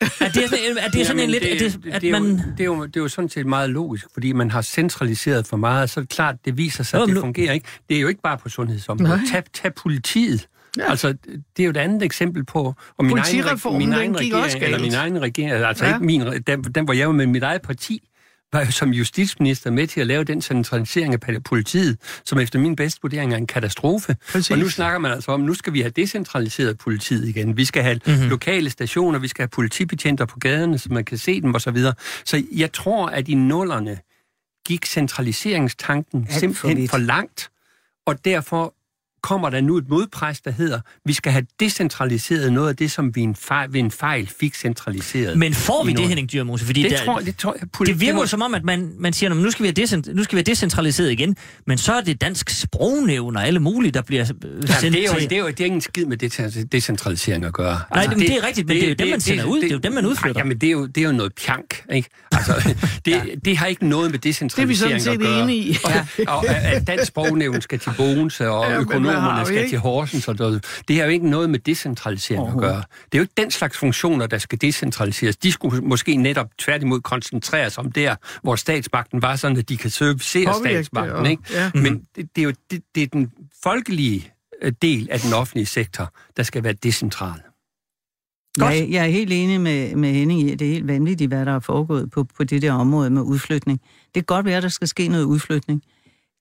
Er 0.00 0.28
det, 0.28 0.44
er 0.80 0.88
det 0.88 1.06
sådan 1.06 1.22
en 1.22 1.30
lidt... 1.30 1.42
Det, 1.42 1.60
det, 1.60 1.92
at 1.92 2.02
det, 2.02 2.10
er 2.10 2.20
man... 2.20 2.30
jo, 2.30 2.36
det, 2.36 2.60
er 2.60 2.64
jo, 2.64 2.86
det 2.86 2.96
er 2.96 3.00
jo 3.00 3.08
sådan 3.08 3.28
set 3.28 3.46
meget 3.46 3.70
logisk, 3.70 4.06
fordi 4.12 4.32
man 4.32 4.50
har 4.50 4.62
centraliseret 4.62 5.46
for 5.46 5.56
meget, 5.56 5.90
så 5.90 6.00
er 6.00 6.02
det 6.02 6.10
klart, 6.10 6.36
det 6.44 6.56
viser 6.56 6.84
sig, 6.84 7.02
at 7.02 7.08
det 7.08 7.18
fungerer 7.18 7.52
ikke. 7.52 7.66
Det 7.88 7.96
er 7.96 8.00
jo 8.00 8.08
ikke 8.08 8.22
bare 8.22 8.38
på 8.38 8.48
sundhedsområdet. 8.48 9.20
Tag, 9.32 9.42
tag 9.54 9.74
politiet. 9.74 10.46
Ja. 10.78 10.90
Altså, 10.90 11.08
det 11.08 11.62
er 11.62 11.64
jo 11.64 11.70
et 11.70 11.76
andet 11.76 12.02
eksempel 12.02 12.44
på... 12.44 12.74
Og 12.96 13.04
min 13.04 13.18
egen, 13.18 13.78
min 13.78 13.92
egen 13.92 14.16
regering, 14.16 14.62
eller 14.62 14.78
min 14.78 14.94
egen 14.94 15.22
regering, 15.22 15.52
altså 15.52 15.84
ja. 15.84 15.94
ikke 15.94 16.06
min, 16.06 16.20
den, 16.46 16.62
den, 16.62 16.84
hvor 16.84 16.92
jeg 16.92 17.06
var 17.06 17.14
med 17.14 17.26
mit 17.26 17.42
eget 17.42 17.62
parti, 17.62 18.08
var 18.52 18.64
jo 18.64 18.70
som 18.70 18.90
justitsminister 18.90 19.70
med 19.70 19.86
til 19.86 20.00
at 20.00 20.06
lave 20.06 20.24
den 20.24 20.42
centralisering 20.42 21.14
af 21.14 21.42
politiet, 21.44 21.98
som 22.24 22.38
efter 22.38 22.58
min 22.58 22.76
bedste 22.76 22.98
vurdering 23.02 23.32
er 23.32 23.36
en 23.36 23.46
katastrofe. 23.46 24.16
Præcis. 24.32 24.50
Og 24.50 24.58
nu 24.58 24.68
snakker 24.68 24.98
man 24.98 25.12
altså 25.12 25.32
om, 25.32 25.40
nu 25.40 25.54
skal 25.54 25.72
vi 25.72 25.80
have 25.80 25.90
decentraliseret 25.90 26.78
politiet 26.78 27.28
igen. 27.28 27.56
Vi 27.56 27.64
skal 27.64 27.82
have 27.82 28.00
mm-hmm. 28.06 28.28
lokale 28.28 28.70
stationer, 28.70 29.18
vi 29.18 29.28
skal 29.28 29.42
have 29.42 29.48
politibetjenter 29.48 30.24
på 30.24 30.38
gaderne, 30.38 30.78
så 30.78 30.88
man 30.92 31.04
kan 31.04 31.18
se 31.18 31.40
dem 31.40 31.54
osv. 31.54 31.76
Så, 31.76 31.92
så 32.24 32.42
jeg 32.52 32.72
tror, 32.72 33.06
at 33.06 33.28
i 33.28 33.34
nullerne 33.34 33.98
gik 34.66 34.86
centraliseringstanken 34.86 36.26
simpelthen 36.30 36.88
for 36.88 36.98
langt, 36.98 37.50
og 38.06 38.24
derfor 38.24 38.74
kommer 39.22 39.50
der 39.50 39.60
nu 39.60 39.76
et 39.76 39.88
modpres, 39.88 40.40
der 40.40 40.50
hedder, 40.50 40.80
vi 41.04 41.12
skal 41.12 41.32
have 41.32 41.46
decentraliseret 41.60 42.52
noget 42.52 42.68
af 42.68 42.76
det, 42.76 42.90
som 42.90 43.14
vi 43.14 43.20
en 43.20 43.34
fejl, 43.34 43.72
ved 43.72 43.80
en 43.80 43.90
fejl 43.90 44.30
fik 44.40 44.54
centraliseret. 44.54 45.38
Men 45.38 45.54
får 45.54 45.84
vi 45.84 45.92
det, 45.92 46.08
Henning 46.08 46.32
Dyrmose? 46.32 46.64
Fordi 46.64 46.82
det, 46.82 46.90
der, 46.90 47.04
tror, 47.04 47.20
det, 47.20 47.36
tror 47.36 47.56
jeg, 47.60 47.86
det 47.86 48.00
virker 48.00 48.20
jo 48.20 48.26
som 48.26 48.42
om, 48.42 48.54
at 48.54 48.64
man, 48.64 48.92
man 48.98 49.12
siger, 49.12 49.34
nu 49.34 49.50
skal, 49.50 49.62
vi 49.62 49.72
have 49.76 50.02
nu 50.14 50.24
skal 50.24 50.36
vi 50.36 50.38
have 50.38 50.42
decentraliseret 50.42 51.10
igen, 51.10 51.36
men 51.66 51.78
så 51.78 51.92
er 51.92 52.00
det 52.00 52.20
dansk 52.20 52.50
sprognævn 52.50 53.36
og 53.36 53.46
alle 53.46 53.60
mulige, 53.60 53.92
der 53.92 54.02
bliver 54.02 54.24
sendt 54.24 54.44
ja, 54.44 54.90
det, 54.90 55.04
er 55.04 55.12
jo, 55.12 55.18
det, 55.20 55.32
er 55.32 55.38
jo, 55.38 55.48
det 55.48 55.60
er 55.60 55.64
ingen 55.64 55.80
skid 55.80 56.04
med 56.04 56.16
det, 56.16 56.66
decentralisering 56.72 57.44
at 57.44 57.52
gøre. 57.52 57.80
Nej, 57.94 58.02
altså, 58.02 58.18
det, 58.18 58.28
det 58.28 58.36
er 58.36 58.46
rigtigt, 58.46 58.66
men 58.66 58.76
det, 58.76 58.82
det 58.82 58.86
er 58.86 58.90
jo 58.90 58.94
dem, 58.94 59.08
man 59.08 59.20
sender 59.20 59.42
det, 59.42 59.50
ud. 59.50 59.56
Det, 59.56 59.62
det 59.62 59.70
er 59.70 59.74
jo 59.74 59.80
dem, 59.80 59.92
man 59.92 60.06
udflytter. 60.06 60.40
Jamen, 60.40 60.58
det 60.58 60.66
er 60.66 60.70
jo, 60.70 60.86
det 60.86 60.98
er 60.98 61.06
jo 61.06 61.12
noget 61.12 61.32
pjank, 61.46 61.84
ikke? 61.92 62.08
Altså, 62.32 62.52
det, 63.04 63.12
ja. 63.12 63.22
det 63.44 63.56
har 63.56 63.66
ikke 63.66 63.88
noget 63.88 64.10
med 64.10 64.18
decentralisering 64.18 65.02
at 65.02 65.18
gøre. 65.18 65.30
Det 65.30 65.40
er 65.40 65.46
vi 65.46 65.52
sådan 65.52 65.64
set 65.64 65.64
enige 65.64 65.64
i. 65.64 65.76
Og, 66.26 66.36
og, 66.36 66.48
at 66.48 66.86
dansk 66.86 67.04
sprognævn 67.06 67.60
skal 67.60 67.78
til 67.78 67.92
Bogense, 67.96 68.50
og 68.50 68.70
ja, 68.70 68.78
økonomerne 69.10 69.46
skal 69.46 69.68
til 69.68 69.78
Horsens 69.78 70.28
og 70.28 70.36
noget. 70.38 70.82
Det 70.88 70.96
har 70.96 71.04
jo 71.04 71.10
ikke 71.10 71.30
noget 71.30 71.50
med 71.50 71.58
decentralisering 71.58 72.48
at 72.48 72.58
gøre. 72.58 72.82
Det 73.04 73.14
er 73.14 73.18
jo 73.18 73.22
ikke 73.22 73.34
den 73.36 73.50
slags 73.50 73.78
funktioner, 73.78 74.26
der 74.26 74.38
skal 74.38 74.60
decentraliseres. 74.60 75.36
De 75.36 75.52
skulle 75.52 75.80
måske 75.80 76.16
netop 76.16 76.48
tværtimod 76.58 77.00
koncentrere 77.00 77.70
sig 77.70 77.84
om 77.84 77.92
der, 77.92 78.16
hvor 78.42 78.56
statsmagten 78.56 79.22
var 79.22 79.36
sådan, 79.36 79.56
at 79.56 79.68
de 79.68 79.76
kan 79.76 79.90
servicere 79.90 80.54
statsmagten. 80.54 81.26
Ikke? 81.26 81.42
Ja. 81.50 81.70
Men 81.74 82.02
det, 82.16 82.36
det 82.36 82.42
er 82.42 82.44
jo 82.44 82.52
det, 82.70 82.82
det 82.94 83.02
er 83.02 83.06
den 83.06 83.32
folkelige 83.62 84.32
øh, 84.62 84.72
del 84.82 85.08
af 85.10 85.20
den 85.20 85.32
offentlige 85.32 85.66
sektor, 85.66 86.12
der 86.36 86.42
skal 86.42 86.64
være 86.64 86.72
decentral. 86.72 87.40
Jeg, 88.58 88.86
jeg 88.90 89.04
er 89.04 89.10
helt 89.10 89.32
enig 89.32 89.60
med, 89.60 89.96
med 89.96 90.12
Henning 90.12 90.40
i, 90.40 90.52
at 90.52 90.58
det 90.58 90.68
er 90.68 90.72
helt 90.72 90.86
vanvittigt, 90.86 91.28
hvad 91.28 91.46
der 91.46 91.52
er 91.52 91.60
foregået 91.60 92.10
på, 92.10 92.24
på 92.24 92.44
det 92.44 92.62
der 92.62 92.72
område 92.72 93.10
med 93.10 93.22
udflytning. 93.22 93.80
Det 94.04 94.14
kan 94.14 94.24
godt 94.24 94.46
være, 94.46 94.56
at 94.56 94.62
der 94.62 94.68
skal 94.68 94.88
ske 94.88 95.08
noget 95.08 95.24
udflytning. 95.24 95.82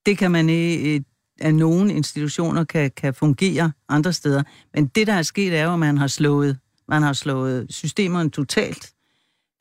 Det 0.06 0.18
kan 0.18 0.32
man 0.32 0.50
ikke 0.50 1.06
at 1.40 1.56
nogle 1.56 1.94
institutioner 1.94 2.64
kan, 2.64 2.92
kan 2.98 3.14
fungere 3.14 3.72
andre 3.90 4.14
steder. 4.14 4.44
Men 4.74 4.88
det, 4.88 5.08
der 5.08 5.14
er 5.14 5.22
sket, 5.22 5.54
er 5.54 5.64
jo, 5.64 5.74
at 5.74 5.80
man 5.80 5.98
har 5.98 6.08
slået, 6.08 6.58
man 6.88 7.02
har 7.02 7.14
slået 7.14 7.68
systemerne 7.70 8.30
totalt 8.30 8.94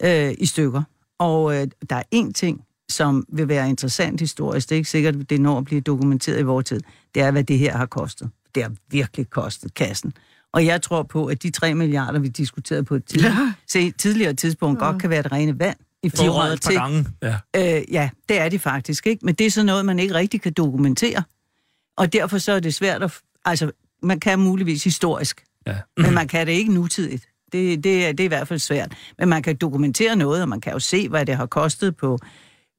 øh, 0.02 0.34
i 0.38 0.46
stykker. 0.46 0.82
Og 1.18 1.56
øh, 1.56 1.66
der 1.90 1.96
er 1.96 2.02
én 2.14 2.32
ting, 2.32 2.64
som 2.88 3.24
vil 3.28 3.48
være 3.48 3.68
interessant 3.68 4.20
historisk, 4.20 4.68
det 4.68 4.74
er 4.74 4.76
ikke 4.76 4.90
sikkert, 4.90 5.16
at 5.16 5.30
det 5.30 5.40
når 5.40 5.58
at 5.58 5.64
blive 5.64 5.80
dokumenteret 5.80 6.40
i 6.40 6.42
vores 6.42 6.64
tid, 6.64 6.80
det 7.14 7.22
er, 7.22 7.30
hvad 7.30 7.44
det 7.44 7.58
her 7.58 7.76
har 7.76 7.86
kostet. 7.86 8.30
Det 8.54 8.62
har 8.62 8.72
virkelig 8.90 9.30
kostet 9.30 9.74
kassen. 9.74 10.12
Og 10.52 10.66
jeg 10.66 10.82
tror 10.82 11.02
på, 11.02 11.26
at 11.26 11.42
de 11.42 11.50
3 11.50 11.74
milliarder, 11.74 12.18
vi 12.18 12.28
diskuterede 12.28 12.84
på 12.84 12.94
et 12.94 13.04
tidligere, 13.04 13.34
ja. 13.34 13.52
se, 13.68 13.90
tidligere 13.90 14.34
tidspunkt, 14.34 14.80
ja. 14.80 14.86
godt 14.86 15.00
kan 15.00 15.10
være 15.10 15.20
et 15.20 15.32
rene 15.32 15.58
vand 15.58 15.76
i 16.02 16.08
De 16.08 16.12
er 16.22 16.26
forhold 16.26 16.50
par 16.50 16.56
til... 16.56 16.74
gange. 16.74 17.06
Ja. 17.22 17.36
Øh, 17.56 17.82
ja, 17.92 18.10
det 18.28 18.40
er 18.40 18.48
de 18.48 18.58
faktisk, 18.58 19.06
ikke? 19.06 19.26
Men 19.26 19.34
det 19.34 19.46
er 19.46 19.50
sådan 19.50 19.66
noget, 19.66 19.86
man 19.86 19.98
ikke 19.98 20.14
rigtig 20.14 20.40
kan 20.40 20.52
dokumentere. 20.52 21.22
Og 21.96 22.12
derfor 22.12 22.38
så 22.38 22.52
er 22.52 22.61
det 22.61 22.74
svært 22.74 23.02
at... 23.02 23.12
Altså, 23.44 23.70
man 24.02 24.20
kan 24.20 24.38
muligvis 24.38 24.85
historisk, 24.85 25.42
Ja. 25.66 25.76
men 25.96 26.14
man 26.14 26.28
kan 26.28 26.46
det 26.46 26.52
ikke 26.52 26.72
nutidigt. 26.74 27.28
Det, 27.52 27.85
det, 27.85 28.06
er, 28.06 28.12
det 28.12 28.20
er 28.20 28.24
i 28.24 28.28
hvert 28.28 28.48
fald 28.48 28.59
svært. 28.59 28.92
Men 29.18 29.28
man 29.28 29.42
kan 29.42 29.56
dokumentere 29.56 30.16
noget, 30.16 30.42
og 30.42 30.48
man 30.48 30.61
kan 30.61 30.72
jo 30.72 30.78
se, 30.78 31.09
hvad 31.09 31.26
det 31.26 31.37
har 31.37 31.46
kostet 31.46 31.96
på, 31.96 32.18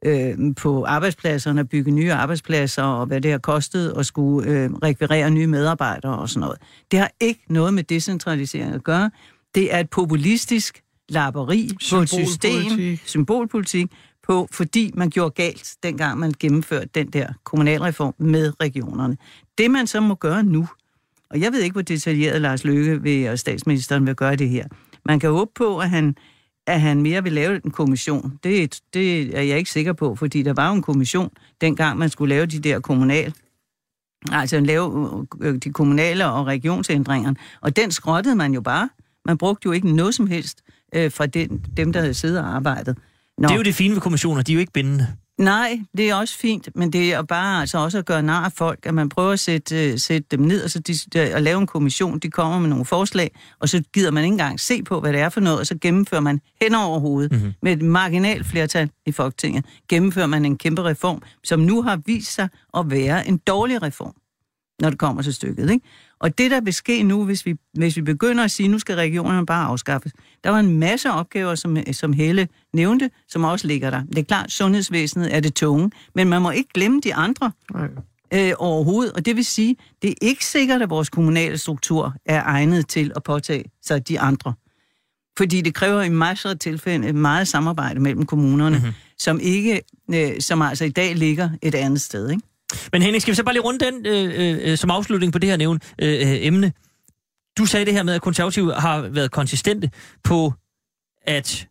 øh, 0.05 0.37
på 0.55 0.85
arbejdspladserne, 0.85 1.59
at 1.59 1.69
bygge 1.69 1.91
nye 1.91 2.13
arbejdspladser, 2.13 2.83
og 2.83 3.05
hvad 3.05 3.21
det 3.21 3.31
har 3.31 3.37
kostet 3.37 3.93
at 3.97 4.05
skulle 4.05 4.49
øh, 4.49 4.69
rekvirere 4.73 5.31
nye 5.31 5.47
medarbejdere 5.47 6.17
og 6.17 6.29
sådan 6.29 6.39
noget. 6.41 6.57
Det 6.91 6.99
har 6.99 7.11
ikke 7.19 7.41
noget 7.49 7.73
med 7.73 7.83
decentralisering 7.83 8.73
at 8.73 8.83
gøre. 8.83 9.11
Det 9.55 9.73
er 9.73 9.79
et 9.79 9.89
populistisk 9.89 10.81
lapperi 11.09 11.69
på 11.91 11.97
et 11.97 12.09
system, 12.09 12.97
Symbolpolitik 13.05 13.91
på, 14.27 14.47
fordi 14.51 14.91
man 14.93 15.09
gjorde 15.09 15.31
galt, 15.31 15.75
dengang 15.83 16.19
man 16.19 16.33
gennemførte 16.39 16.89
den 16.95 17.07
der 17.07 17.27
kommunalreform 17.43 18.13
med 18.17 18.53
regionerne. 18.61 19.17
Det 19.57 19.71
man 19.71 19.87
så 19.87 20.01
må 20.01 20.15
gøre 20.15 20.43
nu, 20.43 20.67
og 21.29 21.41
jeg 21.41 21.51
ved 21.51 21.61
ikke, 21.61 21.73
hvor 21.73 21.81
detaljeret 21.81 22.41
Lars 22.41 22.63
Løkke 22.63 23.01
vil, 23.01 23.29
og 23.29 23.39
statsministeren 23.39 24.05
vil 24.05 24.15
gøre 24.15 24.35
det 24.35 24.49
her. 24.49 24.67
Man 25.05 25.19
kan 25.19 25.29
håbe 25.29 25.51
på, 25.55 25.79
at 25.79 25.89
han, 25.89 26.15
at 26.67 26.81
han 26.81 27.01
mere 27.01 27.23
vil 27.23 27.33
lave 27.33 27.65
en 27.65 27.71
kommission. 27.71 28.39
Det, 28.43 28.79
det 28.93 29.37
er 29.37 29.41
jeg 29.41 29.57
ikke 29.57 29.71
sikker 29.71 29.93
på, 29.93 30.15
fordi 30.15 30.43
der 30.43 30.53
var 30.53 30.69
jo 30.69 30.75
en 30.75 30.81
kommission, 30.81 31.29
dengang 31.61 31.97
man 31.97 32.09
skulle 32.09 32.35
lave 32.35 32.45
de 32.45 32.59
der 32.59 32.79
kommunal 32.79 33.33
altså 34.31 34.59
lave 34.59 35.27
øh, 35.41 35.55
de 35.55 35.73
kommunale 35.73 36.25
og 36.25 36.47
regionsændringerne. 36.47 37.35
Og 37.61 37.75
den 37.75 37.91
skrottede 37.91 38.35
man 38.35 38.53
jo 38.53 38.61
bare. 38.61 38.89
Man 39.25 39.37
brugte 39.37 39.65
jo 39.65 39.71
ikke 39.71 39.95
noget 39.95 40.15
som 40.15 40.27
helst 40.27 40.63
øh, 40.95 41.11
fra 41.11 41.25
den, 41.25 41.65
dem, 41.77 41.93
der 41.93 41.99
havde 41.99 42.13
siddet 42.13 42.39
og 42.39 42.55
arbejdet. 42.55 42.97
Nå. 43.37 43.47
Det 43.47 43.53
er 43.53 43.57
jo 43.57 43.63
det 43.63 43.75
fine 43.75 43.93
ved 43.93 44.01
kommissioner, 44.01 44.41
de 44.41 44.51
er 44.51 44.53
jo 44.53 44.59
ikke 44.59 44.73
bindende. 44.73 45.07
Nej, 45.37 45.79
det 45.97 46.09
er 46.09 46.15
også 46.15 46.37
fint, 46.37 46.69
men 46.75 46.93
det 46.93 47.13
er 47.13 47.21
bare 47.21 47.61
altså 47.61 47.77
også 47.77 47.97
at 47.97 48.05
gøre 48.05 48.23
nar 48.23 48.45
af 48.45 48.51
folk, 48.51 48.85
at 48.85 48.93
man 48.93 49.09
prøver 49.09 49.31
at 49.31 49.39
sætte, 49.39 49.93
uh, 49.93 49.99
sætte 49.99 50.27
dem 50.31 50.39
ned 50.39 50.63
og, 50.63 50.69
så 50.69 50.79
de, 50.79 51.19
at 51.19 51.43
lave 51.43 51.59
en 51.59 51.67
kommission. 51.67 52.19
De 52.19 52.31
kommer 52.31 52.59
med 52.59 52.69
nogle 52.69 52.85
forslag, 52.85 53.31
og 53.59 53.69
så 53.69 53.83
gider 53.93 54.11
man 54.11 54.23
ikke 54.23 54.33
engang 54.33 54.59
se 54.59 54.83
på, 54.83 54.99
hvad 54.99 55.13
det 55.13 55.21
er 55.21 55.29
for 55.29 55.39
noget, 55.39 55.59
og 55.59 55.67
så 55.67 55.77
gennemfører 55.81 56.21
man 56.21 56.39
hen 56.61 56.75
over 56.75 56.99
hovedet 56.99 57.31
mm-hmm. 57.31 57.53
med 57.61 57.73
et 57.73 57.81
marginalt 57.81 58.45
flertal 58.45 58.89
i 59.05 59.11
Folketinget. 59.11 59.65
Gennemfører 59.89 60.27
man 60.27 60.45
en 60.45 60.57
kæmpe 60.57 60.83
reform, 60.83 61.21
som 61.43 61.59
nu 61.59 61.81
har 61.81 62.01
vist 62.05 62.33
sig 62.33 62.49
at 62.77 62.91
være 62.91 63.27
en 63.27 63.37
dårlig 63.37 63.81
reform, 63.81 64.13
når 64.79 64.89
det 64.89 64.99
kommer 64.99 65.21
til 65.21 65.33
stykket. 65.33 65.69
Ikke? 65.69 65.85
Og 66.19 66.37
det, 66.37 66.51
der 66.51 66.61
vil 66.61 66.73
ske 66.73 67.03
nu, 67.03 67.25
hvis 67.25 67.45
vi, 67.45 67.55
hvis 67.73 67.95
vi 67.95 68.01
begynder 68.01 68.43
at 68.43 68.51
sige, 68.51 68.69
nu 68.69 68.79
skal 68.79 68.95
regionerne 68.95 69.45
bare 69.45 69.65
afskaffes. 69.65 70.13
Der 70.43 70.49
var 70.49 70.59
en 70.59 70.79
masse 70.79 71.11
opgaver, 71.11 71.55
som, 71.55 71.77
som 71.91 72.13
Helle 72.13 72.47
nævnte, 72.73 73.09
som 73.27 73.43
også 73.43 73.67
ligger 73.67 73.89
der. 73.89 74.03
Det 74.03 74.17
er 74.17 74.23
klart, 74.23 74.51
sundhedsvæsenet 74.51 75.35
er 75.35 75.39
det 75.39 75.53
tunge, 75.53 75.91
men 76.15 76.27
man 76.27 76.41
må 76.41 76.51
ikke 76.51 76.69
glemme 76.73 77.01
de 77.03 77.15
andre 77.15 77.51
Nej. 77.73 77.87
øh, 78.33 78.53
overhovedet. 78.57 79.13
Og 79.13 79.25
det 79.25 79.35
vil 79.35 79.45
sige, 79.45 79.75
det 80.01 80.09
er 80.09 80.15
ikke 80.21 80.45
sikkert, 80.45 80.81
at 80.81 80.89
vores 80.89 81.09
kommunale 81.09 81.57
struktur 81.57 82.15
er 82.25 82.43
egnet 82.43 82.87
til 82.87 83.11
at 83.15 83.23
påtage 83.23 83.63
sig 83.81 84.07
de 84.07 84.19
andre. 84.19 84.53
Fordi 85.37 85.61
det 85.61 85.73
kræver 85.73 86.01
i 86.01 86.09
masser 86.09 86.49
af 86.49 86.59
tilfælde 86.59 87.13
meget 87.13 87.47
samarbejde 87.47 87.99
mellem 87.99 88.25
kommunerne, 88.25 88.77
mm-hmm. 88.77 88.93
som 89.17 89.39
ikke, 89.39 89.81
øh, 90.13 90.31
som 90.39 90.61
altså 90.61 90.85
i 90.85 90.89
dag 90.89 91.15
ligger 91.15 91.49
et 91.61 91.75
andet 91.75 92.01
sted. 92.01 92.29
Ikke? 92.29 92.43
Men 92.91 93.01
Henning, 93.01 93.21
skal 93.21 93.31
vi 93.31 93.35
så 93.35 93.43
bare 93.43 93.53
lige 93.53 93.63
runde 93.63 93.85
den 93.85 94.05
øh, 94.05 94.71
øh, 94.71 94.77
som 94.77 94.91
afslutning 94.91 95.33
på 95.33 95.39
det 95.39 95.49
her 95.49 95.57
nævn, 95.57 95.79
øh, 96.01 96.13
øh, 96.13 96.37
emne? 96.45 96.73
Du 97.57 97.65
sagde 97.65 97.85
det 97.85 97.93
her 97.93 98.03
med, 98.03 98.13
at 98.13 98.21
konservative 98.21 98.73
har 98.73 99.01
været 99.01 99.31
konsistente 99.31 99.91
på, 100.23 100.53
at 101.21 101.67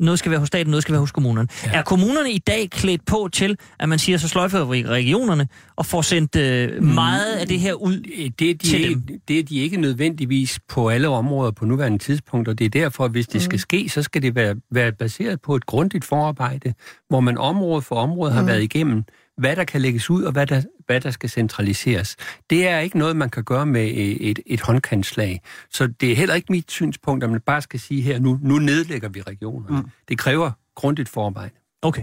noget 0.00 0.18
skal 0.18 0.30
være 0.30 0.40
hos 0.40 0.46
staten, 0.46 0.70
noget 0.70 0.82
skal 0.82 0.92
være 0.92 1.00
hos 1.00 1.12
kommunerne. 1.12 1.48
Ja. 1.64 1.72
Er 1.72 1.82
kommunerne 1.82 2.30
i 2.30 2.38
dag 2.38 2.70
klædt 2.70 3.06
på 3.06 3.28
til, 3.32 3.56
at 3.78 3.88
man 3.88 3.98
siger, 3.98 4.18
så 4.18 4.28
sløjfer 4.28 4.64
vi 4.64 4.86
regionerne 4.86 5.48
og 5.76 5.86
får 5.86 6.02
sendt 6.02 6.36
øh, 6.36 6.82
meget 6.82 7.34
af 7.36 7.46
det 7.46 7.60
her 7.60 7.74
ud 7.74 8.00
Det 8.38 8.50
er, 8.50 8.54
de 8.54 8.66
til 8.68 8.80
ikke, 8.80 9.00
dem? 9.08 9.20
det 9.28 9.38
er 9.38 9.42
de 9.42 9.58
ikke 9.58 9.76
nødvendigvis 9.76 10.60
på 10.68 10.88
alle 10.88 11.08
områder 11.08 11.50
på 11.50 11.64
nuværende 11.64 11.98
tidspunkt, 11.98 12.48
og 12.48 12.58
det 12.58 12.64
er 12.64 12.68
derfor, 12.68 13.04
at 13.04 13.10
hvis 13.10 13.26
det 13.26 13.42
skal 13.42 13.58
ske, 13.58 13.88
så 13.88 14.02
skal 14.02 14.22
det 14.22 14.34
være, 14.34 14.54
være 14.70 14.92
baseret 14.92 15.40
på 15.40 15.56
et 15.56 15.66
grundigt 15.66 16.04
forarbejde, 16.04 16.74
hvor 17.08 17.20
man 17.20 17.38
område 17.38 17.82
for 17.82 17.96
område 17.96 18.32
har 18.32 18.42
været 18.42 18.62
igennem, 18.62 19.04
hvad 19.38 19.56
der 19.56 19.64
kan 19.64 19.80
lægges 19.80 20.10
ud, 20.10 20.22
og 20.22 20.32
hvad 20.32 20.46
der, 20.46 20.62
hvad 20.86 21.00
der 21.00 21.10
skal 21.10 21.30
centraliseres. 21.30 22.16
Det 22.50 22.68
er 22.68 22.78
ikke 22.78 22.98
noget, 22.98 23.16
man 23.16 23.30
kan 23.30 23.44
gøre 23.44 23.66
med 23.66 23.90
et, 24.20 24.38
et 24.46 24.60
håndkantslag. 24.60 25.40
Så 25.70 25.86
det 25.86 26.12
er 26.12 26.16
heller 26.16 26.34
ikke 26.34 26.52
mit 26.52 26.70
synspunkt, 26.70 27.24
at 27.24 27.30
man 27.30 27.40
bare 27.40 27.62
skal 27.62 27.80
sige 27.80 28.02
her, 28.02 28.18
nu, 28.18 28.38
nu 28.42 28.58
nedlægger 28.58 29.08
vi 29.08 29.22
regionerne. 29.22 29.80
Mm. 29.80 29.90
Det 30.08 30.18
kræver 30.18 30.50
grundigt 30.74 31.08
forarbejde. 31.08 31.54
Okay. 31.82 32.02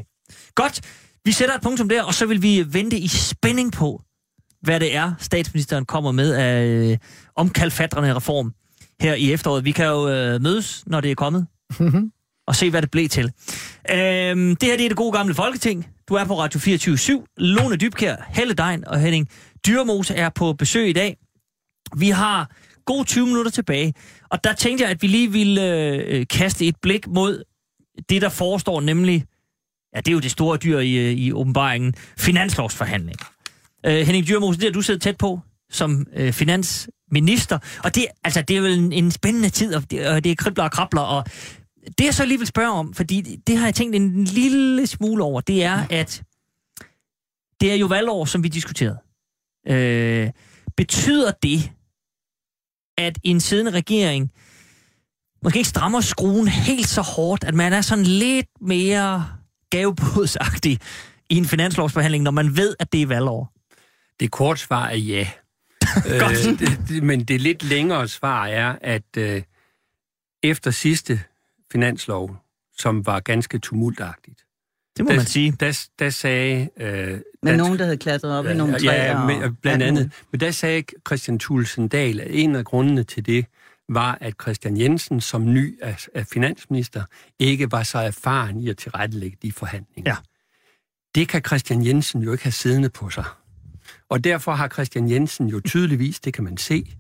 Godt. 0.56 0.82
Vi 1.26 1.32
sætter 1.32 1.56
et 1.56 1.62
punktum 1.62 1.90
der, 1.90 2.04
og 2.04 2.14
så 2.14 2.26
vil 2.26 2.42
vi 2.42 2.66
vente 2.74 2.98
i 2.98 3.08
spænding 3.08 3.72
på, 3.72 4.02
hvad 4.62 4.80
det 4.80 4.96
er, 4.96 5.14
statsministeren 5.20 5.86
kommer 5.86 6.12
med 6.12 6.34
af 6.34 6.66
øh, 6.66 6.98
omkalfatrende 7.36 8.16
reform 8.16 8.54
her 9.02 9.14
i 9.14 9.34
efteråret. 9.34 9.66
Vi 9.66 9.72
kan 9.72 9.86
jo 9.86 10.10
øh, 10.10 10.42
mødes, 10.42 10.84
når 10.88 11.02
det 11.02 11.12
er 11.12 11.16
kommet, 11.16 11.48
og 12.48 12.56
se, 12.56 12.70
hvad 12.70 12.82
det 12.82 12.92
blev 12.92 13.10
til. 13.10 13.32
Øhm, 13.92 14.56
det 14.56 14.70
her 14.70 14.78
det 14.78 14.86
er 14.86 14.90
det 14.90 14.98
gode 14.98 15.12
gamle 15.12 15.34
Folketing. 15.34 15.88
Du 16.10 16.14
er 16.14 16.26
på 16.26 16.40
Radio 16.40 16.60
24 16.60 17.26
Lone 17.38 17.76
Dybkær, 17.76 18.16
Helle 18.30 18.54
Dein 18.54 18.88
og 18.88 19.00
Henning 19.00 19.30
Dyrmose 19.68 20.16
er 20.16 20.30
på 20.30 20.54
besøg 20.54 20.90
i 20.90 20.94
dag. 20.94 21.18
Vi 21.98 22.10
har 22.10 22.52
gode 22.86 23.04
20 23.04 23.26
minutter 23.26 23.52
tilbage, 23.52 23.94
og 24.30 24.44
der 24.44 24.54
tænkte 24.54 24.84
jeg, 24.84 24.92
at 24.92 25.02
vi 25.02 25.08
lige 25.08 25.32
ville 25.32 25.72
øh, 26.08 26.26
kaste 26.30 26.66
et 26.66 26.76
blik 26.82 27.08
mod 27.08 27.44
det, 28.10 28.22
der 28.22 28.30
forestår, 28.30 28.82
nemlig, 28.82 29.26
ja, 29.96 30.00
det 30.00 30.08
er 30.08 30.14
jo 30.14 30.20
det 30.20 30.32
store 30.32 30.58
dyr 30.58 30.80
i, 30.80 30.94
øh, 30.96 31.12
i 31.12 31.32
åbenbaringen, 31.34 31.94
finanslovsforhandlinger. 32.18 33.26
Øh, 33.86 34.06
Henning 34.06 34.28
Dyrmose, 34.28 34.60
det 34.60 34.66
har 34.68 34.74
du 34.74 34.82
siddet 34.82 35.02
tæt 35.02 35.18
på 35.18 35.40
som 35.70 36.06
øh, 36.16 36.34
finansminister, 36.34 37.60
og 37.84 37.96
det, 37.96 38.06
altså, 38.24 38.42
det 38.42 38.58
er 38.58 38.62
vel 38.62 38.80
en, 38.80 38.94
en 38.94 39.12
spændende 39.12 39.50
tid, 39.50 39.76
og 39.76 39.92
det, 39.92 40.08
og 40.08 40.24
det 40.24 40.32
er 40.32 40.36
kribler 40.36 40.64
og 40.64 40.72
krabler, 40.72 41.02
og 41.02 41.26
det 41.98 42.06
jeg 42.06 42.14
så 42.14 42.26
lige 42.26 42.38
vil 42.38 42.48
spørge 42.48 42.72
om, 42.72 42.94
fordi 42.94 43.22
det 43.48 43.58
har 43.58 43.68
jeg 43.68 43.76
tænkt 43.76 43.96
en 43.96 44.24
lille 44.24 44.88
smule 44.88 45.24
over, 45.24 45.42
det 45.42 45.64
er, 45.64 45.88
at 45.90 46.24
det 47.62 47.72
er 47.72 47.76
jo 47.76 47.86
valgår, 47.86 48.26
som 48.26 48.44
vi 48.44 48.48
diskuterede. 48.48 48.98
Øh, 49.68 50.32
betyder 50.78 51.32
det, 51.44 51.72
at 52.98 53.20
en 53.24 53.40
siddende 53.40 53.72
regering 53.72 54.32
måske 55.44 55.58
ikke 55.58 55.70
strammer 55.70 56.02
skruen 56.02 56.48
helt 56.48 56.88
så 56.88 57.02
hårdt, 57.02 57.44
at 57.44 57.54
man 57.54 57.74
er 57.74 57.82
sådan 57.82 58.06
lidt 58.06 58.48
mere 58.62 59.28
gavebodsagtig 59.70 60.80
i 61.30 61.38
en 61.38 61.46
finanslovsforhandling, 61.46 62.24
når 62.24 62.32
man 62.32 62.58
ved, 62.58 62.76
at 62.80 62.94
det 62.94 63.02
er 63.02 63.08
valgår? 63.08 63.54
Det 64.20 64.32
korte 64.32 64.62
svar 64.62 64.88
er 64.88 64.96
ja. 64.96 65.28
øh, 66.08 66.60
det, 66.60 66.80
det, 66.88 67.04
men 67.04 67.24
det 67.24 67.42
lidt 67.42 67.64
længere 67.64 68.08
svar 68.08 68.46
er, 68.46 68.76
at 68.82 69.18
øh, 69.18 69.42
efter 70.44 70.72
sidste 70.72 71.22
finanslov, 71.72 72.36
som 72.78 73.06
var 73.06 73.20
ganske 73.20 73.60
tumultagtigt, 73.60 74.40
Det 74.98 75.06
må 75.06 75.10
der, 75.10 75.16
man 75.16 75.26
sige. 75.26 75.52
Der, 75.52 75.88
der 76.00 76.10
sagde... 76.10 76.70
Øh, 76.78 77.20
Men 77.44 77.58
nogen, 77.58 77.80
der 77.80 77.84
havde 77.84 77.98
klatret 77.98 78.40
op 78.40 78.46
i 78.46 78.54
nogle 78.54 78.80
træer. 78.80 79.20
Ja, 79.20 79.26
men, 79.26 79.56
blandt 79.56 79.84
andet. 79.84 80.12
Men 80.32 80.40
der 80.40 80.52
sagde 80.52 80.84
Christian 81.08 81.40
Thulesen 81.40 81.88
Dahl, 81.88 82.20
at 82.20 82.28
en 82.30 82.56
af 82.56 82.66
grundene 82.66 83.04
til 83.04 83.26
det, 83.26 83.46
var, 83.90 84.18
at 84.22 84.34
Christian 84.42 84.78
Jensen 84.78 85.22
som 85.22 85.54
ny 85.54 85.80
af, 85.82 86.08
af 86.16 86.28
finansminister 86.28 87.04
ikke 87.40 87.72
var 87.72 87.84
så 87.84 87.98
erfaren 87.98 88.60
i 88.60 88.70
at 88.70 88.78
tilrettelægge 88.78 89.38
de 89.42 89.52
forhandlinger. 89.52 90.12
Ja. 90.12 90.16
Det 91.16 91.28
kan 91.28 91.42
Christian 91.48 91.86
Jensen 91.86 92.22
jo 92.22 92.32
ikke 92.32 92.44
have 92.44 92.52
siddende 92.52 92.90
på 92.90 93.10
sig. 93.10 93.26
Og 94.10 94.24
derfor 94.24 94.52
har 94.52 94.68
Christian 94.68 95.10
Jensen 95.10 95.48
jo 95.48 95.60
tydeligvis, 95.60 96.20
det 96.20 96.34
kan 96.34 96.44
man 96.44 96.58
se, 96.58 96.96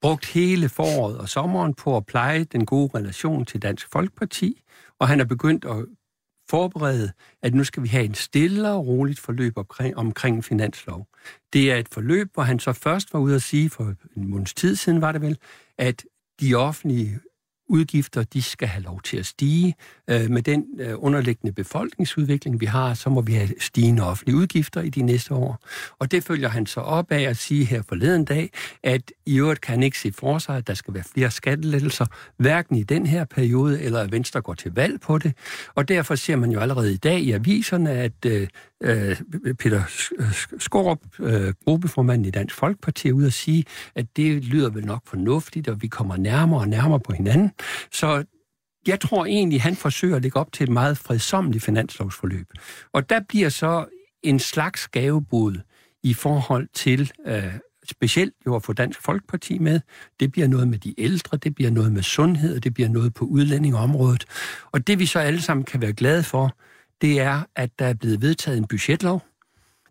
brugt 0.00 0.26
hele 0.26 0.68
foråret 0.68 1.18
og 1.18 1.28
sommeren 1.28 1.74
på 1.74 1.96
at 1.96 2.06
pleje 2.06 2.44
den 2.44 2.66
gode 2.66 2.90
relation 2.98 3.44
til 3.44 3.62
Dansk 3.62 3.88
Folkeparti, 3.92 4.62
og 4.98 5.08
han 5.08 5.20
er 5.20 5.24
begyndt 5.24 5.64
at 5.64 5.86
forberede, 6.50 7.12
at 7.42 7.54
nu 7.54 7.64
skal 7.64 7.82
vi 7.82 7.88
have 7.88 8.04
en 8.04 8.14
stille 8.14 8.70
og 8.70 8.86
roligt 8.86 9.20
forløb 9.20 9.58
omkring, 9.58 9.96
omkring 9.96 10.44
finanslov. 10.44 11.06
Det 11.52 11.72
er 11.72 11.76
et 11.76 11.88
forløb, 11.92 12.34
hvor 12.34 12.42
han 12.42 12.58
så 12.58 12.72
først 12.72 13.12
var 13.12 13.20
ude 13.20 13.34
at 13.34 13.42
sige, 13.42 13.70
for 13.70 13.94
en 14.16 14.30
måneds 14.30 14.54
tid 14.54 14.76
siden 14.76 15.00
var 15.00 15.12
det 15.12 15.20
vel, 15.20 15.38
at 15.78 16.04
de 16.40 16.54
offentlige 16.54 17.20
udgifter, 17.68 18.22
de 18.22 18.42
skal 18.42 18.68
have 18.68 18.82
lov 18.82 19.00
til 19.02 19.16
at 19.16 19.26
stige. 19.26 19.74
Øh, 20.10 20.30
med 20.30 20.42
den 20.42 20.64
øh, 20.78 20.94
underliggende 20.96 21.52
befolkningsudvikling, 21.52 22.60
vi 22.60 22.66
har, 22.66 22.94
så 22.94 23.10
må 23.10 23.20
vi 23.20 23.32
have 23.32 23.48
stigende 23.60 24.02
offentlige 24.02 24.36
udgifter 24.36 24.80
i 24.80 24.88
de 24.88 25.02
næste 25.02 25.34
år. 25.34 25.58
Og 25.98 26.10
det 26.10 26.24
følger 26.24 26.48
han 26.48 26.66
så 26.66 26.80
op 26.80 27.12
af 27.12 27.20
at 27.22 27.36
sige 27.36 27.64
her 27.64 27.82
forleden 27.88 28.24
dag, 28.24 28.50
at 28.82 29.12
i 29.26 29.38
øvrigt 29.38 29.60
kan 29.60 29.72
han 29.72 29.82
ikke 29.82 29.98
se 29.98 30.12
for 30.12 30.38
sig, 30.38 30.56
at 30.56 30.66
der 30.66 30.74
skal 30.74 30.94
være 30.94 31.04
flere 31.14 31.30
skattelettelser, 31.30 32.06
hverken 32.36 32.76
i 32.76 32.82
den 32.82 33.06
her 33.06 33.24
periode, 33.24 33.82
eller 33.82 34.00
at 34.00 34.12
Venstre 34.12 34.40
går 34.40 34.54
til 34.54 34.72
valg 34.74 35.00
på 35.00 35.18
det. 35.18 35.32
Og 35.74 35.88
derfor 35.88 36.14
ser 36.14 36.36
man 36.36 36.50
jo 36.50 36.60
allerede 36.60 36.92
i 36.92 36.96
dag 36.96 37.20
i 37.20 37.32
aviserne, 37.32 37.90
at 37.90 38.12
øh, 38.26 38.48
øh 38.82 39.16
Peter 39.58 39.82
Skorup, 40.58 40.98
øh, 41.20 41.54
gruppeformanden 41.64 42.24
i 42.24 42.30
Dansk 42.30 42.54
Folkeparti, 42.54 43.08
er 43.08 43.12
ude 43.12 43.26
at 43.26 43.32
sige, 43.32 43.64
at 43.94 44.06
det 44.16 44.44
lyder 44.44 44.70
vel 44.70 44.86
nok 44.86 45.02
fornuftigt, 45.06 45.68
og 45.68 45.82
vi 45.82 45.86
kommer 45.86 46.16
nærmere 46.16 46.60
og 46.60 46.68
nærmere 46.68 47.00
på 47.00 47.12
hinanden. 47.12 47.50
Så 47.92 48.24
jeg 48.86 49.00
tror 49.00 49.26
egentlig, 49.26 49.62
han 49.62 49.76
forsøger 49.76 50.16
at 50.16 50.22
lægge 50.22 50.40
op 50.40 50.52
til 50.52 50.64
et 50.64 50.70
meget 50.70 50.98
fredsomligt 50.98 51.64
finanslovsforløb. 51.64 52.46
Og 52.92 53.10
der 53.10 53.20
bliver 53.28 53.48
så 53.48 53.84
en 54.22 54.38
slags 54.38 54.88
gavebud 54.88 55.60
i 56.02 56.14
forhold 56.14 56.68
til 56.74 57.12
øh, 57.26 57.54
specielt 57.90 58.34
jo 58.46 58.56
at 58.56 58.62
få 58.62 58.72
Dansk 58.72 59.02
Folkeparti 59.02 59.58
med. 59.58 59.80
Det 60.20 60.32
bliver 60.32 60.48
noget 60.48 60.68
med 60.68 60.78
de 60.78 60.94
ældre, 61.00 61.36
det 61.36 61.54
bliver 61.54 61.70
noget 61.70 61.92
med 61.92 62.02
sundhed, 62.02 62.60
det 62.60 62.74
bliver 62.74 62.88
noget 62.88 63.14
på 63.14 63.24
udlændingeområdet. 63.24 64.24
Og 64.72 64.86
det 64.86 64.98
vi 64.98 65.06
så 65.06 65.18
alle 65.18 65.42
sammen 65.42 65.64
kan 65.64 65.80
være 65.80 65.92
glade 65.92 66.22
for, 66.22 66.56
det 67.00 67.20
er, 67.20 67.42
at 67.56 67.78
der 67.78 67.86
er 67.86 67.94
blevet 67.94 68.22
vedtaget 68.22 68.58
en 68.58 68.66
budgetlov, 68.66 69.22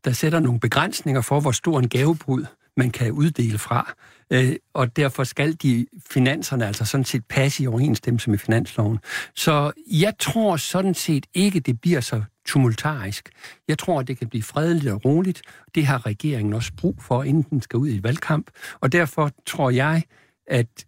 der 0.05 0.11
sætter 0.11 0.39
nogle 0.39 0.59
begrænsninger 0.59 1.22
for, 1.22 1.39
hvor 1.39 1.51
stor 1.51 1.80
en 1.80 1.89
gavebrud 1.89 2.45
man 2.78 2.91
kan 2.91 3.11
uddele 3.11 3.57
fra. 3.57 3.93
Øh, 4.32 4.55
og 4.73 4.95
derfor 4.95 5.23
skal 5.23 5.53
de 5.53 5.88
finanserne 6.09 6.67
altså 6.67 6.86
sådan 6.86 7.05
set 7.05 7.26
passe 7.26 7.63
i 7.63 7.67
overensstemmelse 7.67 8.30
med 8.30 8.38
finansloven. 8.38 8.99
Så 9.36 9.71
jeg 9.91 10.13
tror 10.19 10.57
sådan 10.57 10.93
set 10.93 11.26
ikke, 11.34 11.59
det 11.59 11.82
bliver 11.82 12.01
så 12.01 12.23
tumultarisk. 12.45 13.30
Jeg 13.67 13.78
tror, 13.78 14.01
det 14.01 14.17
kan 14.19 14.30
blive 14.30 14.43
fredeligt 14.43 14.93
og 14.93 15.05
roligt. 15.05 15.41
Det 15.76 15.86
har 15.86 16.05
regeringen 16.05 16.53
også 16.53 16.71
brug 16.78 16.95
for, 17.01 17.23
inden 17.23 17.45
den 17.49 17.61
skal 17.61 17.78
ud 17.78 17.88
i 17.88 17.95
et 17.95 18.03
valgkamp. 18.03 18.49
Og 18.80 18.91
derfor 18.91 19.32
tror 19.45 19.69
jeg, 19.69 20.03
at 20.47 20.86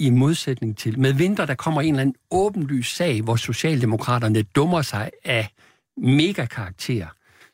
i 0.00 0.10
modsætning 0.10 0.76
til, 0.76 0.98
med 0.98 1.12
vinter, 1.12 1.46
der 1.46 1.54
kommer 1.54 1.80
en 1.80 1.88
eller 1.88 2.00
anden 2.00 2.14
åbenlys 2.30 2.94
sag, 2.94 3.22
hvor 3.22 3.36
Socialdemokraterne 3.36 4.42
dummer 4.42 4.82
sig 4.82 5.10
af 5.24 5.48
megakarakter, 5.96 7.06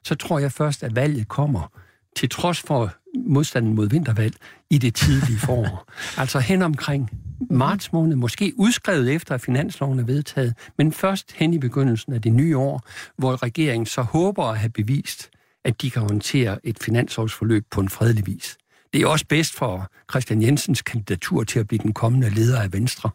så 0.04 0.14
tror 0.14 0.38
jeg 0.38 0.52
først, 0.52 0.82
at 0.82 0.96
valget 0.96 1.28
kommer, 1.28 1.68
til 2.16 2.28
trods 2.28 2.60
for 2.60 2.94
modstanden 3.26 3.74
mod 3.74 3.88
vintervalg, 3.88 4.34
i 4.70 4.78
det 4.78 4.94
tidlige 4.94 5.38
forår. 5.38 5.92
altså 6.20 6.38
hen 6.38 6.62
omkring 6.62 7.10
marts 7.50 7.92
måned, 7.92 8.16
måske 8.16 8.52
udskrevet 8.56 9.14
efter, 9.14 9.34
at 9.34 9.40
finansloven 9.40 9.98
er 9.98 10.04
vedtaget, 10.04 10.54
men 10.78 10.92
først 10.92 11.32
hen 11.32 11.54
i 11.54 11.58
begyndelsen 11.58 12.12
af 12.12 12.22
det 12.22 12.32
nye 12.32 12.56
år, 12.56 12.82
hvor 13.18 13.42
regeringen 13.42 13.86
så 13.86 14.02
håber 14.02 14.44
at 14.44 14.58
have 14.58 14.70
bevist, 14.70 15.30
at 15.64 15.82
de 15.82 15.90
kan 15.90 16.02
håndtere 16.02 16.58
et 16.66 16.78
finanslovsforløb 16.82 17.64
på 17.70 17.80
en 17.80 17.88
fredelig 17.88 18.26
vis. 18.26 18.56
Det 18.92 19.02
er 19.02 19.06
også 19.06 19.26
bedst 19.28 19.54
for 19.54 19.90
Christian 20.10 20.42
Jensens 20.42 20.82
kandidatur 20.82 21.44
til 21.44 21.58
at 21.58 21.68
blive 21.68 21.78
den 21.78 21.92
kommende 21.92 22.30
leder 22.30 22.60
af 22.60 22.72
Venstre. 22.72 23.10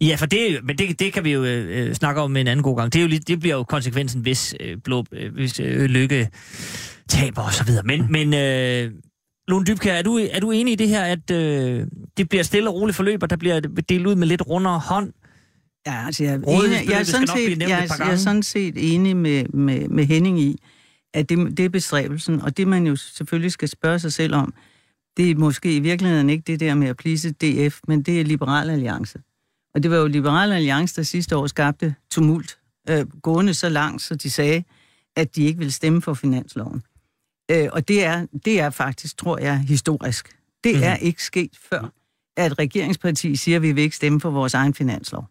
Ja, 0.00 0.16
for 0.18 0.26
det, 0.26 0.64
men 0.64 0.78
det, 0.78 0.98
det 0.98 1.12
kan 1.12 1.24
vi 1.24 1.32
jo 1.32 1.44
øh, 1.44 1.94
snakke 1.94 2.20
om 2.20 2.36
en 2.36 2.46
anden 2.46 2.62
god 2.62 2.76
gang. 2.76 2.92
Det, 2.92 2.98
er 2.98 3.02
jo, 3.02 3.18
det 3.26 3.40
bliver 3.40 3.56
jo 3.56 3.62
konsekvensen, 3.62 4.20
hvis, 4.20 4.54
øh, 4.60 4.76
blå, 4.84 5.04
øh, 5.12 5.34
hvis 5.34 5.60
øh, 5.60 5.84
Lykke 5.84 6.28
taber 7.08 7.42
og 7.42 7.52
så 7.52 7.64
videre. 7.64 7.82
Men, 7.82 8.12
men 8.12 8.34
øh, 8.34 8.92
Lone 9.48 9.64
Dybkær, 9.64 9.94
er 9.94 10.02
du, 10.02 10.18
er 10.32 10.40
du 10.40 10.50
enig 10.50 10.72
i 10.72 10.76
det 10.76 10.88
her, 10.88 11.02
at 11.02 11.30
øh, 11.30 11.86
det 12.16 12.28
bliver 12.28 12.42
stille 12.42 12.70
og 12.70 12.74
roligt 12.74 12.96
forløb, 12.96 13.22
og 13.22 13.30
der 13.30 13.36
bliver 13.36 13.60
delt 13.60 14.06
ud 14.06 14.14
med 14.14 14.26
lidt 14.26 14.42
rundere 14.48 14.78
hånd? 14.78 15.12
Ja, 15.86 16.06
altså 16.06 16.24
jeg, 16.24 16.32
er, 16.32 16.36
enig, 16.36 16.88
jeg, 16.90 17.00
er, 17.00 17.04
sådan 17.04 17.26
set, 17.26 17.58
jeg, 17.58 17.88
jeg 17.98 18.12
er 18.12 18.16
sådan 18.16 18.42
set 18.42 18.94
enig 18.94 19.16
med, 19.16 19.44
med, 19.44 19.88
med 19.88 20.04
Henning 20.04 20.40
i, 20.40 20.60
at 21.14 21.28
det, 21.28 21.56
det 21.56 21.64
er 21.64 21.68
bestræbelsen, 21.68 22.40
og 22.40 22.56
det 22.56 22.68
man 22.68 22.86
jo 22.86 22.96
selvfølgelig 22.96 23.52
skal 23.52 23.68
spørge 23.68 23.98
sig 23.98 24.12
selv 24.12 24.34
om, 24.34 24.54
det 25.16 25.30
er 25.30 25.34
måske 25.34 25.76
i 25.76 25.80
virkeligheden 25.80 26.30
ikke 26.30 26.42
det 26.46 26.60
der 26.60 26.74
med 26.74 26.88
at 26.88 26.96
plise 26.96 27.30
DF, 27.30 27.80
men 27.88 28.02
det 28.02 28.20
er 28.20 28.24
Liberal 28.24 28.70
Alliance. 28.70 29.18
Og 29.74 29.82
det 29.82 29.90
var 29.90 29.96
jo 29.96 30.06
Liberal 30.06 30.52
Alliance, 30.52 30.96
der 30.96 31.02
sidste 31.02 31.36
år 31.36 31.46
skabte 31.46 31.94
tumult, 32.10 32.58
øh, 32.90 33.06
gående 33.22 33.54
så 33.54 33.68
langt, 33.68 34.02
så 34.02 34.14
de 34.14 34.30
sagde, 34.30 34.64
at 35.16 35.36
de 35.36 35.44
ikke 35.44 35.58
ville 35.58 35.72
stemme 35.72 36.02
for 36.02 36.14
finansloven. 36.14 36.82
Øh, 37.50 37.68
og 37.72 37.88
det 37.88 38.04
er, 38.04 38.26
det 38.44 38.60
er 38.60 38.70
faktisk, 38.70 39.16
tror 39.16 39.38
jeg, 39.38 39.58
historisk. 39.58 40.36
Det 40.64 40.76
mm. 40.76 40.82
er 40.82 40.96
ikke 40.96 41.22
sket 41.22 41.50
før, 41.70 41.92
at 42.36 42.58
regeringsparti 42.58 43.36
siger, 43.36 43.56
at 43.56 43.62
vi 43.62 43.72
vil 43.72 43.84
ikke 43.84 43.96
stemme 43.96 44.20
for 44.20 44.30
vores 44.30 44.54
egen 44.54 44.74
finanslov. 44.74 45.24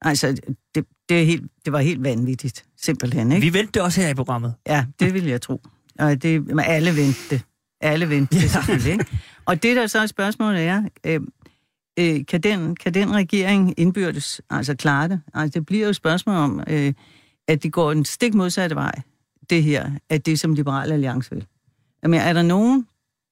Altså, 0.00 0.36
det, 0.74 0.86
det, 1.08 1.20
er 1.20 1.24
helt, 1.24 1.50
det 1.64 1.72
var 1.72 1.80
helt 1.80 2.04
vanvittigt, 2.04 2.64
simpelthen. 2.76 3.32
Ikke? 3.32 3.46
Vi 3.46 3.52
vendte 3.52 3.82
også 3.82 4.00
her 4.00 4.08
i 4.08 4.14
programmet. 4.14 4.54
Ja, 4.66 4.86
det 5.00 5.14
vil 5.14 5.24
jeg 5.24 5.40
tro. 5.40 5.60
Og 5.98 6.22
det, 6.22 6.60
alle 6.64 6.96
vendte 6.96 7.42
Alle 7.80 8.08
vendte 8.08 8.40
det, 8.40 8.50
selvfølgelig. 8.50 8.92
Ikke? 8.92 9.06
Og 9.44 9.62
det, 9.62 9.76
der 9.76 9.86
så 9.86 9.98
er 9.98 10.06
spørgsmålet 10.06 10.62
er, 10.62 10.82
øh, 11.06 11.20
øh, 11.98 12.26
kan, 12.26 12.40
den, 12.40 12.76
kan 12.76 12.94
den 12.94 13.14
regering 13.14 13.74
indbyrdes 13.76 14.40
altså 14.50 14.76
klare 14.76 15.08
det? 15.08 15.20
Altså, 15.34 15.58
det 15.58 15.66
bliver 15.66 15.84
jo 15.84 15.90
et 15.90 15.96
spørgsmål 15.96 16.36
om, 16.36 16.62
øh, 16.68 16.92
at 17.48 17.62
det 17.62 17.72
går 17.72 17.92
en 17.92 18.04
stik 18.04 18.34
modsatte 18.34 18.76
vej, 18.76 19.00
det 19.50 19.62
her, 19.62 19.90
at 20.08 20.26
det 20.26 20.40
som 20.40 20.54
Liberal 20.54 20.92
Alliance 20.92 21.30
vil. 21.30 21.46
Jamen, 22.02 22.20
er 22.20 22.32
der 22.32 22.42
nogen, 22.42 22.86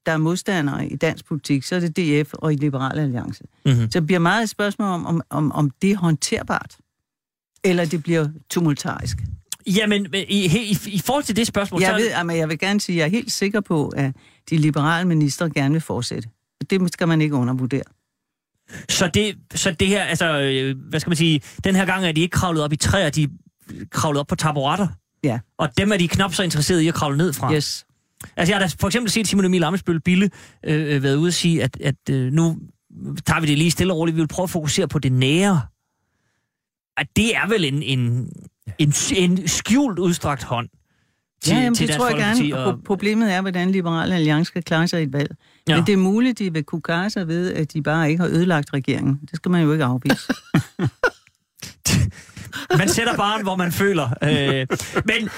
der 0.06 0.12
er 0.12 0.16
modstandere 0.16 0.86
i 0.86 0.96
dansk 0.96 1.24
politik, 1.24 1.62
så 1.62 1.76
er 1.76 1.80
det 1.80 1.96
DF 1.96 2.34
og 2.34 2.52
i 2.52 2.56
Liberal 2.56 2.98
Alliance. 2.98 3.44
Mm-hmm. 3.64 3.90
Så 3.90 4.00
det 4.00 4.06
bliver 4.06 4.18
meget 4.18 4.42
et 4.42 4.48
spørgsmål 4.48 4.88
om, 4.88 5.06
om, 5.06 5.22
om, 5.30 5.52
om 5.52 5.70
det 5.82 5.90
er 5.90 5.96
håndterbart, 5.96 6.76
eller 7.64 7.84
det 7.84 8.02
bliver 8.02 8.28
tumultarisk. 8.50 9.18
Jamen, 9.66 10.06
i, 10.14 10.46
i, 10.46 10.78
i 10.86 10.98
forhold 10.98 11.24
til 11.24 11.36
det 11.36 11.46
spørgsmål... 11.46 11.80
Jeg, 11.80 11.90
så... 11.90 11.96
ved, 11.96 12.08
jamen, 12.08 12.36
jeg 12.36 12.48
vil 12.48 12.58
gerne 12.58 12.80
sige, 12.80 12.96
at 12.96 12.98
jeg 12.98 13.06
er 13.06 13.10
helt 13.10 13.32
sikker 13.32 13.60
på, 13.60 13.88
at 13.88 14.12
de 14.50 14.56
liberale 14.56 15.08
minister 15.08 15.48
gerne 15.48 15.72
vil 15.72 15.80
fortsætte. 15.80 16.28
Det 16.70 16.92
skal 16.92 17.08
man 17.08 17.20
ikke 17.20 17.34
undervurdere. 17.34 17.82
Så 18.88 19.10
det, 19.14 19.38
så 19.54 19.70
det 19.70 19.88
her, 19.88 20.02
altså, 20.02 20.40
øh, 20.40 20.76
hvad 20.88 21.00
skal 21.00 21.10
man 21.10 21.16
sige, 21.16 21.40
den 21.64 21.76
her 21.76 21.84
gang 21.84 22.04
er 22.04 22.12
de 22.12 22.20
ikke 22.20 22.32
kravlet 22.32 22.62
op 22.62 22.72
i 22.72 22.76
træer, 22.76 23.10
de 23.10 23.22
er 23.22 23.28
kravlet 23.90 24.20
op 24.20 24.26
på 24.26 24.34
taburetter. 24.34 24.88
Ja. 25.24 25.38
Og 25.58 25.68
dem 25.78 25.92
er 25.92 25.96
de 25.96 26.08
knap 26.08 26.34
så 26.34 26.42
interesserede 26.42 26.84
i 26.84 26.88
at 26.88 26.94
kravle 26.94 27.16
ned 27.16 27.32
fra. 27.32 27.54
Yes. 27.54 27.86
Altså, 28.36 28.52
jeg 28.52 28.60
har 28.60 28.66
da 28.66 28.74
for 28.78 28.86
eksempel 28.86 29.10
set 29.10 29.28
Simon 29.28 29.44
Emil 29.44 29.64
Amesbøl 29.64 30.00
Bille 30.00 30.30
øh, 30.64 30.94
øh, 30.96 31.02
været 31.02 31.16
ude 31.16 31.28
og 31.28 31.32
sige, 31.32 31.62
at, 31.62 31.80
at 31.80 32.10
øh, 32.10 32.32
nu 32.32 32.58
tager 33.26 33.40
vi 33.40 33.46
det 33.46 33.58
lige 33.58 33.70
stille 33.70 33.92
og 33.92 33.98
roligt. 33.98 34.16
Vi 34.16 34.20
vil 34.20 34.28
prøve 34.28 34.44
at 34.44 34.50
fokusere 34.50 34.88
på 34.88 34.98
det 34.98 35.12
nære. 35.12 35.62
At 36.96 37.06
det 37.16 37.36
er 37.36 37.48
vel 37.48 37.64
en, 37.64 37.82
en, 37.82 38.32
en, 38.78 38.92
en 39.16 39.48
skjult 39.48 39.98
udstrakt 39.98 40.42
hånd 40.42 40.68
til, 41.42 41.54
ja, 41.54 41.60
jamen, 41.60 41.74
til 41.74 41.88
det 41.88 41.96
tror 41.96 42.08
jeg 42.08 42.16
gerne. 42.16 42.58
Og... 42.58 42.78
Problemet 42.84 43.32
er, 43.32 43.40
hvordan 43.40 43.70
Liberale 43.70 44.14
Alliance 44.14 44.48
skal 44.48 44.62
klare 44.62 44.88
sig 44.88 45.00
i 45.00 45.02
et 45.02 45.12
valg. 45.12 45.36
Ja. 45.68 45.76
Men 45.76 45.86
det 45.86 45.92
er 45.92 45.96
muligt, 45.96 46.38
de 46.38 46.52
vil 46.52 46.64
kunne 46.64 46.82
klare 46.82 47.10
sig 47.10 47.28
ved, 47.28 47.52
at 47.52 47.72
de 47.72 47.82
bare 47.82 48.10
ikke 48.10 48.20
har 48.20 48.28
ødelagt 48.28 48.74
regeringen. 48.74 49.20
Det 49.30 49.36
skal 49.36 49.50
man 49.50 49.62
jo 49.62 49.72
ikke 49.72 49.84
afvise. 49.84 50.32
man 52.78 52.88
sætter 52.88 53.16
barn, 53.16 53.42
hvor 53.42 53.56
man 53.56 53.72
føler. 53.72 54.08
Øh, 54.22 54.66
men, 55.04 55.28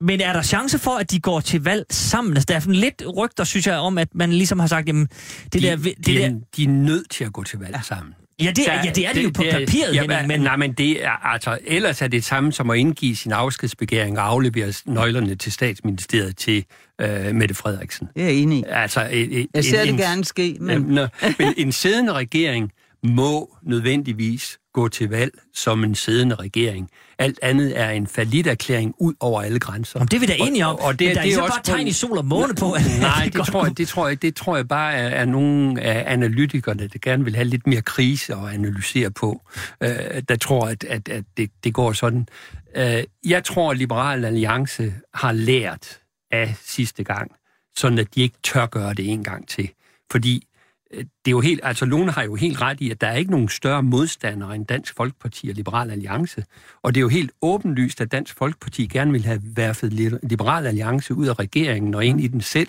men 0.00 0.20
er 0.20 0.32
der 0.32 0.42
chance 0.42 0.78
for, 0.78 0.90
at 0.90 1.10
de 1.10 1.20
går 1.20 1.40
til 1.40 1.64
valg 1.64 1.86
sammen? 1.90 2.32
Altså, 2.32 2.46
der 2.48 2.54
er 2.56 2.72
lidt 2.72 3.02
rygter, 3.16 3.44
synes 3.44 3.66
jeg, 3.66 3.76
om, 3.76 3.98
at 3.98 4.08
man 4.14 4.32
ligesom 4.32 4.58
har 4.58 4.66
sagt, 4.66 4.88
jamen, 4.88 5.08
det 5.52 5.52
de, 5.52 5.60
der... 5.60 5.76
Det 5.76 6.06
de, 6.06 6.14
der... 6.14 6.40
de 6.56 6.64
er 6.64 6.68
nødt 6.68 7.10
til 7.10 7.24
at 7.24 7.32
gå 7.32 7.44
til 7.44 7.58
valg 7.58 7.78
sammen. 7.82 8.14
Ja, 8.40 8.50
det, 8.50 8.68
er, 8.68 8.74
ja, 8.84 8.90
det 8.94 9.06
er 9.06 9.08
det, 9.08 9.16
det 9.16 9.24
jo 9.24 9.30
på 9.34 9.42
det, 9.42 9.52
papiret, 9.52 9.94
ja, 9.94 10.00
Henning, 10.00 10.26
men... 10.26 10.40
Nej, 10.40 10.56
men 10.56 10.72
det 10.72 11.04
er, 11.04 11.26
altså, 11.26 11.58
ellers 11.64 12.02
er 12.02 12.08
det 12.08 12.24
samme 12.24 12.52
som 12.52 12.70
at 12.70 12.78
indgive 12.78 13.16
sin 13.16 13.32
afskedsbegæring 13.32 14.18
og 14.18 14.26
aflevere 14.26 14.72
nøglerne 14.86 15.34
til 15.34 15.52
statsministeriet 15.52 16.36
til 16.36 16.64
øh, 17.00 17.34
Mette 17.34 17.54
Frederiksen. 17.54 18.08
Det 18.14 18.22
er 18.22 18.26
jeg 18.26 18.34
enig 18.34 18.58
i. 18.58 18.64
Altså, 18.68 19.08
et, 19.10 19.40
et, 19.40 19.46
jeg 19.54 19.64
ser 19.64 19.82
en, 19.82 19.88
det 19.88 19.98
gerne 19.98 20.24
ske, 20.24 20.56
men... 20.60 20.98
Ja, 20.98 21.08
men 21.38 21.54
en 21.56 21.72
siddende 21.72 22.12
regering 22.12 22.70
må 23.06 23.56
nødvendigvis 23.62 24.58
gå 24.72 24.88
til 24.88 25.08
valg 25.08 25.32
som 25.54 25.84
en 25.84 25.94
siddende 25.94 26.34
regering. 26.34 26.90
Alt 27.18 27.38
andet 27.42 27.78
er 27.78 27.90
en 27.90 28.08
erklæring 28.46 28.94
ud 28.98 29.14
over 29.20 29.42
alle 29.42 29.58
grænser. 29.58 29.98
Jamen, 29.98 30.08
det 30.08 30.16
er 30.16 30.20
vi 30.20 30.26
da 30.26 30.34
enige 30.38 30.66
om. 30.66 30.76
Og, 30.76 30.82
og 30.82 30.98
det, 30.98 31.06
men 31.06 31.16
der 31.16 31.22
det 31.22 31.34
er, 31.34 31.42
er 31.42 31.48
bare 31.48 31.62
tegn 31.64 31.86
i 31.86 31.92
sol 31.92 32.18
og 32.18 32.24
måne 32.24 32.54
på, 32.54 32.72
at 32.72 32.82
Nej, 33.00 33.24
det, 33.24 33.34
det, 33.34 33.46
tror 33.46 33.64
jeg, 33.64 33.78
det, 33.78 33.88
tror 33.88 34.08
jeg, 34.08 34.22
det 34.22 34.36
tror 34.36 34.56
jeg 34.56 34.68
bare 34.68 34.94
er, 34.94 35.08
er 35.08 35.24
nogle 35.24 35.80
af 35.80 36.12
analytikerne, 36.12 36.88
der 36.88 36.98
gerne 37.02 37.24
vil 37.24 37.34
have 37.34 37.48
lidt 37.48 37.66
mere 37.66 37.82
krise 37.82 38.34
at 38.34 38.48
analysere 38.54 39.10
på, 39.10 39.42
øh, 39.80 39.88
der 40.28 40.36
tror, 40.36 40.66
at, 40.66 40.84
at, 40.84 41.08
at 41.08 41.24
det, 41.36 41.50
det 41.64 41.74
går 41.74 41.92
sådan. 41.92 42.28
Øh, 42.76 43.04
jeg 43.26 43.44
tror, 43.44 43.70
at 43.70 43.78
Liberal 43.78 44.24
Alliance 44.24 44.94
har 45.14 45.32
lært 45.32 45.98
af 46.30 46.54
sidste 46.64 47.04
gang, 47.04 47.30
sådan 47.76 47.98
at 47.98 48.14
de 48.14 48.20
ikke 48.20 48.36
tør 48.42 48.66
gøre 48.66 48.94
det 48.94 49.10
en 49.10 49.24
gang 49.24 49.48
til. 49.48 49.70
Fordi 50.10 50.46
det 50.92 51.06
er 51.26 51.30
jo 51.30 51.40
helt, 51.40 51.60
altså 51.62 51.84
Lone 51.84 52.12
har 52.12 52.22
jo 52.22 52.34
helt 52.34 52.60
ret 52.60 52.80
i, 52.80 52.90
at 52.90 53.00
der 53.00 53.06
er 53.06 53.16
ikke 53.16 53.30
nogen 53.30 53.48
større 53.48 53.82
modstandere 53.82 54.54
end 54.54 54.66
Dansk 54.66 54.96
Folkeparti 54.96 55.48
og 55.48 55.54
Liberal 55.54 55.90
Alliance. 55.90 56.44
Og 56.82 56.94
det 56.94 57.00
er 57.00 57.02
jo 57.02 57.08
helt 57.08 57.30
åbenlyst, 57.42 58.00
at 58.00 58.12
Dansk 58.12 58.38
Folkeparti 58.38 58.86
gerne 58.86 59.12
vil 59.12 59.24
have 59.24 59.40
værfet 59.42 59.92
Liberal 60.22 60.66
Alliance 60.66 61.14
ud 61.14 61.26
af 61.26 61.38
regeringen 61.38 61.94
og 61.94 62.04
ind 62.04 62.20
i 62.20 62.26
den 62.26 62.40
selv. 62.40 62.68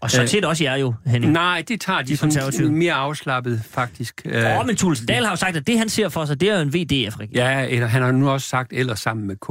Og 0.00 0.10
så 0.10 0.26
set 0.26 0.44
også 0.44 0.64
jer 0.64 0.76
jo, 0.76 0.94
Henning. 1.06 1.32
Nej, 1.32 1.64
det 1.68 1.80
tager 1.80 2.02
de, 2.02 2.16
de 2.16 2.16
sådan 2.16 2.74
mere 2.74 2.92
afslappet, 2.92 3.62
faktisk. 3.70 4.26
Åh, 4.26 4.58
oh, 4.58 4.66
men 4.66 4.76
Tulsen 4.76 5.06
Dahl 5.06 5.24
har 5.24 5.32
jo 5.32 5.36
sagt, 5.36 5.56
at 5.56 5.66
det, 5.66 5.78
han 5.78 5.88
ser 5.88 6.08
for 6.08 6.24
sig, 6.24 6.40
det 6.40 6.50
er 6.50 6.54
jo 6.54 6.62
en 6.62 6.74
VDF-regering. 6.74 7.34
Ja, 7.34 7.66
eller 7.66 7.86
han 7.86 8.02
har 8.02 8.12
nu 8.12 8.30
også 8.30 8.48
sagt, 8.48 8.72
eller 8.72 8.94
sammen 8.94 9.26
med 9.26 9.36
K. 9.36 9.50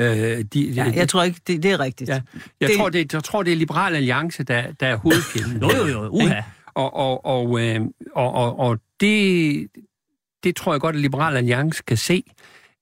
Øh, 0.00 0.44
de, 0.54 0.60
ja, 0.60 0.92
jeg 0.94 1.08
tror 1.08 1.22
ikke, 1.22 1.40
det, 1.46 1.62
det 1.62 1.72
er 1.72 1.80
rigtigt. 1.80 2.10
Ja, 2.10 2.20
jeg, 2.60 2.68
det... 2.68 2.76
Tror, 2.78 2.88
det, 2.88 3.12
jeg 3.12 3.24
tror, 3.24 3.42
det 3.42 3.52
er 3.52 3.56
Liberal 3.56 3.94
Alliance, 3.94 4.42
der, 4.42 4.62
der 4.80 4.86
er 4.86 4.96
hovedfjenden. 4.96 5.62
jo, 5.62 5.70
jo, 5.76 5.86
jo, 5.86 6.08
uha. 6.08 6.40
Og, 6.76 6.94
og, 6.94 7.24
og, 7.24 7.60
øh, 7.60 7.80
og, 8.14 8.32
og, 8.32 8.58
og 8.58 8.78
det, 9.00 9.66
det 10.44 10.56
tror 10.56 10.72
jeg 10.72 10.80
godt, 10.80 10.94
at 10.94 11.00
Liberal 11.00 11.36
Alliance 11.36 11.82
kan 11.86 11.96
se, 11.96 12.22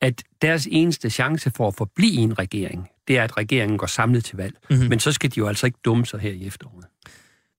at 0.01 0.23
deres 0.43 0.69
eneste 0.71 1.11
chance 1.11 1.51
for 1.51 1.69
at 1.69 1.75
forblive 1.75 2.21
en 2.21 2.39
regering, 2.39 2.89
det 3.09 3.19
er, 3.19 3.25
at 3.25 3.37
regeringen 3.37 3.79
går 3.79 3.87
samlet 3.87 4.25
til 4.25 4.37
valg. 4.37 4.55
Mm-hmm. 4.71 4.89
Men 4.89 5.01
så 5.01 5.13
skal 5.13 5.31
de 5.31 5.39
jo 5.39 5.47
altså 5.47 5.67
ikke 5.67 5.79
dumme 5.85 6.07
sig 6.07 6.21
her 6.21 6.31
i 6.31 6.47
efteråret. 6.47 6.85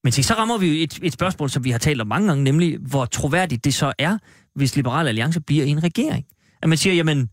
Men 0.04 0.12
så 0.12 0.34
rammer 0.34 0.58
vi 0.58 0.68
jo 0.68 0.84
et, 0.84 1.00
et 1.04 1.14
spørgsmål, 1.14 1.50
som 1.50 1.64
vi 1.64 1.72
har 1.72 1.78
talt 1.78 2.02
om 2.02 2.08
mange 2.08 2.28
gange, 2.28 2.44
nemlig 2.44 2.78
hvor 2.78 3.06
troværdigt 3.06 3.66
det 3.66 3.74
så 3.74 3.94
er, 3.98 4.18
hvis 4.56 4.76
Liberal 4.76 5.08
Alliance 5.08 5.42
bliver 5.42 5.66
i 5.66 5.70
en 5.70 5.84
regering. 5.84 6.26
At 6.62 6.70
man 6.70 6.78
siger, 6.78 6.94
jamen, 6.94 7.30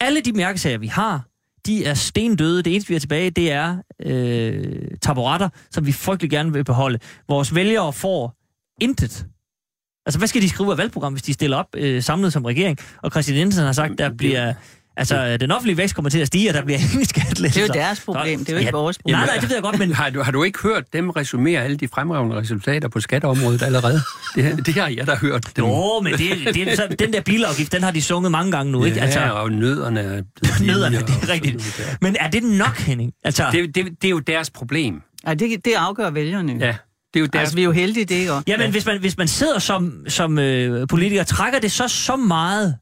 alle 0.00 0.20
de 0.20 0.32
mærkesager, 0.32 0.78
vi 0.78 0.86
har, 0.86 1.28
de 1.66 1.84
er 1.84 1.94
stendøde. 1.94 2.62
Det 2.62 2.72
eneste, 2.72 2.88
vi 2.88 2.94
har 2.94 3.00
tilbage, 3.00 3.30
det 3.30 3.52
er 3.52 3.76
øh, 4.02 4.88
taburetter, 5.02 5.48
som 5.70 5.86
vi 5.86 5.92
frygtelig 5.92 6.30
gerne 6.30 6.52
vil 6.52 6.64
beholde. 6.64 6.98
Vores 7.28 7.54
vælgere 7.54 7.92
får 7.92 8.43
intet. 8.80 9.26
Altså, 10.06 10.18
hvad 10.18 10.28
skal 10.28 10.42
de 10.42 10.48
skrive 10.48 10.72
af 10.72 10.78
valgprogram, 10.78 11.12
hvis 11.12 11.22
de 11.22 11.32
stiller 11.32 11.56
op 11.56 11.66
øh, 11.76 12.02
samlet 12.02 12.32
som 12.32 12.44
regering? 12.44 12.78
Og 13.02 13.10
Christian 13.10 13.38
Jensen 13.38 13.64
har 13.64 13.72
sagt, 13.72 13.98
der 13.98 14.10
bliver 14.14 14.54
Altså, 14.96 15.36
den 15.36 15.50
offentlige 15.50 15.76
vækst 15.76 15.94
kommer 15.94 16.10
til 16.10 16.18
at 16.18 16.26
stige, 16.26 16.50
og 16.50 16.54
der 16.54 16.64
bliver 16.64 16.78
ingen 16.92 17.04
skattelettelser. 17.04 17.60
Det 17.60 17.70
er 17.70 17.80
jo 17.80 17.86
deres 17.86 18.00
problem, 18.00 18.38
det 18.38 18.48
er 18.48 18.52
jo 18.52 18.58
ikke 18.58 18.68
ja, 18.68 18.78
vores 18.78 18.98
problem. 18.98 19.16
Nej, 19.16 19.26
nej, 19.26 19.36
det 19.40 19.48
ved 19.48 19.56
jeg 19.56 19.62
godt, 19.62 19.78
men... 19.78 19.92
Har 19.92 20.10
du, 20.10 20.22
har 20.22 20.32
du 20.32 20.42
ikke 20.42 20.58
hørt 20.62 20.92
dem 20.92 21.10
resumere 21.10 21.62
alle 21.62 21.76
de 21.76 21.88
fremragende 21.88 22.36
resultater 22.36 22.88
på 22.88 23.00
skatteområdet 23.00 23.62
allerede? 23.62 24.00
Det, 24.34 24.66
det 24.66 24.74
har 24.74 24.88
jeg 24.88 25.06
da 25.06 25.14
hørt. 25.14 25.52
Dem. 25.56 25.64
Jo, 25.64 26.00
men 26.00 26.12
det, 26.12 26.54
det, 26.54 26.76
så, 26.76 26.96
den 26.98 27.12
der 27.12 27.20
bilafgift, 27.20 27.72
den 27.72 27.82
har 27.82 27.90
de 27.90 28.02
sunget 28.02 28.32
mange 28.32 28.52
gange 28.52 28.72
nu, 28.72 28.80
ja, 28.80 28.86
ikke? 28.86 29.00
Altså, 29.00 29.20
og 29.20 29.52
nødderne 29.52 30.00
er 30.00 30.22
Nødderne, 30.66 30.98
det 30.98 31.08
er 31.22 31.28
rigtigt. 31.28 31.82
Men 32.00 32.16
er 32.20 32.30
det 32.30 32.42
nok, 32.42 32.78
Henning? 32.78 33.12
Altså... 33.24 33.48
Det, 33.52 33.74
det, 33.74 33.86
det 34.02 34.08
er 34.08 34.10
jo 34.10 34.18
deres 34.18 34.50
problem. 34.50 35.02
Ja, 35.26 35.34
det, 35.34 35.64
det 35.64 35.74
afgør 35.76 36.10
vælgerne. 36.10 36.56
Ja. 36.60 36.74
Det 37.14 37.20
er 37.20 37.20
jo 37.20 37.26
deres... 37.26 37.40
Altså, 37.40 37.54
vi 37.54 37.60
er 37.60 37.64
jo 37.64 37.72
heldige, 37.72 38.04
det 38.04 38.14
ikke? 38.14 38.42
Ja, 38.46 38.56
men 38.56 38.70
hvis 38.70 38.86
man, 38.86 39.00
hvis 39.00 39.18
man 39.18 39.28
sidder 39.28 39.58
som, 39.58 40.04
som 40.08 40.38
øh, 40.38 40.88
politiker, 40.88 41.24
trækker 41.24 41.58
det 41.58 41.72
så 41.72 41.88
så 41.88 42.16
meget 42.16 42.78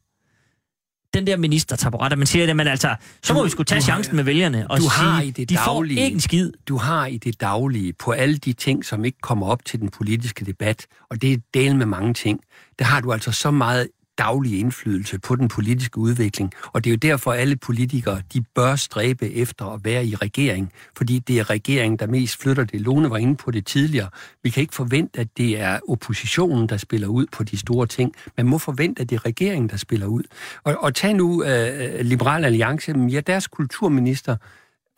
den 1.15 1.27
der 1.27 1.37
minister 1.37 1.77
taburet, 1.77 2.19
man 2.19 2.27
siger, 2.27 2.61
at 2.61 2.69
altså, 2.69 2.95
så 3.23 3.35
må 3.35 3.39
du, 3.39 3.45
vi 3.45 3.51
skulle 3.51 3.67
tage 3.67 3.81
chancen 3.81 4.17
med 4.17 4.25
vælgerne 4.25 4.71
og 4.71 4.79
du 4.79 4.83
sige, 4.83 4.91
har 4.91 5.23
i 5.23 5.31
det 5.31 5.49
de 5.49 5.55
daglige, 5.55 5.99
får 5.99 6.05
ikke 6.05 6.15
en 6.15 6.21
skid. 6.21 6.53
Du 6.69 6.77
har 6.77 7.07
i 7.07 7.17
det 7.17 7.41
daglige 7.41 7.93
på 7.93 8.11
alle 8.11 8.37
de 8.37 8.53
ting, 8.53 8.85
som 8.85 9.05
ikke 9.05 9.19
kommer 9.23 9.47
op 9.47 9.65
til 9.65 9.81
den 9.81 9.89
politiske 9.89 10.45
debat, 10.45 10.87
og 11.11 11.23
det 11.23 11.33
er 11.33 11.37
del 11.55 11.77
med 11.77 11.87
mange 11.87 12.15
ting, 12.15 12.41
der 12.79 12.85
har 12.85 13.01
du 13.01 13.13
altså 13.13 13.33
så 13.33 13.51
meget 13.51 13.89
daglig 14.19 14.59
indflydelse 14.59 15.19
på 15.19 15.37
den 15.37 15.49
politiske 15.49 15.99
udvikling. 15.99 16.53
Og 16.73 16.85
det 16.85 16.91
er 16.91 16.93
jo 16.93 16.97
derfor, 16.97 17.33
at 17.33 17.39
alle 17.39 17.57
politikere 17.57 18.23
de 18.33 18.45
bør 18.55 18.77
stræbe 18.77 19.31
efter 19.31 19.65
at 19.65 19.85
være 19.85 20.07
i 20.07 20.15
regering, 20.15 20.73
fordi 20.97 21.19
det 21.19 21.39
er 21.39 21.51
regeringen, 21.51 21.99
der 21.99 22.07
mest 22.07 22.43
flytter 22.43 22.65
det. 22.65 22.81
Lone 22.81 23.11
var 23.11 23.17
inde 23.17 23.37
på 23.37 23.51
det 23.51 23.67
tidligere. 23.67 24.09
Vi 24.43 24.51
kan 24.51 24.61
ikke 24.61 24.75
forvente, 24.75 25.21
at 25.21 25.29
det 25.37 25.61
er 25.61 25.79
oppositionen, 25.89 26.69
der 26.69 26.77
spiller 26.77 27.09
ud 27.09 27.27
på 27.33 27.45
de 27.45 27.59
store 27.59 27.87
ting. 27.87 28.15
Man 28.37 28.47
må 28.47 28.59
forvente, 28.59 29.03
at 29.03 29.11
det 29.11 29.17
er 29.17 29.27
regeringen, 29.27 29.69
der 29.69 29.77
spiller 29.77 30.07
ud. 30.07 30.23
Og, 30.65 30.77
og 30.81 30.95
tag 30.95 31.15
nu 31.15 31.43
uh, 31.43 32.01
Liberal 32.01 32.45
Alliance. 32.45 32.95
Ja, 33.11 33.21
deres 33.21 33.47
kulturminister 33.47 34.37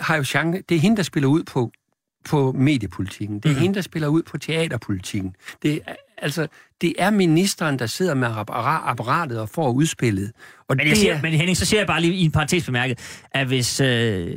har 0.00 0.16
jo 0.16 0.24
chance. 0.24 0.62
Det 0.68 0.74
er 0.74 0.80
hende, 0.80 0.96
der 0.96 1.02
spiller 1.02 1.28
ud 1.28 1.42
på 1.42 1.72
på 2.24 2.52
mediepolitikken. 2.52 3.40
Det 3.40 3.50
er 3.50 3.54
mm. 3.54 3.60
hende, 3.60 3.74
der 3.74 3.80
spiller 3.80 4.08
ud 4.08 4.22
på 4.22 4.38
teaterpolitikken. 4.38 5.36
Det 5.62 5.80
er, 5.86 5.94
altså, 6.18 6.46
det 6.80 6.94
er 6.98 7.10
ministeren, 7.10 7.78
der 7.78 7.86
sidder 7.86 8.14
med 8.14 8.28
apparatet 8.64 9.40
og 9.40 9.48
får 9.48 9.72
udspillet. 9.72 10.32
Og 10.68 10.76
men, 10.76 10.88
jeg 10.88 10.96
siger, 10.96 11.22
men 11.22 11.32
Henning, 11.32 11.56
så 11.56 11.64
siger 11.64 11.80
jeg 11.80 11.86
bare 11.86 12.00
lige 12.00 12.14
i 12.14 12.24
en 12.24 12.30
parentes 12.30 12.66
bemærket, 12.66 13.24
at 13.30 13.46
hvis, 13.46 13.80
øh, 13.80 14.36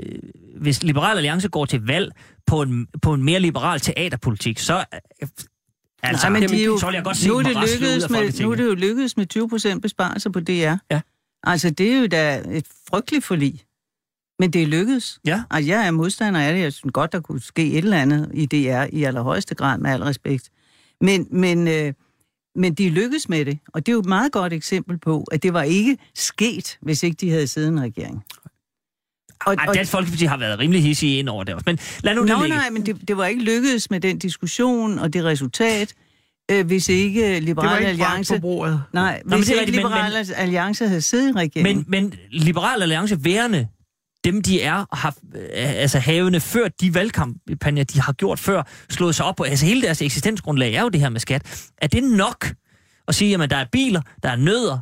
hvis 0.62 0.84
Liberal 0.84 1.18
Alliance 1.18 1.50
går 1.50 1.66
til 1.66 1.86
valg 1.86 2.12
på 2.48 2.62
en, 2.62 2.88
på 3.02 3.14
en 3.14 3.24
mere 3.24 3.40
liberal 3.40 3.80
teaterpolitik, 3.80 4.60
så... 4.60 4.78
Øh, 4.78 5.30
altså, 6.04 6.30
Nej, 6.30 6.40
men 6.40 6.50
de 6.50 6.64
jo, 6.64 6.78
så 6.78 6.86
vil 6.86 6.94
jeg 6.94 7.04
godt 7.04 7.18
se 7.18 7.28
nu, 7.28 7.38
er 7.38 7.44
det 7.44 7.58
lykkedes 7.72 8.10
med, 8.10 8.42
nu 8.42 8.52
er 8.52 8.56
det 8.56 8.66
jo 8.66 8.74
lykkedes 8.74 9.18
med 9.18 9.26
20 9.26 9.50
procent 9.50 9.82
besparelser 9.82 10.30
på 10.30 10.40
DR. 10.40 10.76
Ja. 10.92 11.02
Altså, 11.44 11.70
det 11.70 11.94
er 11.94 12.00
jo 12.00 12.08
da 12.08 12.44
et 12.50 12.66
frygteligt 12.90 13.26
forlig. 13.26 13.64
Men 14.40 14.54
det 14.54 14.64
er 14.64 14.68
lykkedes. 14.68 15.20
Ja. 15.26 15.44
Altså, 15.50 15.72
jeg 15.72 15.88
er 15.88 15.92
modstander 15.92 16.40
af 16.40 16.54
det. 16.54 16.62
Jeg 16.62 16.74
synes 16.74 16.92
godt, 16.94 17.12
der 17.12 17.20
kunne 17.20 17.42
ske 17.42 17.72
et 17.72 17.78
eller 17.78 17.98
andet 17.98 18.32
i 18.34 18.46
DR 18.46 18.86
i 18.94 19.04
allerhøjeste 19.04 19.56
grad, 19.56 19.78
med 19.78 19.92
al 19.92 20.04
respekt. 20.04 20.50
Men, 21.02 21.28
men, 21.32 21.68
øh, 21.68 21.94
men 22.56 22.74
de 22.74 22.90
lykkedes 22.90 23.30
med 23.30 23.46
det, 23.46 23.60
og 23.74 23.86
det 23.86 23.92
er 23.92 23.94
jo 23.94 24.00
et 24.00 24.06
meget 24.06 24.32
godt 24.32 24.54
eksempel 24.54 24.98
på, 24.98 25.24
at 25.32 25.44
det 25.44 25.54
var 25.54 25.64
ikke 25.64 25.98
sket, 26.16 26.78
hvis 26.82 27.04
ikke 27.04 27.18
de 27.22 27.30
havde 27.30 27.48
siddet 27.48 27.70
en 27.70 27.82
regering. 27.82 28.24
Og, 29.46 29.54
Ej, 29.54 29.74
Dansk 29.74 29.92
Folkeparti 29.92 30.26
har 30.26 30.38
været 30.38 30.60
rimelig 30.60 30.84
hissige 30.84 31.20
ind 31.20 31.30
over 31.30 31.44
det 31.44 31.54
også, 31.54 31.64
men 31.66 31.80
lad 32.04 32.16
nu 32.16 32.22
det 32.22 32.30
ligge. 32.30 32.58
Nej, 32.58 32.70
men 32.70 32.86
det, 32.86 33.08
det 33.08 33.18
var 33.18 33.26
ikke 33.26 33.44
lykkedes 33.44 33.90
med 33.90 34.00
den 34.00 34.20
diskussion 34.20 35.00
og 35.00 35.14
det 35.14 35.24
resultat, 35.24 35.94
øh, 36.52 36.66
hvis 36.66 36.90
ikke 36.90 37.40
Liberale 37.40 37.86
Alliance... 37.86 38.34
Det 38.34 38.44
var 38.44 38.68
ikke 38.68 38.84
Nej, 38.94 39.22
hvis 39.26 39.32
Nå, 39.32 39.38
ikke 39.38 39.60
rigtigt, 39.60 39.76
Liberale 39.76 40.26
men, 40.28 40.36
Alliance 40.36 40.88
havde 40.88 41.02
siddet 41.02 41.30
i 41.30 41.32
regeringen. 41.32 41.86
Men, 41.90 42.10
men 42.12 42.14
Liberale 42.32 42.84
Alliance 42.84 43.24
værende 43.24 43.68
dem, 44.32 44.42
de 44.42 44.62
er, 44.62 44.96
har, 44.96 45.16
øh, 45.36 45.42
altså 45.54 46.00
havene 46.00 46.40
før 46.40 46.68
de 46.68 46.94
valgkampagner, 46.94 47.84
de 47.84 48.02
har 48.02 48.14
gjort 48.14 48.40
før, 48.40 48.64
slået 48.90 49.16
sig 49.16 49.26
op 49.26 49.36
på, 49.36 49.44
altså 49.44 49.66
hele 49.66 49.82
deres 49.82 50.02
eksistensgrundlag 50.02 50.74
er 50.74 50.82
jo 50.82 50.90
det 50.90 51.02
her 51.02 51.10
med 51.10 51.20
skat. 51.20 51.70
Er 51.78 51.88
det 51.88 52.04
nok 52.04 52.48
at 53.08 53.16
sige, 53.16 53.44
at 53.44 53.50
der 53.50 53.58
er 53.58 53.66
biler, 53.72 54.02
der 54.24 54.30
er 54.30 54.36
nødder, 54.36 54.80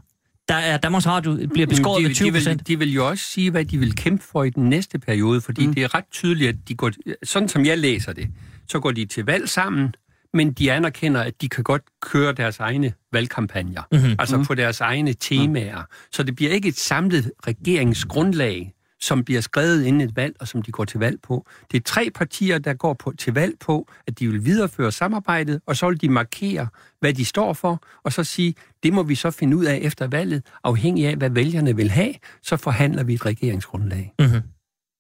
der 0.50 0.56
er 0.56 0.78
Danmarks 0.78 1.08
Radio 1.08 1.48
bliver 1.54 1.68
beskåret 1.68 2.02
de, 2.02 2.08
med 2.08 2.16
20 2.16 2.28
de 2.28 2.34
vil, 2.34 2.68
de 2.68 2.80
vil 2.80 2.94
jo 2.94 3.08
også 3.08 3.24
sige, 3.24 3.52
hvad 3.52 3.66
de 3.66 3.78
vil 3.78 3.96
kæmpe 3.96 4.24
for 4.32 4.44
i 4.44 4.50
den 4.50 4.70
næste 4.70 5.00
periode, 5.00 5.42
fordi 5.42 5.68
mm. 5.68 5.74
det 5.74 5.84
er 5.84 5.96
ret 5.96 6.06
tydeligt, 6.12 6.50
at 6.50 6.56
de 6.68 6.76
går, 6.76 6.92
sådan 7.24 7.50
som 7.50 7.66
jeg 7.66 7.78
læser 7.78 8.14
det, 8.14 8.28
så 8.68 8.80
går 8.80 8.92
de 8.92 9.06
til 9.06 9.26
valg 9.26 9.50
sammen, 9.50 9.96
men 10.34 10.54
de 10.54 10.72
anerkender, 10.72 11.22
at 11.22 11.42
de 11.42 11.50
kan 11.50 11.64
godt 11.64 11.82
køre 12.02 12.34
deres 12.34 12.60
egne 12.60 12.94
valgkampagner, 13.12 13.82
mm-hmm. 13.92 14.16
altså 14.20 14.38
mm. 14.38 14.46
på 14.46 14.56
deres 14.56 14.82
egne 14.82 15.14
temaer. 15.14 15.80
Mm. 15.80 16.10
Så 16.12 16.24
det 16.24 16.36
bliver 16.36 16.52
ikke 16.52 16.68
et 16.68 16.78
samlet 16.78 17.32
regeringsgrundlag, 17.48 18.75
som 19.06 19.24
bliver 19.24 19.42
skrevet 19.42 19.84
inden 19.84 20.02
et 20.02 20.16
valg, 20.16 20.36
og 20.40 20.48
som 20.48 20.62
de 20.62 20.72
går 20.72 20.86
til 20.86 21.00
valg 21.00 21.22
på. 21.22 21.46
Det 21.72 21.78
er 21.78 21.82
tre 21.82 22.10
partier, 22.16 22.58
der 22.58 22.74
går 22.74 22.94
på, 22.94 23.14
til 23.18 23.34
valg 23.34 23.60
på, 23.60 23.88
at 24.08 24.20
de 24.20 24.28
vil 24.28 24.46
videreføre 24.46 24.92
samarbejdet, 24.92 25.62
og 25.66 25.78
så 25.78 25.90
vil 25.90 26.02
de 26.02 26.10
markere, 26.10 26.68
hvad 27.00 27.14
de 27.14 27.26
står 27.26 27.54
for, 27.54 27.84
og 28.04 28.14
så 28.14 28.24
sige, 28.24 28.56
det 28.84 28.94
må 28.94 29.04
vi 29.04 29.16
så 29.16 29.32
finde 29.32 29.58
ud 29.58 29.66
af 29.66 29.80
efter 29.82 30.08
valget, 30.08 30.44
afhængig 30.64 31.08
af, 31.08 31.16
hvad 31.16 31.30
vælgerne 31.30 31.76
vil 31.76 31.92
have, 31.92 32.14
så 32.42 32.58
forhandler 32.58 33.04
vi 33.04 33.14
et 33.14 33.26
regeringsgrundlag. 33.26 34.14
Mm-hmm. 34.20 34.42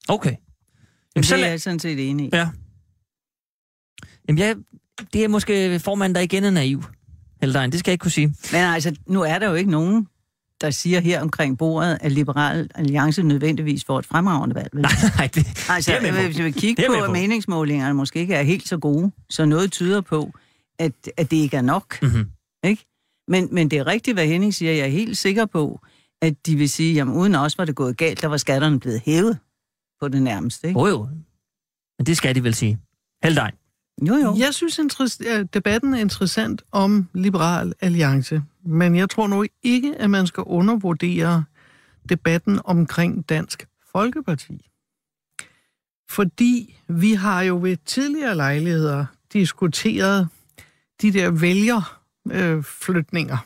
Okay. 0.09 0.35
Jamen, 1.15 1.23
så 1.23 1.35
er 1.35 1.39
jeg 1.39 1.61
sådan 1.61 1.79
set 1.79 2.09
enig 2.09 2.25
i. 2.25 2.29
Ja. 2.33 2.49
Jamen, 4.27 4.39
jeg, 4.39 4.55
det 5.13 5.23
er 5.23 5.27
måske 5.27 5.79
formanden, 5.79 6.15
der 6.15 6.21
igen 6.21 6.43
er 6.43 6.51
naiv. 6.51 6.83
Eller 7.41 7.67
det 7.67 7.79
skal 7.79 7.91
jeg 7.91 7.93
ikke 7.93 8.01
kunne 8.01 8.11
sige. 8.11 8.27
Men 8.27 8.61
altså, 8.61 8.95
nu 9.07 9.21
er 9.21 9.39
der 9.39 9.49
jo 9.49 9.55
ikke 9.55 9.71
nogen 9.71 10.07
der 10.66 10.72
siger 10.72 10.99
her 10.99 11.22
omkring 11.22 11.57
bordet, 11.57 11.97
at 12.01 12.11
Liberal 12.11 12.70
Alliance 12.76 13.24
nødvendigvis 13.24 13.84
får 13.84 13.99
et 13.99 14.05
fremragende 14.05 14.55
valg. 14.55 14.70
Nej, 14.74 14.91
nej, 15.18 15.28
det, 15.28 15.70
altså, 15.70 15.91
det 15.91 16.07
er 16.07 16.13
med 16.13 16.26
Hvis 16.26 16.43
vi 16.43 16.51
kigger 16.51 16.88
på, 16.88 16.93
at 16.93 17.11
meningsmålingerne 17.11 17.93
måske 17.93 18.20
ikke 18.20 18.36
er 18.36 18.43
helt 18.43 18.68
så 18.68 18.78
gode, 18.78 19.11
så 19.30 19.45
noget 19.45 19.72
tyder 19.72 20.01
på, 20.01 20.32
at, 20.80 20.91
at 21.18 21.32
det 21.32 21.38
ikke 21.38 21.57
er 21.57 21.61
nok. 21.61 22.01
Mm-hmm. 22.01 22.26
Ikke? 22.63 22.86
Men, 23.28 23.47
men 23.51 23.72
det 23.72 23.80
er 23.80 23.88
rigtigt, 23.88 24.16
hvad 24.16 24.28
Henning 24.28 24.53
siger. 24.53 24.72
Jeg 24.72 24.86
er 24.86 24.91
helt 24.91 25.18
sikker 25.18 25.45
på, 25.45 25.80
at 26.22 26.34
de 26.45 26.55
vil 26.55 26.70
sige, 26.70 27.01
at 27.01 27.07
uden 27.07 27.36
os 27.36 27.57
var 27.57 27.66
det 27.66 27.76
gået 27.76 27.97
galt, 27.97 28.22
der 28.22 28.28
var 28.28 28.38
skatterne 28.38 28.80
blevet 28.80 29.01
hævet 29.05 29.38
på 30.01 30.07
det 30.07 30.22
nærmeste. 30.22 30.68
Ikke? 30.68 30.80
Jo 30.80 30.88
jo, 30.88 31.07
men 31.99 32.05
det 32.05 32.18
skal 32.18 32.36
de 32.36 32.43
vel 32.43 32.53
sige. 32.53 32.80
Held 33.24 33.36
dig. 33.36 33.51
Jo, 34.01 34.16
jo. 34.16 34.36
Jeg 34.38 34.53
synes, 34.53 34.80
at 35.28 35.53
debatten 35.53 35.93
er 35.93 35.99
interessant 35.99 36.61
om 36.72 37.09
Liberal 37.13 37.74
Alliance, 37.82 38.43
men 38.66 38.95
jeg 38.95 39.09
tror 39.09 39.28
nu 39.28 39.45
ikke, 39.63 39.95
at 39.95 40.09
man 40.09 40.28
skal 40.28 40.43
undervurdere 40.43 41.43
debatten 42.09 42.59
omkring 42.63 43.30
Dansk 43.30 43.68
Folkeparti. 43.91 44.70
Fordi 46.09 46.80
vi 46.88 47.13
har 47.13 47.41
jo 47.41 47.59
ved 47.61 47.78
tidligere 47.86 48.36
lejligheder 48.36 49.05
diskuteret 49.34 50.28
de 51.01 51.13
der 51.13 51.32
vælgerflytninger. 51.32 53.38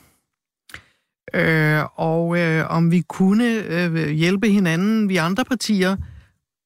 Øh, 1.34 1.84
og 1.94 2.38
øh, 2.38 2.70
om 2.70 2.90
vi 2.90 3.00
kunne 3.00 3.64
øh, 3.64 4.08
hjælpe 4.08 4.48
hinanden, 4.48 5.08
vi 5.08 5.16
andre 5.16 5.44
partier, 5.44 5.96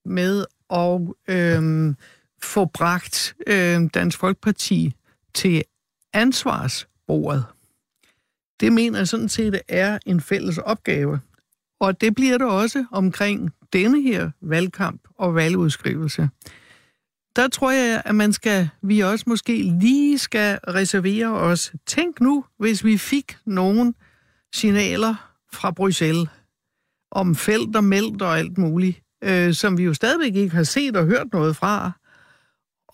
med 0.05 0.45
at 0.71 1.01
øh, 1.29 1.95
få 2.43 2.65
bragt 2.65 3.35
øh, 3.47 3.81
Dansk 3.95 4.19
Folkeparti 4.19 4.95
til 5.35 5.63
ansvarsbordet. 6.13 7.45
Det 8.61 8.73
mener 8.73 8.99
jeg 8.99 9.09
sådan 9.09 9.29
set 9.29 9.61
er 9.69 9.99
en 10.07 10.21
fælles 10.21 10.59
opgave. 10.59 11.21
Og 11.81 12.01
det 12.01 12.15
bliver 12.15 12.39
det 12.39 12.47
også 12.47 12.85
omkring 12.93 13.51
denne 13.73 14.03
her 14.03 14.31
valgkamp 14.43 15.01
og 15.19 15.35
valgudskrivelse. 15.35 16.29
Der 17.37 17.49
tror 17.49 17.71
jeg, 17.71 18.03
at 18.05 18.15
man 18.15 18.33
skal, 18.33 18.69
vi 18.83 19.01
også 19.01 19.25
måske 19.27 19.63
lige 19.63 20.19
skal 20.19 20.59
reservere 20.69 21.27
os. 21.27 21.73
Tænk 21.87 22.21
nu, 22.21 22.45
hvis 22.59 22.85
vi 22.85 22.99
fik 22.99 23.37
nogle 23.47 23.95
signaler 24.55 25.35
fra 25.53 25.71
Bruxelles 25.71 26.29
om 27.11 27.35
felt 27.35 27.77
og 27.77 27.85
meldt 27.85 28.23
og 28.23 28.39
alt 28.39 28.59
muligt, 28.59 29.01
øh, 29.25 29.55
som 29.55 29.79
vi 29.79 29.83
jo 29.83 29.95
stadigvæk 29.95 30.35
ikke 30.35 30.57
har 30.57 30.63
set 30.63 30.97
og 30.97 31.07
hørt 31.07 31.27
noget 31.33 31.57
fra, 31.57 31.93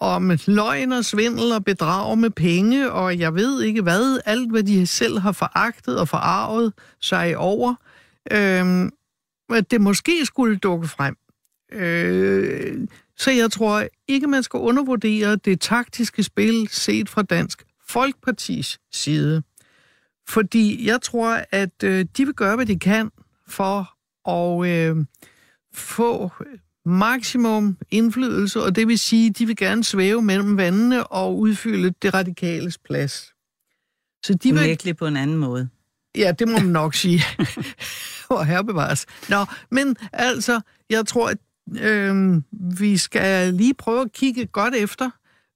om 0.00 0.30
løgn 0.46 0.92
og 0.92 1.04
svindel 1.04 1.52
og 1.52 1.64
bedrag 1.64 2.18
med 2.18 2.30
penge, 2.30 2.92
og 2.92 3.18
jeg 3.18 3.34
ved 3.34 3.62
ikke 3.62 3.82
hvad, 3.82 4.20
alt 4.24 4.50
hvad 4.50 4.62
de 4.62 4.86
selv 4.86 5.18
har 5.18 5.32
foragtet 5.32 6.00
og 6.00 6.08
forarvet 6.08 6.72
sig 7.00 7.36
over, 7.36 7.74
øh, 8.32 8.90
at 9.50 9.70
det 9.70 9.80
måske 9.80 10.26
skulle 10.26 10.56
dukke 10.56 10.88
frem. 10.88 11.16
Øh, 11.72 12.88
så 13.16 13.30
jeg 13.30 13.50
tror 13.52 13.84
ikke, 14.08 14.26
man 14.26 14.42
skal 14.42 14.58
undervurdere 14.58 15.36
det 15.36 15.60
taktiske 15.60 16.22
spil 16.22 16.68
set 16.70 17.08
fra 17.08 17.22
Dansk 17.22 17.64
Folkepartis 17.88 18.80
side. 18.92 19.42
Fordi 20.28 20.86
jeg 20.86 21.02
tror, 21.02 21.44
at 21.50 21.82
øh, 21.84 22.06
de 22.16 22.24
vil 22.24 22.34
gøre, 22.34 22.56
hvad 22.56 22.66
de 22.66 22.78
kan 22.78 23.10
for 23.48 23.94
at 24.30 24.68
øh, 24.68 24.96
få 25.74 26.30
maksimum 26.86 27.76
indflydelse, 27.90 28.62
og 28.62 28.76
det 28.76 28.88
vil 28.88 28.98
sige, 28.98 29.30
at 29.30 29.38
de 29.38 29.46
vil 29.46 29.56
gerne 29.56 29.84
svæve 29.84 30.22
mellem 30.22 30.56
vandene 30.56 31.06
og 31.06 31.38
udfylde 31.38 31.94
det 32.02 32.14
radikales 32.14 32.78
plads. 32.78 33.32
Så 34.24 34.34
de 34.34 34.52
vil... 34.52 34.62
Virkelig 34.62 34.96
på 34.96 35.06
en 35.06 35.16
anden 35.16 35.36
måde. 35.36 35.68
Ja, 36.16 36.32
det 36.38 36.48
må 36.48 36.58
man 36.58 36.66
nok 36.66 36.94
sige. 36.94 37.22
Og 38.28 38.46
her 38.46 38.62
bevares. 38.62 39.06
Nå, 39.28 39.44
men 39.70 39.96
altså, 40.12 40.60
jeg 40.90 41.06
tror, 41.06 41.28
at 41.28 41.38
øh, 41.80 42.42
vi 42.78 42.96
skal 42.96 43.54
lige 43.54 43.74
prøve 43.74 44.00
at 44.00 44.12
kigge 44.12 44.46
godt 44.46 44.74
efter, 44.74 45.10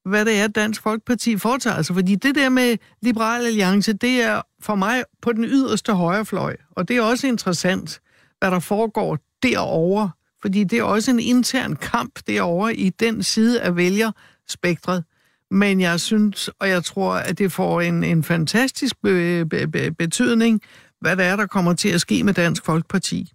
hvad 0.09 0.25
det 0.25 0.39
er, 0.39 0.47
Dansk 0.47 0.81
Folkeparti 0.81 1.37
foretager 1.37 1.81
sig. 1.81 1.95
Fordi 1.95 2.15
det 2.15 2.35
der 2.35 2.49
med 2.49 2.77
Liberal 3.01 3.45
Alliance, 3.45 3.93
det 3.93 4.21
er 4.21 4.41
for 4.61 4.75
mig 4.75 5.03
på 5.21 5.31
den 5.31 5.43
yderste 5.43 5.93
højrefløj. 5.93 6.57
Og 6.71 6.87
det 6.87 6.97
er 6.97 7.01
også 7.01 7.27
interessant, 7.27 8.01
hvad 8.39 8.51
der 8.51 8.59
foregår 8.59 9.17
derovre. 9.43 10.11
Fordi 10.45 10.63
det 10.63 10.79
er 10.79 10.83
også 10.83 11.11
en 11.11 11.19
intern 11.19 11.75
kamp 11.75 12.19
derovre 12.27 12.75
i 12.75 12.89
den 12.89 13.23
side 13.23 13.61
af 13.61 13.75
vælgerspektret. 13.75 15.03
Men 15.51 15.81
jeg 15.81 15.99
synes, 15.99 16.49
og 16.59 16.69
jeg 16.69 16.83
tror, 16.83 17.13
at 17.13 17.37
det 17.37 17.51
får 17.51 17.81
en, 17.81 18.03
en 18.03 18.23
fantastisk 18.23 18.95
be, 19.03 19.45
be, 19.45 19.67
be, 19.67 19.91
betydning, 19.91 20.61
hvad 21.01 21.17
det 21.17 21.25
er, 21.25 21.35
der 21.35 21.45
kommer 21.45 21.73
til 21.73 21.89
at 21.89 22.01
ske 22.01 22.23
med 22.23 22.33
Dansk 22.33 22.65
Folkeparti. 22.65 23.31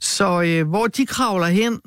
Så 0.00 0.42
øh, 0.42 0.68
hvor 0.68 0.86
de 0.86 1.06
kravler 1.06 1.46
hen, 1.46 1.80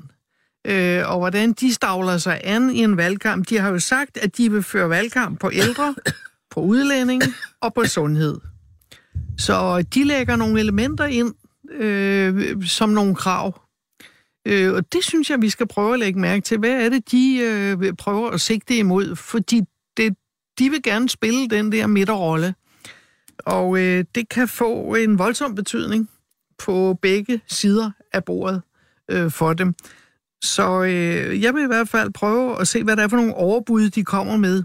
øh, 0.67 1.11
og 1.11 1.17
hvordan 1.17 1.53
de 1.53 1.73
stavler 1.73 2.17
sig 2.17 2.41
an 2.43 2.69
i 2.69 2.83
en 2.83 2.97
valgkamp. 2.97 3.49
De 3.49 3.57
har 3.57 3.69
jo 3.69 3.79
sagt, 3.79 4.17
at 4.17 4.37
de 4.37 4.51
vil 4.51 4.63
føre 4.63 4.89
valgkamp 4.89 5.39
på 5.39 5.51
ældre, 5.53 5.95
på 6.51 6.59
udlænding 6.59 7.23
og 7.61 7.73
på 7.73 7.83
sundhed. 7.85 8.37
Så 9.37 9.81
de 9.81 10.03
lægger 10.03 10.35
nogle 10.35 10.59
elementer 10.59 11.05
ind 11.05 11.33
øh, 11.71 12.65
som 12.65 12.89
nogle 12.89 13.15
krav. 13.15 13.68
Øh, 14.45 14.73
og 14.73 14.93
det 14.93 15.03
synes 15.03 15.29
jeg, 15.29 15.41
vi 15.41 15.49
skal 15.49 15.67
prøve 15.67 15.93
at 15.93 15.99
lægge 15.99 16.19
mærke 16.19 16.41
til. 16.41 16.57
Hvad 16.57 16.85
er 16.85 16.89
det, 16.89 17.11
de 17.11 17.37
øh, 17.37 17.93
prøver 17.93 18.29
at 18.29 18.41
sigte 18.41 18.77
imod? 18.77 19.15
Fordi 19.15 19.61
det, 19.97 20.15
de 20.59 20.69
vil 20.69 20.83
gerne 20.83 21.09
spille 21.09 21.47
den 21.47 21.71
der 21.71 21.87
midterrolle. 21.87 22.55
Og 23.39 23.79
øh, 23.79 24.05
det 24.15 24.29
kan 24.29 24.47
få 24.47 24.95
en 24.95 25.19
voldsom 25.19 25.55
betydning 25.55 26.09
på 26.59 26.97
begge 27.01 27.41
sider 27.47 27.91
af 28.13 28.23
bordet 28.23 28.61
øh, 29.11 29.31
for 29.31 29.53
dem. 29.53 29.75
Så 30.43 30.83
øh, 30.83 31.41
jeg 31.41 31.53
vil 31.53 31.63
i 31.63 31.67
hvert 31.67 31.89
fald 31.89 32.13
prøve 32.13 32.61
at 32.61 32.67
se, 32.67 32.83
hvad 32.83 32.95
der 32.95 33.03
er 33.03 33.07
for 33.07 33.17
nogle 33.17 33.33
overbud, 33.33 33.89
de 33.89 34.03
kommer 34.03 34.37
med. 34.37 34.63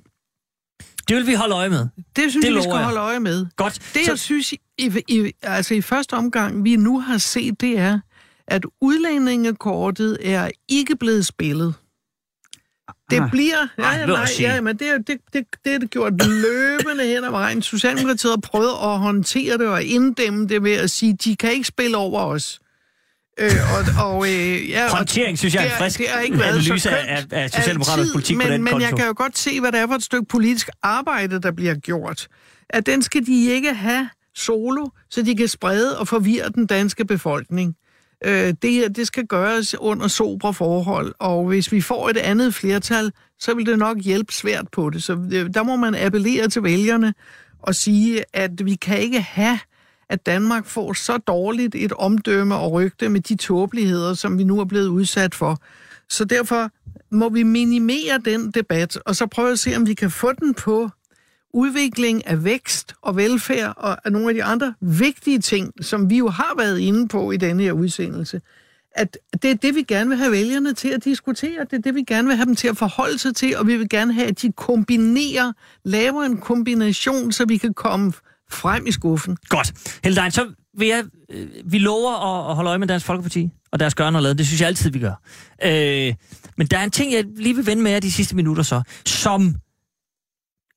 Det 1.09 1.16
vil 1.16 1.27
vi 1.27 1.35
holde 1.35 1.55
øje 1.55 1.68
med. 1.68 1.89
Det 2.16 2.31
synes 2.31 2.45
det 2.45 2.51
jeg, 2.51 2.57
vi 2.57 2.62
skal 2.62 2.75
jeg. 2.75 2.85
holde 2.85 3.01
øje 3.01 3.20
med. 3.20 3.47
Godt. 3.57 3.75
Det, 3.95 4.05
så... 4.05 4.11
jeg 4.11 4.18
synes, 4.18 4.53
i, 4.53 5.03
i, 5.09 5.33
altså 5.43 5.75
i 5.75 5.81
første 5.81 6.14
omgang, 6.14 6.64
vi 6.64 6.77
nu 6.77 7.01
har 7.01 7.18
set, 7.18 7.61
det 7.61 7.79
er, 7.79 8.01
at 8.49 8.64
udlændingekortet 8.80 10.18
er 10.22 10.51
ikke 10.68 10.97
blevet 10.97 11.26
spillet. 11.26 11.74
Det 13.11 13.20
ah. 13.20 13.30
bliver... 13.30 13.68
Ja, 13.78 13.90
ja, 13.90 14.07
nej, 14.07 14.26
ja, 14.40 14.61
men 14.61 14.76
det, 14.78 15.07
det, 15.07 15.18
det, 15.32 15.45
det 15.64 15.74
er 15.74 15.78
det 15.78 15.90
gjort 15.90 16.12
løbende 16.26 17.05
hen 17.05 17.24
ad 17.24 17.30
vejen. 17.30 17.62
Socialdemokratiet 17.62 18.32
har 18.32 18.40
prøvet 18.40 18.72
at 18.82 18.99
håndtere 18.99 19.59
det 19.59 19.66
og 19.66 19.82
inddæmme 19.82 20.49
det 20.49 20.62
ved 20.62 20.72
at 20.72 20.90
sige, 20.90 21.16
de 21.24 21.36
kan 21.36 21.53
ikke 21.53 21.66
spille 21.66 21.97
over 21.97 22.20
os. 22.20 22.61
Øh, 23.38 23.51
og, 23.74 24.07
og, 24.07 24.26
øh, 24.26 24.70
ja, 24.70 24.88
Håndtering, 24.88 25.38
synes 25.38 25.55
jeg, 25.55 25.66
er 25.66 25.70
en 25.70 25.78
frisk 25.78 25.99
det 25.99 26.07
er 26.14 26.20
ikke 26.20 26.45
analyse 26.45 26.78
så 26.78 26.90
af, 26.90 27.26
af 27.30 27.51
Socialdemokraternes 27.51 28.12
politik 28.12 28.36
men, 28.36 28.47
på 28.47 28.53
den 28.53 28.64
Men 28.64 28.72
konto. 28.72 28.86
jeg 28.86 28.97
kan 28.97 29.07
jo 29.07 29.14
godt 29.16 29.38
se, 29.38 29.61
hvad 29.61 29.72
det 29.72 29.80
er 29.80 29.86
for 29.86 29.95
et 29.95 30.03
stykke 30.03 30.26
politisk 30.26 30.68
arbejde, 30.82 31.40
der 31.40 31.53
bliver 31.53 31.74
gjort. 31.74 32.28
At 32.70 32.86
den 32.86 33.03
skal 33.03 33.26
de 33.26 33.47
ikke 33.47 33.74
have 33.74 34.09
solo, 34.34 34.86
så 35.11 35.22
de 35.22 35.36
kan 35.36 35.49
sprede 35.49 35.99
og 35.99 36.09
forvirre 36.09 36.49
den 36.49 36.66
danske 36.66 37.05
befolkning. 37.05 37.76
Øh, 38.25 38.55
det 38.62 38.73
her, 38.73 38.89
det 38.89 39.07
skal 39.07 39.27
gøres 39.27 39.75
under 39.75 40.09
sobre 40.09 40.55
forhold, 40.55 41.15
og 41.19 41.47
hvis 41.47 41.73
vi 41.73 41.81
får 41.81 42.09
et 42.09 42.17
andet 42.17 42.55
flertal, 42.55 43.12
så 43.39 43.55
vil 43.55 43.67
det 43.67 43.79
nok 43.79 43.99
hjælpe 43.99 44.33
svært 44.33 44.69
på 44.73 44.91
det. 44.91 45.03
Så 45.03 45.12
øh, 45.12 45.55
der 45.55 45.62
må 45.62 45.77
man 45.77 45.95
appellere 45.95 46.49
til 46.49 46.62
vælgerne 46.62 47.15
og 47.62 47.75
sige, 47.75 48.25
at 48.33 48.65
vi 48.65 48.75
kan 48.75 48.99
ikke 48.99 49.21
have 49.21 49.59
at 50.09 50.27
Danmark 50.27 50.67
får 50.67 50.93
så 50.93 51.17
dårligt 51.17 51.75
et 51.75 51.93
omdømme 51.93 52.57
og 52.57 52.73
rygte 52.73 53.09
med 53.09 53.21
de 53.21 53.37
tåbeligheder, 53.37 54.15
som 54.15 54.39
vi 54.39 54.45
nu 54.45 54.61
er 54.61 54.65
blevet 54.65 54.89
udsat 54.89 55.35
for. 55.35 55.59
Så 56.09 56.25
derfor 56.25 56.71
må 57.15 57.29
vi 57.29 57.43
minimere 57.43 58.21
den 58.25 58.51
debat, 58.51 58.99
og 59.07 59.17
så 59.17 59.27
prøve 59.27 59.53
at 59.53 59.59
se, 59.59 59.77
om 59.77 59.87
vi 59.87 59.95
kan 59.95 60.11
få 60.11 60.33
den 60.33 60.55
på 60.55 60.91
udvikling 61.55 62.26
af 62.26 62.44
vækst 62.44 62.94
og 63.02 63.16
velfærd 63.16 63.74
og 63.76 64.12
nogle 64.12 64.28
af 64.28 64.34
de 64.34 64.44
andre 64.44 64.74
vigtige 64.80 65.38
ting, 65.38 65.72
som 65.80 66.11
vi 66.11 66.18
jo 66.18 66.28
har 66.28 66.55
været 66.59 66.78
inde 66.78 67.09
på 67.09 67.30
i 67.30 67.36
denne 67.36 67.62
her 67.62 67.72
udsendelse. 67.72 68.40
At 68.96 69.18
det 69.42 69.50
er 69.50 69.55
det, 69.55 69.74
vi 69.74 69.82
gerne 69.82 70.09
vil 70.09 70.18
have 70.18 70.32
vælgerne 70.32 70.74
til 70.74 70.88
at 70.88 71.05
diskutere. 71.05 71.64
Det 71.70 71.72
er 71.72 71.82
det, 71.82 71.94
vi 71.94 72.02
gerne 72.02 72.28
vil 72.28 72.36
have 72.36 72.46
dem 72.46 72.57
til 72.57 72.68
at 72.68 72.76
forholde 72.76 73.18
sig 73.18 73.36
til, 73.36 73.57
og 73.57 73.66
vi 73.66 73.76
vil 73.76 73.88
gerne 73.88 74.12
have, 74.12 74.26
at 74.26 74.42
de 74.42 74.52
kombinerer, 74.52 75.52
laver 75.84 76.22
en 76.22 76.36
kombination, 76.36 77.32
så 77.32 77.44
vi 77.44 77.57
kan 77.57 77.74
komme 77.74 78.12
frem 78.50 78.86
i 78.86 78.92
skuffen. 78.92 79.36
Godt. 79.48 79.72
Heldein, 80.05 80.30
så 80.30 80.46
vil 80.78 80.88
jeg, 80.88 81.05
øh, 81.30 81.46
vi 81.64 81.78
lover 81.78 82.12
at, 82.12 82.50
at 82.50 82.57
holde 82.57 82.68
øje 82.68 82.78
med 82.78 82.88
Dansk 82.88 83.07
Folkeparti 83.07 83.50
og 83.72 83.80
deres 83.80 83.94
gørne 83.94 84.18
og 84.18 84.22
lade. 84.22 84.38
Det 84.38 84.46
synes 84.46 84.61
jeg 84.61 84.68
altid, 84.68 84.90
vi 84.90 84.98
gør. 84.98 85.22
Øh, 85.64 86.14
men 86.57 86.66
der 86.66 86.78
er 86.78 86.84
en 86.84 86.90
ting, 86.90 87.12
jeg 87.12 87.24
lige 87.36 87.57
vil 87.57 87.66
vende 87.66 87.82
med 87.82 87.92
jer 87.92 88.00
de 88.00 88.12
sidste 88.12 88.36
minutter 88.36 88.62
så, 88.62 88.82
som, 89.07 89.57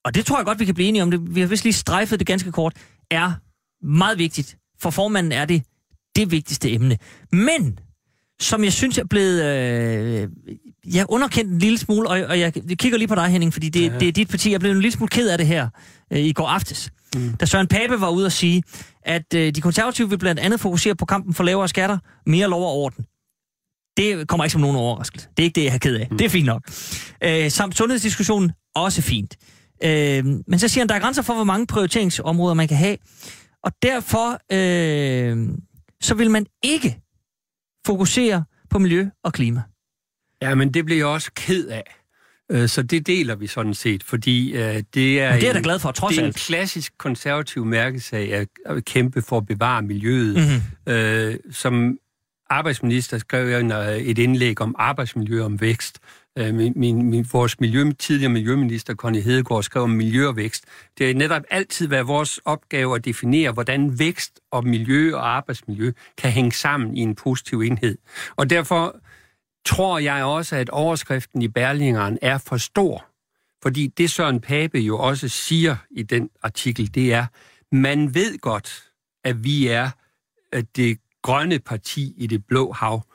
og 0.08 0.16
det 0.16 0.26
tror 0.26 0.38
jeg 0.38 0.46
godt, 0.46 0.60
vi 0.60 0.66
kan 0.66 0.76
blive 0.76 0.88
enige 0.90 1.04
om, 1.04 1.12
det, 1.12 1.36
vi 1.36 1.40
har 1.40 1.48
vist 1.48 1.64
lige 1.64 1.74
strejfet 1.74 2.20
det 2.20 2.28
ganske 2.28 2.52
kort, 2.52 2.74
er 3.12 3.32
meget 3.86 4.18
vigtigt. 4.18 4.58
For 4.80 4.90
formanden 4.90 5.32
er 5.32 5.46
det 5.46 5.64
det 6.16 6.32
vigtigste 6.32 6.72
emne. 6.72 6.98
Men, 7.32 7.80
som 8.40 8.64
jeg 8.64 8.74
synes 8.74 8.98
er 8.98 9.06
blevet 9.06 9.46
øh, 9.46 10.30
jeg 10.94 11.06
underkendt 11.10 11.52
en 11.52 11.60
lille 11.60 11.78
smule, 11.78 12.10
og, 12.10 12.22
og 12.30 12.40
jeg, 12.40 12.54
kigger 12.54 12.98
lige 12.98 13.08
på 13.08 13.16
dig, 13.16 13.28
Henning, 13.28 13.54
fordi 13.54 13.70
det, 13.70 13.92
ja. 13.92 14.00
det 14.00 14.08
er 14.08 14.12
dit 14.12 14.30
parti. 14.30 14.52
Jeg 14.52 14.60
blev 14.60 14.72
en 14.72 14.82
lille 14.82 14.92
smule 14.92 15.10
ked 15.10 15.30
af 15.30 15.38
det 15.38 15.48
her 15.48 15.70
øh, 16.14 16.20
i 16.20 16.34
går 16.34 16.48
aftes. 16.48 16.92
Mm. 17.16 17.34
Da 17.38 17.46
Søren 17.46 17.68
Pape 17.68 18.02
var 18.02 18.10
ude 18.10 18.26
at 18.26 18.32
sige, 18.32 18.64
at 19.02 19.34
øh, 19.36 19.56
de 19.56 19.62
konservative 19.62 20.10
vil 20.10 20.18
blandt 20.18 20.40
andet 20.40 20.60
fokusere 20.60 20.96
på 20.96 21.06
kampen 21.06 21.34
for 21.34 21.44
lavere 21.44 21.68
skatter, 21.68 21.98
mere 22.26 22.50
lov 22.50 22.62
og 22.62 22.72
orden. 22.72 23.06
Det 23.98 24.28
kommer 24.28 24.44
ikke 24.44 24.52
som 24.52 24.62
nogen 24.62 24.76
overraskelse. 24.76 25.28
Det 25.38 25.44
er 25.44 25.46
ikke 25.46 25.56
det, 25.56 25.64
jeg 25.64 25.72
har 25.72 25.80
ked 25.80 25.96
af. 25.96 26.08
Mm. 26.12 26.18
Det 26.18 26.26
er 26.26 26.30
fint 26.30 26.46
nok. 26.46 26.62
Øh, 27.24 27.52
samt 27.52 27.78
sundhedsdiskussionen, 27.78 28.52
også 28.76 29.02
fint. 29.02 29.36
Øh, 29.42 29.57
men 30.48 30.60
så 30.60 30.68
siger 30.68 30.82
han, 30.82 30.90
der 30.90 30.96
er 30.96 31.00
grænser 31.00 31.22
for, 31.22 31.34
hvor 31.34 31.44
mange 31.44 31.68
prioriteringsområder 31.68 32.54
man 32.54 32.68
kan 32.68 32.78
have. 32.78 32.98
Og 33.64 33.72
derfor 33.82 34.40
øh, 34.52 35.50
så 36.02 36.16
vil 36.16 36.32
man 36.32 36.46
ikke 36.64 37.00
fokusere 37.86 38.44
på 38.70 38.80
miljø 38.80 39.08
og 39.24 39.34
klima. 39.34 39.62
Ja, 40.42 40.56
men 40.56 40.74
det 40.74 40.86
bliver 40.86 41.00
jeg 41.00 41.08
også 41.08 41.32
ked 41.36 41.68
af. 41.68 41.96
Øh, 42.52 42.70
så 42.70 42.82
det 42.84 43.08
deler 43.08 43.36
vi 43.36 43.48
sådan 43.48 43.74
set, 43.74 44.04
fordi 44.04 44.54
øh, 44.54 44.84
det 44.94 45.22
er, 45.22 45.40
det 45.40 45.50
er 45.50 45.54
da 45.54 45.60
glad 45.64 45.80
for, 45.80 45.92
trods 45.92 46.16
det 46.16 46.22
er 46.22 46.26
alt. 46.26 46.36
en 46.36 46.40
klassisk 46.40 46.94
konservativ 46.98 47.66
mærkesag 47.66 48.34
at, 48.34 48.48
at 48.66 48.86
kæmpe 48.86 49.22
for 49.22 49.38
at 49.38 49.46
bevare 49.46 49.82
miljøet. 49.82 50.36
Mm-hmm. 50.36 50.94
Øh, 50.94 51.36
som 51.52 51.98
arbejdsminister 52.50 53.18
skrev 53.18 53.48
jeg 53.48 54.00
et 54.02 54.18
indlæg 54.18 54.62
om 54.62 54.76
arbejdsmiljø 54.78 55.40
og 55.40 55.46
om 55.46 55.62
vækst. 55.62 56.00
Øh, 56.38 56.54
min, 56.54 56.74
min, 56.76 57.10
min, 57.10 57.26
vores 57.34 57.60
miljø, 57.60 57.92
tidligere 58.00 58.32
miljøminister 58.32 58.96
Conny 58.96 59.22
Hedegaard 59.22 59.64
skrev 59.64 59.84
om 59.84 59.90
miljø 59.90 60.28
og 60.28 60.36
vækst. 60.36 60.66
Det 60.98 61.08
har 61.08 61.14
netop 61.14 61.42
altid 61.50 61.88
været 61.88 62.08
vores 62.08 62.40
opgave 62.46 62.96
at 62.96 63.06
definere, 63.06 63.52
hvordan 63.52 64.00
vækst 64.00 64.40
og 64.52 64.68
miljø 64.68 65.16
og 65.16 65.36
arbejdsmiljø 65.36 65.92
kan 66.18 66.32
hænge 66.32 66.52
sammen 66.52 66.98
i 66.98 67.00
en 67.00 67.16
positiv 67.16 67.62
enhed. 67.62 67.98
Og 68.36 68.50
derfor 68.50 69.00
tror 69.66 70.00
jeg 70.00 70.24
også, 70.24 70.56
at 70.56 70.70
overskriften 70.70 71.42
i 71.42 71.48
Berlingeren 71.48 72.18
er 72.22 72.38
for 72.38 72.58
stor. 72.58 73.06
Fordi 73.64 73.88
det 73.88 74.12
Søren 74.12 74.42
Pape 74.42 74.80
jo 74.80 75.00
også 75.00 75.28
siger 75.28 75.76
i 75.92 76.04
den 76.04 76.30
artikel, 76.44 76.96
det 76.96 77.14
er, 77.14 77.26
man 77.72 78.16
ved 78.16 78.38
godt, 78.38 78.84
at 79.24 79.44
vi 79.44 79.68
er 79.68 79.90
det 80.76 80.98
grønne 81.22 81.60
parti 81.60 82.14
i 82.18 82.28
det 82.28 82.46
blå 82.46 82.72
hav. 82.72 83.06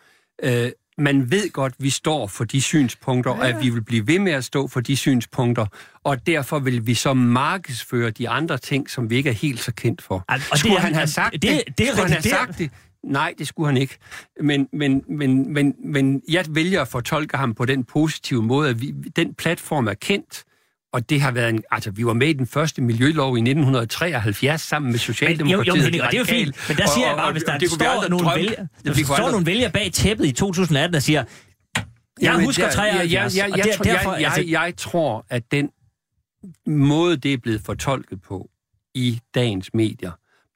Øh, 0.42 0.70
man 1.02 1.30
ved 1.30 1.50
godt, 1.52 1.72
at 1.78 1.84
vi 1.84 1.90
står 1.90 2.26
for 2.26 2.44
de 2.44 2.62
synspunkter, 2.62 3.30
ja. 3.30 3.38
og 3.38 3.48
at 3.48 3.64
vi 3.64 3.70
vil 3.70 3.84
blive 3.84 4.06
ved 4.06 4.18
med 4.18 4.32
at 4.32 4.44
stå 4.44 4.68
for 4.68 4.80
de 4.80 4.96
synspunkter, 4.96 5.66
og 6.04 6.26
derfor 6.26 6.58
vil 6.58 6.86
vi 6.86 6.94
så 6.94 7.14
markedsføre 7.14 8.10
de 8.10 8.28
andre 8.28 8.58
ting, 8.58 8.90
som 8.90 9.10
vi 9.10 9.16
ikke 9.16 9.30
er 9.30 9.34
helt 9.34 9.60
så 9.60 9.72
kendt 9.72 10.02
for. 10.02 10.24
Og 10.28 10.58
skulle 10.58 10.74
det, 10.74 10.82
han 10.82 10.94
have 10.94 11.06
sagt 11.06 11.32
det? 11.32 11.42
det, 11.42 11.62
det 11.78 11.86
skulle 11.86 12.02
han 12.02 12.12
have 12.12 12.22
sagt 12.22 12.58
det? 12.58 12.70
Nej, 13.04 13.34
det 13.38 13.48
skulle 13.48 13.66
han 13.66 13.76
ikke. 13.76 13.98
Men, 14.40 14.68
men, 14.72 15.04
men, 15.08 15.52
men, 15.52 15.74
men 15.84 16.22
jeg 16.28 16.44
vælger 16.48 16.82
at 16.82 16.88
fortolke 16.88 17.36
ham 17.36 17.54
på 17.54 17.64
den 17.64 17.84
positive 17.84 18.42
måde, 18.42 18.70
at 18.70 18.80
vi, 18.80 18.90
den 19.16 19.34
platform 19.34 19.86
er 19.86 19.94
kendt, 19.94 20.44
og 20.92 21.10
det 21.10 21.20
har 21.20 21.30
været 21.30 21.48
en... 21.48 21.62
Altså, 21.70 21.90
vi 21.90 22.06
var 22.06 22.12
med 22.12 22.28
i 22.28 22.32
den 22.32 22.46
første 22.46 22.82
miljølov 22.82 23.36
i 23.36 23.40
1973 23.40 24.60
sammen 24.60 24.90
med 24.92 24.98
Socialdemokratiet. 24.98 25.66
Jo, 25.66 25.74
jo, 25.74 25.82
men, 25.82 25.92
det 25.92 26.14
er 26.14 26.18
jo 26.18 26.24
fint. 26.24 26.68
Men 26.68 26.76
der 26.76 26.86
siger 26.86 27.06
og, 27.06 27.10
jeg 27.10 27.16
bare, 27.16 27.32
hvis 27.32 27.42
der 27.42 27.58
det 27.58 27.70
står, 27.70 28.08
nogle, 28.08 28.30
vælger, 28.34 28.66
der 28.84 29.04
står 29.04 29.30
nogle 29.30 29.46
vælger 29.46 29.68
bag 29.68 29.92
tæppet 29.92 30.26
i 30.26 30.32
2018, 30.32 30.94
der 30.94 31.00
siger, 31.00 31.24
jeg 31.76 31.84
Jamen, 32.22 32.44
husker 32.44 32.70
73, 32.70 33.12
jeg, 33.12 33.12
jeg, 33.12 33.48
jeg, 33.48 33.66
jeg, 33.66 33.84
derfor, 33.84 34.14
jeg, 34.14 34.24
altså... 34.24 34.40
jeg, 34.40 34.50
jeg 34.50 34.74
tror, 34.76 35.26
at 35.30 35.42
den 35.52 35.70
måde, 36.66 37.16
det 37.16 37.32
er 37.32 37.38
blevet 37.38 37.60
fortolket 37.60 38.22
på 38.22 38.50
i 38.94 39.20
dagens 39.34 39.74
medier, 39.74 40.10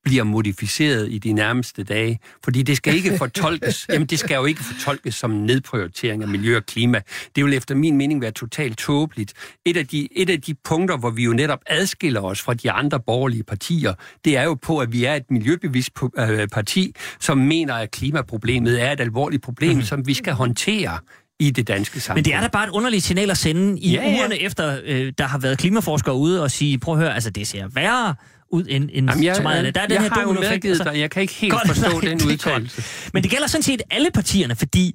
bliver 0.06 0.24
modificeret 0.24 1.12
i 1.12 1.18
de 1.18 1.32
nærmeste 1.32 1.84
dage. 1.84 2.18
Fordi 2.44 2.62
det 2.62 2.76
skal 2.76 2.94
ikke 2.94 3.18
fortolkes, 3.18 3.86
jamen 3.92 4.06
det 4.06 4.18
skal 4.18 4.34
jo 4.34 4.44
ikke 4.44 4.64
fortolkes 4.64 5.14
som 5.14 5.30
nedprioritering 5.30 6.22
af 6.22 6.28
miljø 6.28 6.56
og 6.56 6.66
klima. 6.66 7.00
Det 7.36 7.44
vil 7.44 7.54
efter 7.54 7.74
min 7.74 7.96
mening 7.96 8.20
være 8.20 8.30
totalt 8.30 8.78
tåbeligt. 8.78 9.32
Et 9.64 9.76
af, 9.76 9.86
de, 9.86 10.08
et 10.12 10.30
af 10.30 10.40
de 10.42 10.54
punkter, 10.54 10.96
hvor 10.96 11.10
vi 11.10 11.24
jo 11.24 11.32
netop 11.32 11.58
adskiller 11.66 12.20
os 12.20 12.42
fra 12.42 12.54
de 12.54 12.70
andre 12.70 13.00
borgerlige 13.00 13.42
partier, 13.42 13.94
det 14.24 14.36
er 14.36 14.42
jo 14.42 14.54
på, 14.54 14.78
at 14.78 14.92
vi 14.92 15.04
er 15.04 15.14
et 15.14 15.30
miljøbevidst 15.30 15.90
øh, 16.18 16.48
parti, 16.48 16.94
som 17.20 17.38
mener, 17.38 17.74
at 17.74 17.90
klimaproblemet 17.90 18.82
er 18.82 18.92
et 18.92 19.00
alvorligt 19.00 19.42
problem, 19.42 19.76
mm. 19.76 19.82
som 19.82 20.06
vi 20.06 20.14
skal 20.14 20.32
håndtere 20.32 20.98
i 21.40 21.50
det 21.50 21.68
danske 21.68 22.00
samfund. 22.00 22.16
Men 22.16 22.24
det 22.24 22.34
er 22.34 22.40
da 22.40 22.48
bare 22.48 22.64
et 22.64 22.70
underligt 22.70 23.04
signal 23.04 23.30
at 23.30 23.38
sende 23.38 23.80
i 23.80 23.92
ja, 23.92 24.02
ja. 24.02 24.16
ugerne 24.16 24.40
efter, 24.40 24.80
øh, 24.84 25.12
der 25.18 25.24
har 25.24 25.38
været 25.38 25.58
klimaforskere 25.58 26.14
ude 26.14 26.42
og 26.42 26.50
sige, 26.50 26.78
prøv 26.78 26.94
at 26.94 27.00
høre, 27.00 27.14
altså 27.14 27.30
det 27.30 27.46
ser 27.46 27.68
værre 27.68 28.14
ud 28.52 28.64
end, 28.68 28.90
end 28.92 29.10
Jamen, 29.10 29.24
jeg, 29.24 29.36
så 29.36 29.42
meget 29.42 29.56
af 29.56 29.62
det. 29.62 29.74
Der 29.74 29.80
er 29.80 29.86
den 29.86 29.94
jeg 29.94 30.02
her 30.02 30.10
har 30.10 30.22
jo 30.22 30.32
medgivet 30.32 30.72
altså, 30.74 30.84
dig, 30.84 31.00
jeg 31.00 31.10
kan 31.10 31.22
ikke 31.22 31.34
helt 31.34 31.52
godt, 31.52 31.66
forstå 31.66 32.00
nej, 32.00 32.00
den 32.00 32.22
udtalelse. 32.32 32.82
Men 33.12 33.22
det 33.22 33.30
gælder 33.30 33.46
sådan 33.46 33.62
set 33.62 33.82
alle 33.90 34.10
partierne, 34.14 34.56
fordi 34.56 34.94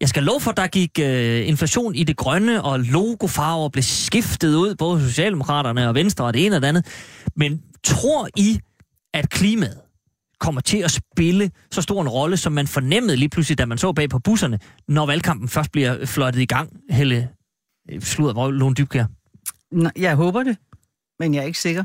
jeg 0.00 0.08
skal 0.08 0.22
love 0.22 0.40
for, 0.40 0.50
at 0.50 0.56
der 0.56 0.66
gik 0.66 0.98
øh, 1.00 1.48
inflation 1.48 1.94
i 1.94 2.04
det 2.04 2.16
grønne, 2.16 2.62
og 2.62 2.80
logofarver 2.80 3.68
blev 3.68 3.82
skiftet 3.82 4.54
ud, 4.54 4.74
både 4.74 5.00
Socialdemokraterne 5.00 5.88
og 5.88 5.94
Venstre 5.94 6.24
og 6.24 6.34
det 6.34 6.46
ene 6.46 6.56
og 6.56 6.62
det 6.62 6.68
andet. 6.68 6.86
Men 7.36 7.62
tror 7.84 8.28
I, 8.36 8.58
at 9.14 9.30
klimaet 9.30 9.78
kommer 10.40 10.60
til 10.60 10.78
at 10.78 10.90
spille 10.90 11.50
så 11.70 11.82
stor 11.82 12.02
en 12.02 12.08
rolle, 12.08 12.36
som 12.36 12.52
man 12.52 12.66
fornemmede 12.66 13.16
lige 13.16 13.28
pludselig, 13.28 13.58
da 13.58 13.66
man 13.66 13.78
så 13.78 13.92
bag 13.92 14.08
på 14.10 14.18
busserne, 14.18 14.58
når 14.88 15.06
valgkampen 15.06 15.48
først 15.48 15.72
bliver 15.72 16.06
flottet 16.06 16.40
i 16.40 16.44
gang, 16.46 16.70
Helle 16.90 17.28
øh, 17.90 18.00
Sludder, 18.00 18.50
Lone 18.50 18.74
Dybkær? 18.74 19.04
Jeg 19.96 20.14
håber 20.14 20.42
det, 20.42 20.56
men 21.18 21.34
jeg 21.34 21.40
er 21.40 21.46
ikke 21.46 21.60
sikker. 21.60 21.84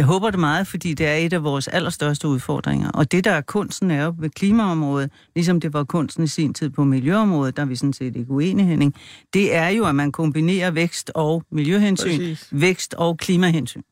Jeg 0.00 0.06
håber 0.06 0.30
det 0.30 0.40
meget, 0.40 0.66
fordi 0.66 0.94
det 0.94 1.06
er 1.06 1.14
et 1.14 1.32
af 1.32 1.44
vores 1.44 1.68
allerstørste 1.68 2.28
udfordringer. 2.28 2.90
Og 2.90 3.12
det, 3.12 3.24
der 3.24 3.30
er 3.30 3.40
kunsten, 3.40 3.90
er 3.90 4.04
jo 4.04 4.14
ved 4.18 4.30
klimaområdet, 4.30 5.10
ligesom 5.34 5.60
det 5.60 5.72
var 5.72 5.84
kunsten 5.84 6.24
i 6.24 6.26
sin 6.26 6.54
tid 6.54 6.70
på 6.70 6.84
miljøområdet, 6.84 7.56
der 7.56 7.62
er 7.62 7.66
vi 7.66 7.76
sådan 7.76 7.92
set 7.92 8.16
ikke 8.16 8.30
uenige, 8.30 8.66
Henning, 8.66 8.94
det 9.34 9.54
er 9.54 9.68
jo, 9.68 9.86
at 9.86 9.94
man 9.94 10.12
kombinerer 10.12 10.70
vækst 10.70 11.10
og 11.14 11.44
miljøhensyn, 11.52 12.18
Præcis. 12.18 12.48
vækst 12.50 12.94
og 12.94 13.18
klimahensyn. 13.18 13.82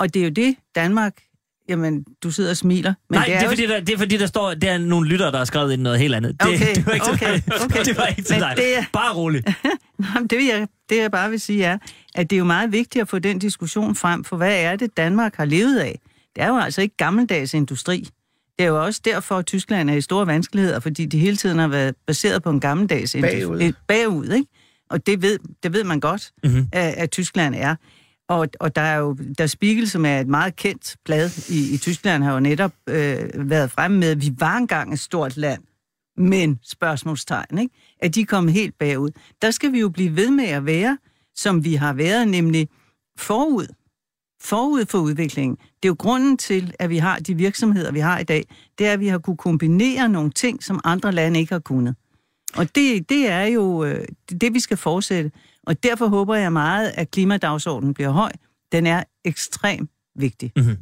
Og 0.00 0.14
det 0.14 0.20
er 0.20 0.24
jo 0.24 0.30
det, 0.30 0.56
Danmark 0.74 1.12
Jamen, 1.68 2.04
du 2.22 2.30
sidder 2.30 2.50
og 2.50 2.56
smiler. 2.56 2.94
Men 3.10 3.18
Nej, 3.18 3.24
det 3.24 3.34
er, 3.34 3.38
det, 3.38 3.44
er 3.44 3.48
fordi, 3.48 3.66
der, 3.66 3.80
det 3.80 3.94
er 3.94 3.98
fordi, 3.98 4.16
der 4.16 4.26
står, 4.26 4.54
der 4.54 4.72
er 4.72 4.78
nogle 4.78 5.08
lyttere, 5.08 5.30
der 5.30 5.38
har 5.38 5.44
skrevet 5.44 5.72
ind 5.72 5.82
noget 5.82 5.98
helt 5.98 6.14
andet. 6.14 6.40
Det, 6.40 6.48
okay, 6.48 6.74
det 6.74 6.86
var 6.86 6.92
ikke 6.92 7.06
okay, 7.06 7.40
okay. 7.64 7.84
Det 7.88 7.96
var 7.96 8.06
ikke 8.06 8.22
til 8.22 8.40
dig. 8.40 8.54
Det 8.56 8.78
er... 8.78 8.84
Bare 8.92 9.14
roligt. 9.14 9.46
Nej, 9.98 10.22
det, 10.30 10.38
vil 10.38 10.46
jeg, 10.46 10.68
det 10.90 10.96
jeg 10.96 11.10
bare 11.10 11.30
vil 11.30 11.40
sige 11.40 11.64
er, 11.64 11.78
at 12.18 12.30
det 12.30 12.36
er 12.36 12.38
jo 12.38 12.44
meget 12.44 12.72
vigtigt 12.72 13.02
at 13.02 13.08
få 13.08 13.18
den 13.18 13.38
diskussion 13.38 13.94
frem, 13.94 14.24
for 14.24 14.36
hvad 14.36 14.62
er 14.62 14.76
det, 14.76 14.96
Danmark 14.96 15.36
har 15.36 15.44
levet 15.44 15.78
af? 15.78 16.00
Det 16.36 16.42
er 16.42 16.48
jo 16.48 16.58
altså 16.58 16.82
ikke 16.82 16.96
gammeldags 16.96 17.54
industri. 17.54 18.08
Det 18.58 18.64
er 18.64 18.68
jo 18.68 18.84
også 18.84 19.00
derfor, 19.04 19.34
at 19.36 19.46
Tyskland 19.46 19.90
er 19.90 19.94
i 19.94 20.00
store 20.00 20.26
vanskeligheder, 20.26 20.80
fordi 20.80 21.06
de 21.06 21.18
hele 21.18 21.36
tiden 21.36 21.58
har 21.58 21.68
været 21.68 21.94
baseret 22.06 22.42
på 22.42 22.50
en 22.50 22.60
gammeldags 22.60 23.14
industri. 23.14 23.40
Bagud. 23.40 23.72
Bagud, 23.88 24.28
ikke? 24.32 24.46
Og 24.90 25.06
det 25.06 25.22
ved, 25.22 25.38
det 25.62 25.72
ved 25.72 25.84
man 25.84 26.00
godt, 26.00 26.32
mm-hmm. 26.44 26.68
at, 26.72 26.94
at 26.94 27.10
Tyskland 27.10 27.54
er. 27.54 27.74
Og, 28.28 28.48
og 28.60 28.76
der 28.76 28.82
er 28.82 28.96
jo, 28.96 29.16
der 29.38 29.46
Spiegel, 29.46 29.90
som 29.90 30.06
er 30.06 30.20
et 30.20 30.28
meget 30.28 30.56
kendt 30.56 30.96
blad 31.04 31.30
i, 31.48 31.74
i 31.74 31.78
Tyskland, 31.78 32.22
har 32.22 32.32
jo 32.32 32.40
netop 32.40 32.72
øh, 32.88 33.50
været 33.50 33.70
fremme 33.70 33.98
med, 33.98 34.10
at 34.10 34.20
vi 34.22 34.32
var 34.38 34.56
engang 34.56 34.92
et 34.92 34.98
stort 34.98 35.36
land, 35.36 35.62
men 36.16 36.58
spørgsmålstegn, 36.64 37.58
ikke? 37.58 37.74
at 38.00 38.14
de 38.14 38.24
kom 38.24 38.48
helt 38.48 38.78
bagud. 38.78 39.10
Der 39.42 39.50
skal 39.50 39.72
vi 39.72 39.80
jo 39.80 39.88
blive 39.88 40.16
ved 40.16 40.30
med 40.30 40.44
at 40.44 40.66
være, 40.66 40.98
som 41.38 41.64
vi 41.64 41.74
har 41.74 41.92
været, 41.92 42.28
nemlig 42.28 42.68
forud. 43.18 43.66
Forud 44.40 44.86
for 44.86 44.98
udviklingen. 44.98 45.56
Det 45.56 45.84
er 45.84 45.88
jo 45.88 45.96
grunden 45.98 46.36
til, 46.36 46.74
at 46.78 46.90
vi 46.90 46.98
har 46.98 47.18
de 47.18 47.34
virksomheder, 47.34 47.92
vi 47.92 48.00
har 48.00 48.18
i 48.18 48.24
dag. 48.24 48.44
Det 48.78 48.86
er, 48.86 48.92
at 48.92 49.00
vi 49.00 49.08
har 49.08 49.18
kunne 49.18 49.36
kombinere 49.36 50.08
nogle 50.08 50.30
ting, 50.30 50.64
som 50.64 50.80
andre 50.84 51.12
lande 51.12 51.40
ikke 51.40 51.52
har 51.52 51.60
kunnet. 51.60 51.94
Og 52.56 52.74
det, 52.74 53.08
det 53.08 53.28
er 53.28 53.44
jo 53.44 53.84
øh, 53.84 54.04
det, 54.40 54.54
vi 54.54 54.60
skal 54.60 54.76
fortsætte. 54.76 55.30
Og 55.66 55.82
derfor 55.82 56.06
håber 56.06 56.34
jeg 56.34 56.52
meget, 56.52 56.92
at 56.94 57.10
klimadagsordenen 57.10 57.94
bliver 57.94 58.10
høj. 58.10 58.32
Den 58.72 58.86
er 58.86 59.04
ekstremt 59.24 59.90
vigtig. 60.16 60.52
Mm-hmm. 60.56 60.76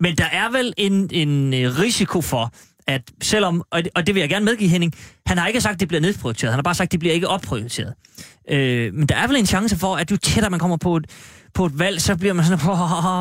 Men 0.00 0.16
der 0.16 0.24
er 0.24 0.50
vel 0.50 0.74
en, 0.76 1.10
en 1.12 1.54
øh, 1.54 1.78
risiko 1.78 2.20
for, 2.20 2.52
at 2.86 3.02
selvom, 3.22 3.62
og 3.70 4.06
det, 4.06 4.14
vil 4.14 4.20
jeg 4.20 4.28
gerne 4.28 4.44
medgive 4.44 4.70
Henning, 4.70 4.94
han 5.26 5.38
har 5.38 5.46
ikke 5.46 5.60
sagt, 5.60 5.74
at 5.74 5.80
det 5.80 5.88
bliver 5.88 6.00
nedprioriteret. 6.00 6.52
Han 6.52 6.58
har 6.58 6.62
bare 6.62 6.74
sagt, 6.74 6.88
at 6.88 6.92
det 6.92 7.00
bliver 7.00 7.14
ikke 7.14 7.28
opprioriteret. 7.28 7.94
Øh, 8.50 8.94
men 8.94 9.06
der 9.06 9.16
er 9.16 9.26
vel 9.26 9.36
en 9.36 9.46
chance 9.46 9.76
for, 9.76 9.96
at 9.96 10.10
jo 10.10 10.16
tættere 10.16 10.50
man 10.50 10.60
kommer 10.60 10.76
på 10.76 10.96
et, 10.96 11.06
på 11.54 11.66
et 11.66 11.78
valg, 11.78 12.00
så 12.00 12.16
bliver 12.16 12.34
man 12.34 12.44
sådan, 12.44 12.68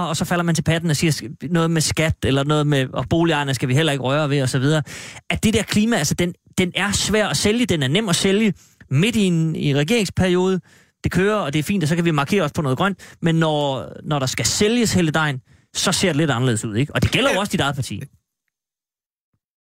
og 0.09 0.18
så 0.18 0.26
falder 0.26 0.43
man 0.43 0.55
til 0.55 0.64
patten 0.64 0.89
og 0.89 0.95
siger 0.95 1.30
noget 1.49 1.72
med 1.72 1.82
skat, 1.82 2.16
eller 2.24 2.43
noget 2.43 2.68
med, 2.68 2.88
og 2.93 3.09
boligejerne 3.09 3.53
skal 3.53 3.70
vi 3.70 3.76
heller 3.76 3.91
ikke 3.91 4.03
røre 4.03 4.30
ved, 4.30 4.41
og 4.41 4.49
så 4.49 4.59
videre. 4.59 4.84
At 5.30 5.43
det 5.43 5.53
der 5.53 5.64
klima, 5.64 5.95
altså 5.95 6.14
den, 6.14 6.34
den 6.57 6.72
er 6.76 6.91
svær 6.91 7.28
at 7.28 7.38
sælge, 7.38 7.66
den 7.66 7.84
er 7.84 7.88
nem 7.88 8.09
at 8.09 8.16
sælge 8.16 8.53
midt 8.89 9.16
i 9.16 9.24
en 9.24 9.55
i 9.55 9.76
regeringsperiode, 9.76 10.59
det 11.03 11.11
kører, 11.11 11.36
og 11.36 11.53
det 11.53 11.59
er 11.59 11.64
fint, 11.64 11.84
og 11.84 11.89
så 11.89 11.95
kan 11.95 12.05
vi 12.05 12.11
markere 12.11 12.43
os 12.43 12.51
på 12.51 12.61
noget 12.61 12.78
grønt, 12.78 13.16
men 13.22 13.36
når, 13.36 13.91
når 14.03 14.20
der 14.20 14.26
skal 14.26 14.45
sælges 14.45 14.93
hele 14.93 15.11
dagen, 15.11 15.41
så 15.76 15.91
ser 15.91 16.07
det 16.07 16.16
lidt 16.16 16.32
anderledes 16.32 16.66
ud, 16.66 16.76
ikke? 16.76 16.95
Og 16.95 17.03
det 17.03 17.11
gælder 17.11 17.34
jo 17.34 17.39
også 17.39 17.51
dit 17.51 17.59
eget 17.59 17.76
parti. 17.76 18.03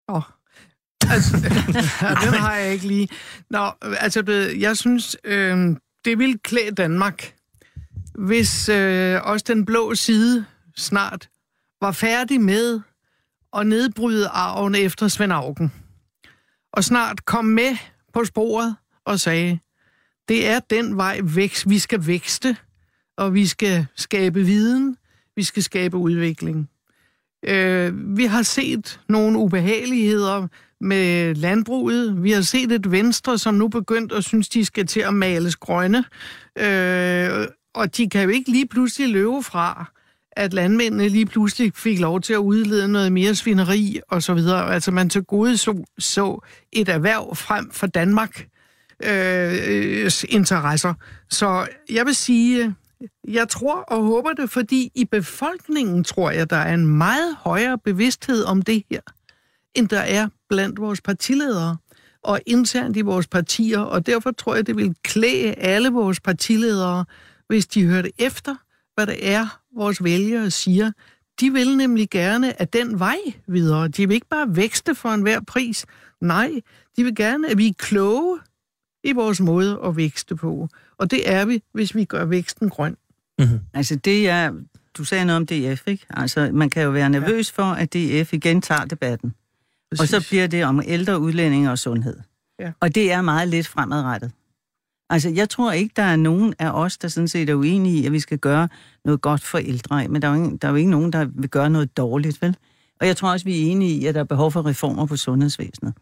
Åh, 0.08 0.16
oh. 0.16 0.22
altså, 1.12 1.36
den 2.24 2.34
har 2.34 2.56
jeg 2.56 2.72
ikke 2.72 2.86
lige. 2.86 3.08
Nå, 3.50 3.70
altså, 3.82 4.22
jeg 4.58 4.76
synes, 4.76 5.16
øh, 5.24 5.76
det 6.04 6.18
vil 6.18 6.38
klæde 6.38 6.74
Danmark, 6.74 7.34
hvis 8.14 8.68
øh, 8.68 9.20
også 9.24 9.44
den 9.48 9.64
blå 9.64 9.94
side 9.94 10.44
snart 10.76 11.28
var 11.80 11.92
færdig 11.92 12.40
med 12.40 12.80
at 13.56 13.66
nedbryde 13.66 14.28
arven 14.28 14.74
efter 14.74 15.08
Svend 15.08 15.32
Augen. 15.32 15.72
Og 16.72 16.84
snart 16.84 17.24
kom 17.24 17.44
med 17.44 17.76
på 18.14 18.24
sporet 18.24 18.76
og 19.04 19.20
sagde, 19.20 19.58
det 20.28 20.48
er 20.48 20.60
den 20.70 20.96
vej 20.96 21.20
vækst. 21.22 21.68
Vi 21.68 21.78
skal 21.78 22.06
vækste, 22.06 22.56
og 23.16 23.34
vi 23.34 23.46
skal 23.46 23.86
skabe 23.96 24.44
viden, 24.44 24.96
vi 25.36 25.42
skal 25.42 25.62
skabe 25.62 25.96
udvikling. 25.96 26.70
Øh, 27.46 28.16
vi 28.16 28.24
har 28.24 28.42
set 28.42 29.00
nogle 29.08 29.38
ubehageligheder 29.38 30.46
med 30.80 31.34
landbruget. 31.34 32.22
Vi 32.22 32.30
har 32.30 32.42
set 32.42 32.72
et 32.72 32.90
venstre, 32.90 33.38
som 33.38 33.54
nu 33.54 33.68
begyndt 33.68 34.12
at 34.12 34.24
synes, 34.24 34.48
de 34.48 34.64
skal 34.64 34.86
til 34.86 35.00
at 35.00 35.14
males 35.14 35.56
grønne. 35.56 36.04
Øh, 36.58 37.46
og 37.74 37.96
de 37.96 38.10
kan 38.10 38.22
jo 38.22 38.28
ikke 38.28 38.50
lige 38.50 38.68
pludselig 38.68 39.08
løbe 39.08 39.42
fra, 39.42 39.92
at 40.32 40.54
landmændene 40.54 41.08
lige 41.08 41.26
pludselig 41.26 41.72
fik 41.74 42.00
lov 42.00 42.20
til 42.20 42.32
at 42.32 42.38
udlede 42.38 42.88
noget 42.88 43.12
mere 43.12 43.34
svineri 43.34 44.00
og 44.08 44.22
så 44.22 44.34
videre. 44.34 44.74
Altså 44.74 44.90
man 44.90 45.10
til 45.10 45.24
gode 45.24 45.56
så, 45.56 45.84
så 45.98 46.46
et 46.72 46.88
erhverv 46.88 47.36
frem 47.36 47.70
for 47.70 47.86
Danmark 47.86 48.46
øh, 49.04 49.52
øh 49.68 50.10
interesser. 50.28 50.94
Så 51.30 51.66
jeg 51.90 52.06
vil 52.06 52.14
sige, 52.14 52.74
jeg 53.28 53.48
tror 53.48 53.80
og 53.80 54.02
håber 54.02 54.32
det, 54.32 54.50
fordi 54.50 54.90
i 54.94 55.04
befolkningen 55.04 56.04
tror 56.04 56.30
jeg, 56.30 56.50
der 56.50 56.56
er 56.56 56.74
en 56.74 56.86
meget 56.86 57.36
højere 57.36 57.78
bevidsthed 57.78 58.44
om 58.44 58.62
det 58.62 58.84
her, 58.90 59.00
end 59.74 59.88
der 59.88 60.00
er 60.00 60.28
blandt 60.48 60.80
vores 60.80 61.00
partiledere 61.00 61.76
og 62.22 62.40
internt 62.46 62.96
i 62.96 63.00
vores 63.00 63.26
partier, 63.26 63.78
og 63.78 64.06
derfor 64.06 64.30
tror 64.30 64.54
jeg, 64.54 64.66
det 64.66 64.76
vil 64.76 64.94
klæde 65.02 65.54
alle 65.54 65.88
vores 65.88 66.20
partiledere, 66.20 67.04
hvis 67.46 67.66
de 67.66 67.86
hørte 67.86 68.12
efter, 68.18 68.54
hvad 68.94 69.06
det 69.06 69.28
er, 69.28 69.60
vores 69.76 70.04
vælgere 70.04 70.50
siger. 70.50 70.92
De 71.40 71.52
vil 71.52 71.76
nemlig 71.76 72.10
gerne 72.10 72.60
at 72.60 72.72
den 72.72 72.98
vej 72.98 73.18
videre. 73.46 73.88
De 73.88 74.08
vil 74.08 74.14
ikke 74.14 74.28
bare 74.28 74.56
vækste 74.56 74.94
for 74.94 75.08
enhver 75.08 75.40
pris. 75.40 75.86
Nej, 76.20 76.60
de 76.96 77.04
vil 77.04 77.14
gerne, 77.14 77.48
at 77.48 77.58
vi 77.58 77.68
er 77.68 77.72
kloge 77.78 78.38
i 79.04 79.12
vores 79.12 79.40
måde 79.40 79.80
at 79.84 79.96
vækste 79.96 80.36
på. 80.36 80.68
Og 80.98 81.10
det 81.10 81.30
er 81.30 81.44
vi, 81.44 81.62
hvis 81.72 81.94
vi 81.94 82.04
gør 82.04 82.24
væksten 82.24 82.68
grøn. 82.68 82.96
Mm-hmm. 83.38 83.60
Altså 83.74 83.96
det 83.96 84.28
er, 84.28 84.52
du 84.94 85.04
sagde 85.04 85.24
noget 85.24 85.36
om 85.36 85.46
DF, 85.46 85.82
ikke? 85.86 86.06
Altså 86.10 86.50
man 86.52 86.70
kan 86.70 86.82
jo 86.82 86.90
være 86.90 87.10
nervøs 87.10 87.54
ja. 87.58 87.62
for, 87.62 87.72
at 87.72 87.94
DF 87.94 88.32
igen 88.32 88.62
tager 88.62 88.84
debatten. 88.84 89.34
Præcis. 89.90 90.14
Og 90.14 90.22
så 90.22 90.28
bliver 90.28 90.46
det 90.46 90.64
om 90.64 90.82
ældre 90.86 91.20
udlændinge 91.20 91.70
og 91.70 91.78
sundhed. 91.78 92.16
Ja. 92.60 92.72
Og 92.80 92.94
det 92.94 93.12
er 93.12 93.22
meget 93.22 93.48
lidt 93.48 93.66
fremadrettet. 93.66 94.32
Altså, 95.10 95.28
jeg 95.28 95.48
tror 95.48 95.72
ikke, 95.72 95.92
der 95.96 96.02
er 96.02 96.16
nogen 96.16 96.54
af 96.58 96.70
os, 96.70 96.98
der 96.98 97.08
sådan 97.08 97.28
set 97.28 97.50
er 97.50 97.54
uenige 97.54 98.02
i, 98.02 98.06
at 98.06 98.12
vi 98.12 98.20
skal 98.20 98.38
gøre 98.38 98.68
noget 99.04 99.20
godt 99.20 99.42
for 99.42 99.58
ældre. 99.58 100.08
Men 100.08 100.22
der 100.22 100.28
er, 100.28 100.36
jo 100.36 100.44
ikke, 100.44 100.56
der 100.56 100.68
er 100.68 100.72
jo 100.72 100.76
ikke 100.76 100.90
nogen, 100.90 101.12
der 101.12 101.24
vil 101.24 101.50
gøre 101.50 101.70
noget 101.70 101.96
dårligt, 101.96 102.42
vel? 102.42 102.56
Og 103.00 103.06
jeg 103.06 103.16
tror 103.16 103.32
også, 103.32 103.44
vi 103.44 103.62
er 103.62 103.70
enige 103.70 103.90
i, 103.90 104.06
at 104.06 104.14
der 104.14 104.20
er 104.20 104.24
behov 104.24 104.52
for 104.52 104.66
reformer 104.66 105.06
på 105.06 105.16
sundhedsvæsenet. 105.16 105.94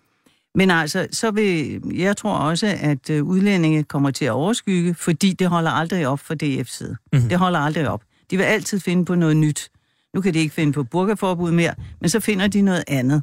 Men 0.57 0.71
altså, 0.71 1.09
så 1.13 1.31
vil, 1.31 1.83
jeg 1.95 2.17
tror 2.17 2.33
også, 2.33 2.77
at 2.81 3.11
øh, 3.11 3.25
udlændinge 3.25 3.85
kommer 3.85 4.11
til 4.11 4.25
at 4.25 4.31
overskygge, 4.31 4.95
fordi 4.95 5.33
det 5.33 5.49
holder 5.49 5.71
aldrig 5.71 6.07
op 6.07 6.21
for 6.21 6.35
DF's 6.43 6.77
side. 6.77 6.97
Mm-hmm. 7.13 7.29
Det 7.29 7.39
holder 7.39 7.59
aldrig 7.59 7.89
op. 7.89 8.03
De 8.31 8.37
vil 8.37 8.45
altid 8.45 8.81
finde 8.81 9.05
på 9.05 9.15
noget 9.15 9.37
nyt. 9.37 9.71
Nu 10.15 10.21
kan 10.21 10.35
de 10.35 10.39
ikke 10.39 10.55
finde 10.55 10.73
på 10.73 10.85
burkaforbud 10.85 11.53
mere, 11.53 11.75
men 12.01 12.11
så 12.11 12.21
finder 12.21 12.47
de 12.47 12.63
noget 12.63 12.85
andet. 12.89 13.23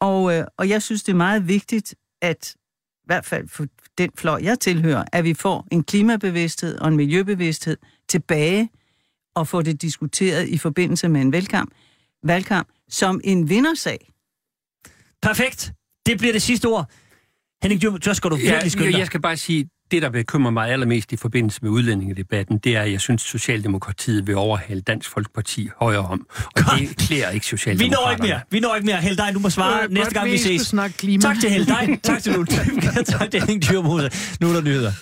Og, 0.00 0.34
øh, 0.34 0.44
og 0.56 0.68
jeg 0.68 0.82
synes, 0.82 1.02
det 1.02 1.12
er 1.12 1.16
meget 1.16 1.48
vigtigt, 1.48 1.94
at 2.22 2.54
i 2.96 3.06
hvert 3.06 3.24
fald 3.24 3.48
for 3.48 3.66
den 3.98 4.10
fløj, 4.16 4.40
jeg 4.42 4.60
tilhører, 4.60 5.04
at 5.12 5.24
vi 5.24 5.34
får 5.34 5.66
en 5.70 5.84
klimabevidsthed 5.84 6.78
og 6.78 6.88
en 6.88 6.96
miljøbevidsthed 6.96 7.76
tilbage 8.08 8.70
og 9.34 9.48
får 9.48 9.62
det 9.62 9.82
diskuteret 9.82 10.48
i 10.48 10.58
forbindelse 10.58 11.08
med 11.08 11.20
en 11.20 11.32
valgkamp, 11.32 11.72
valgkamp 12.22 12.68
som 12.88 13.20
en 13.24 13.48
vindersag. 13.48 14.12
Perfekt. 15.22 15.72
Det 16.08 16.18
bliver 16.18 16.32
det 16.32 16.42
sidste 16.42 16.66
ord. 16.66 16.90
Henning 17.62 17.82
Dyrm, 17.82 18.02
så 18.02 18.14
skal 18.14 18.30
du 18.30 18.36
virkelig 18.36 18.62
Ja, 18.64 18.68
skynde 18.68 18.84
jeg, 18.84 18.92
dig. 18.92 18.98
jeg 18.98 19.06
skal 19.06 19.20
bare 19.20 19.36
sige, 19.36 19.68
det, 19.90 20.02
der 20.02 20.10
bekymrer 20.10 20.50
mig 20.50 20.70
allermest 20.70 21.12
i 21.12 21.16
forbindelse 21.16 21.58
med 21.62 21.70
udlændingedebatten, 21.70 22.58
det 22.58 22.76
er, 22.76 22.82
at 22.82 22.92
jeg 22.92 23.00
synes, 23.00 23.22
Socialdemokratiet 23.22 24.26
vil 24.26 24.36
overhale 24.36 24.80
Dansk 24.80 25.10
Folkeparti 25.10 25.68
højere 25.80 26.00
om. 26.06 26.26
Og 26.56 26.62
det 26.78 26.96
klæder 26.96 27.30
ikke 27.30 27.44
Vi 27.44 27.48
Socialdemokraterne. 27.48 28.04
når 28.04 28.10
ikke 28.10 28.22
mere. 28.22 28.40
Vi 28.50 28.60
når 28.60 28.74
ikke 28.74 28.86
mere. 28.86 28.96
Held 28.96 29.16
dig, 29.16 29.30
du 29.34 29.38
må 29.38 29.50
svare 29.50 29.84
Øh, 29.84 29.90
næste 29.90 30.14
gang, 30.14 30.26
vi 30.26 30.30
vi 30.32 30.38
ses. 30.38 30.74
Tak 31.20 31.40
til 31.40 31.50
Held 31.50 31.66
dig. 31.66 32.00
Tak 32.02 32.22
til 32.22 32.34
du. 32.34 32.44
tak 33.18 33.30
til 33.30 33.40
Henning 33.40 33.62
Dyrmose. 33.70 34.10
Nu 34.40 34.48
er 34.48 34.52
der 34.52 34.60
nyheder. 34.62 34.92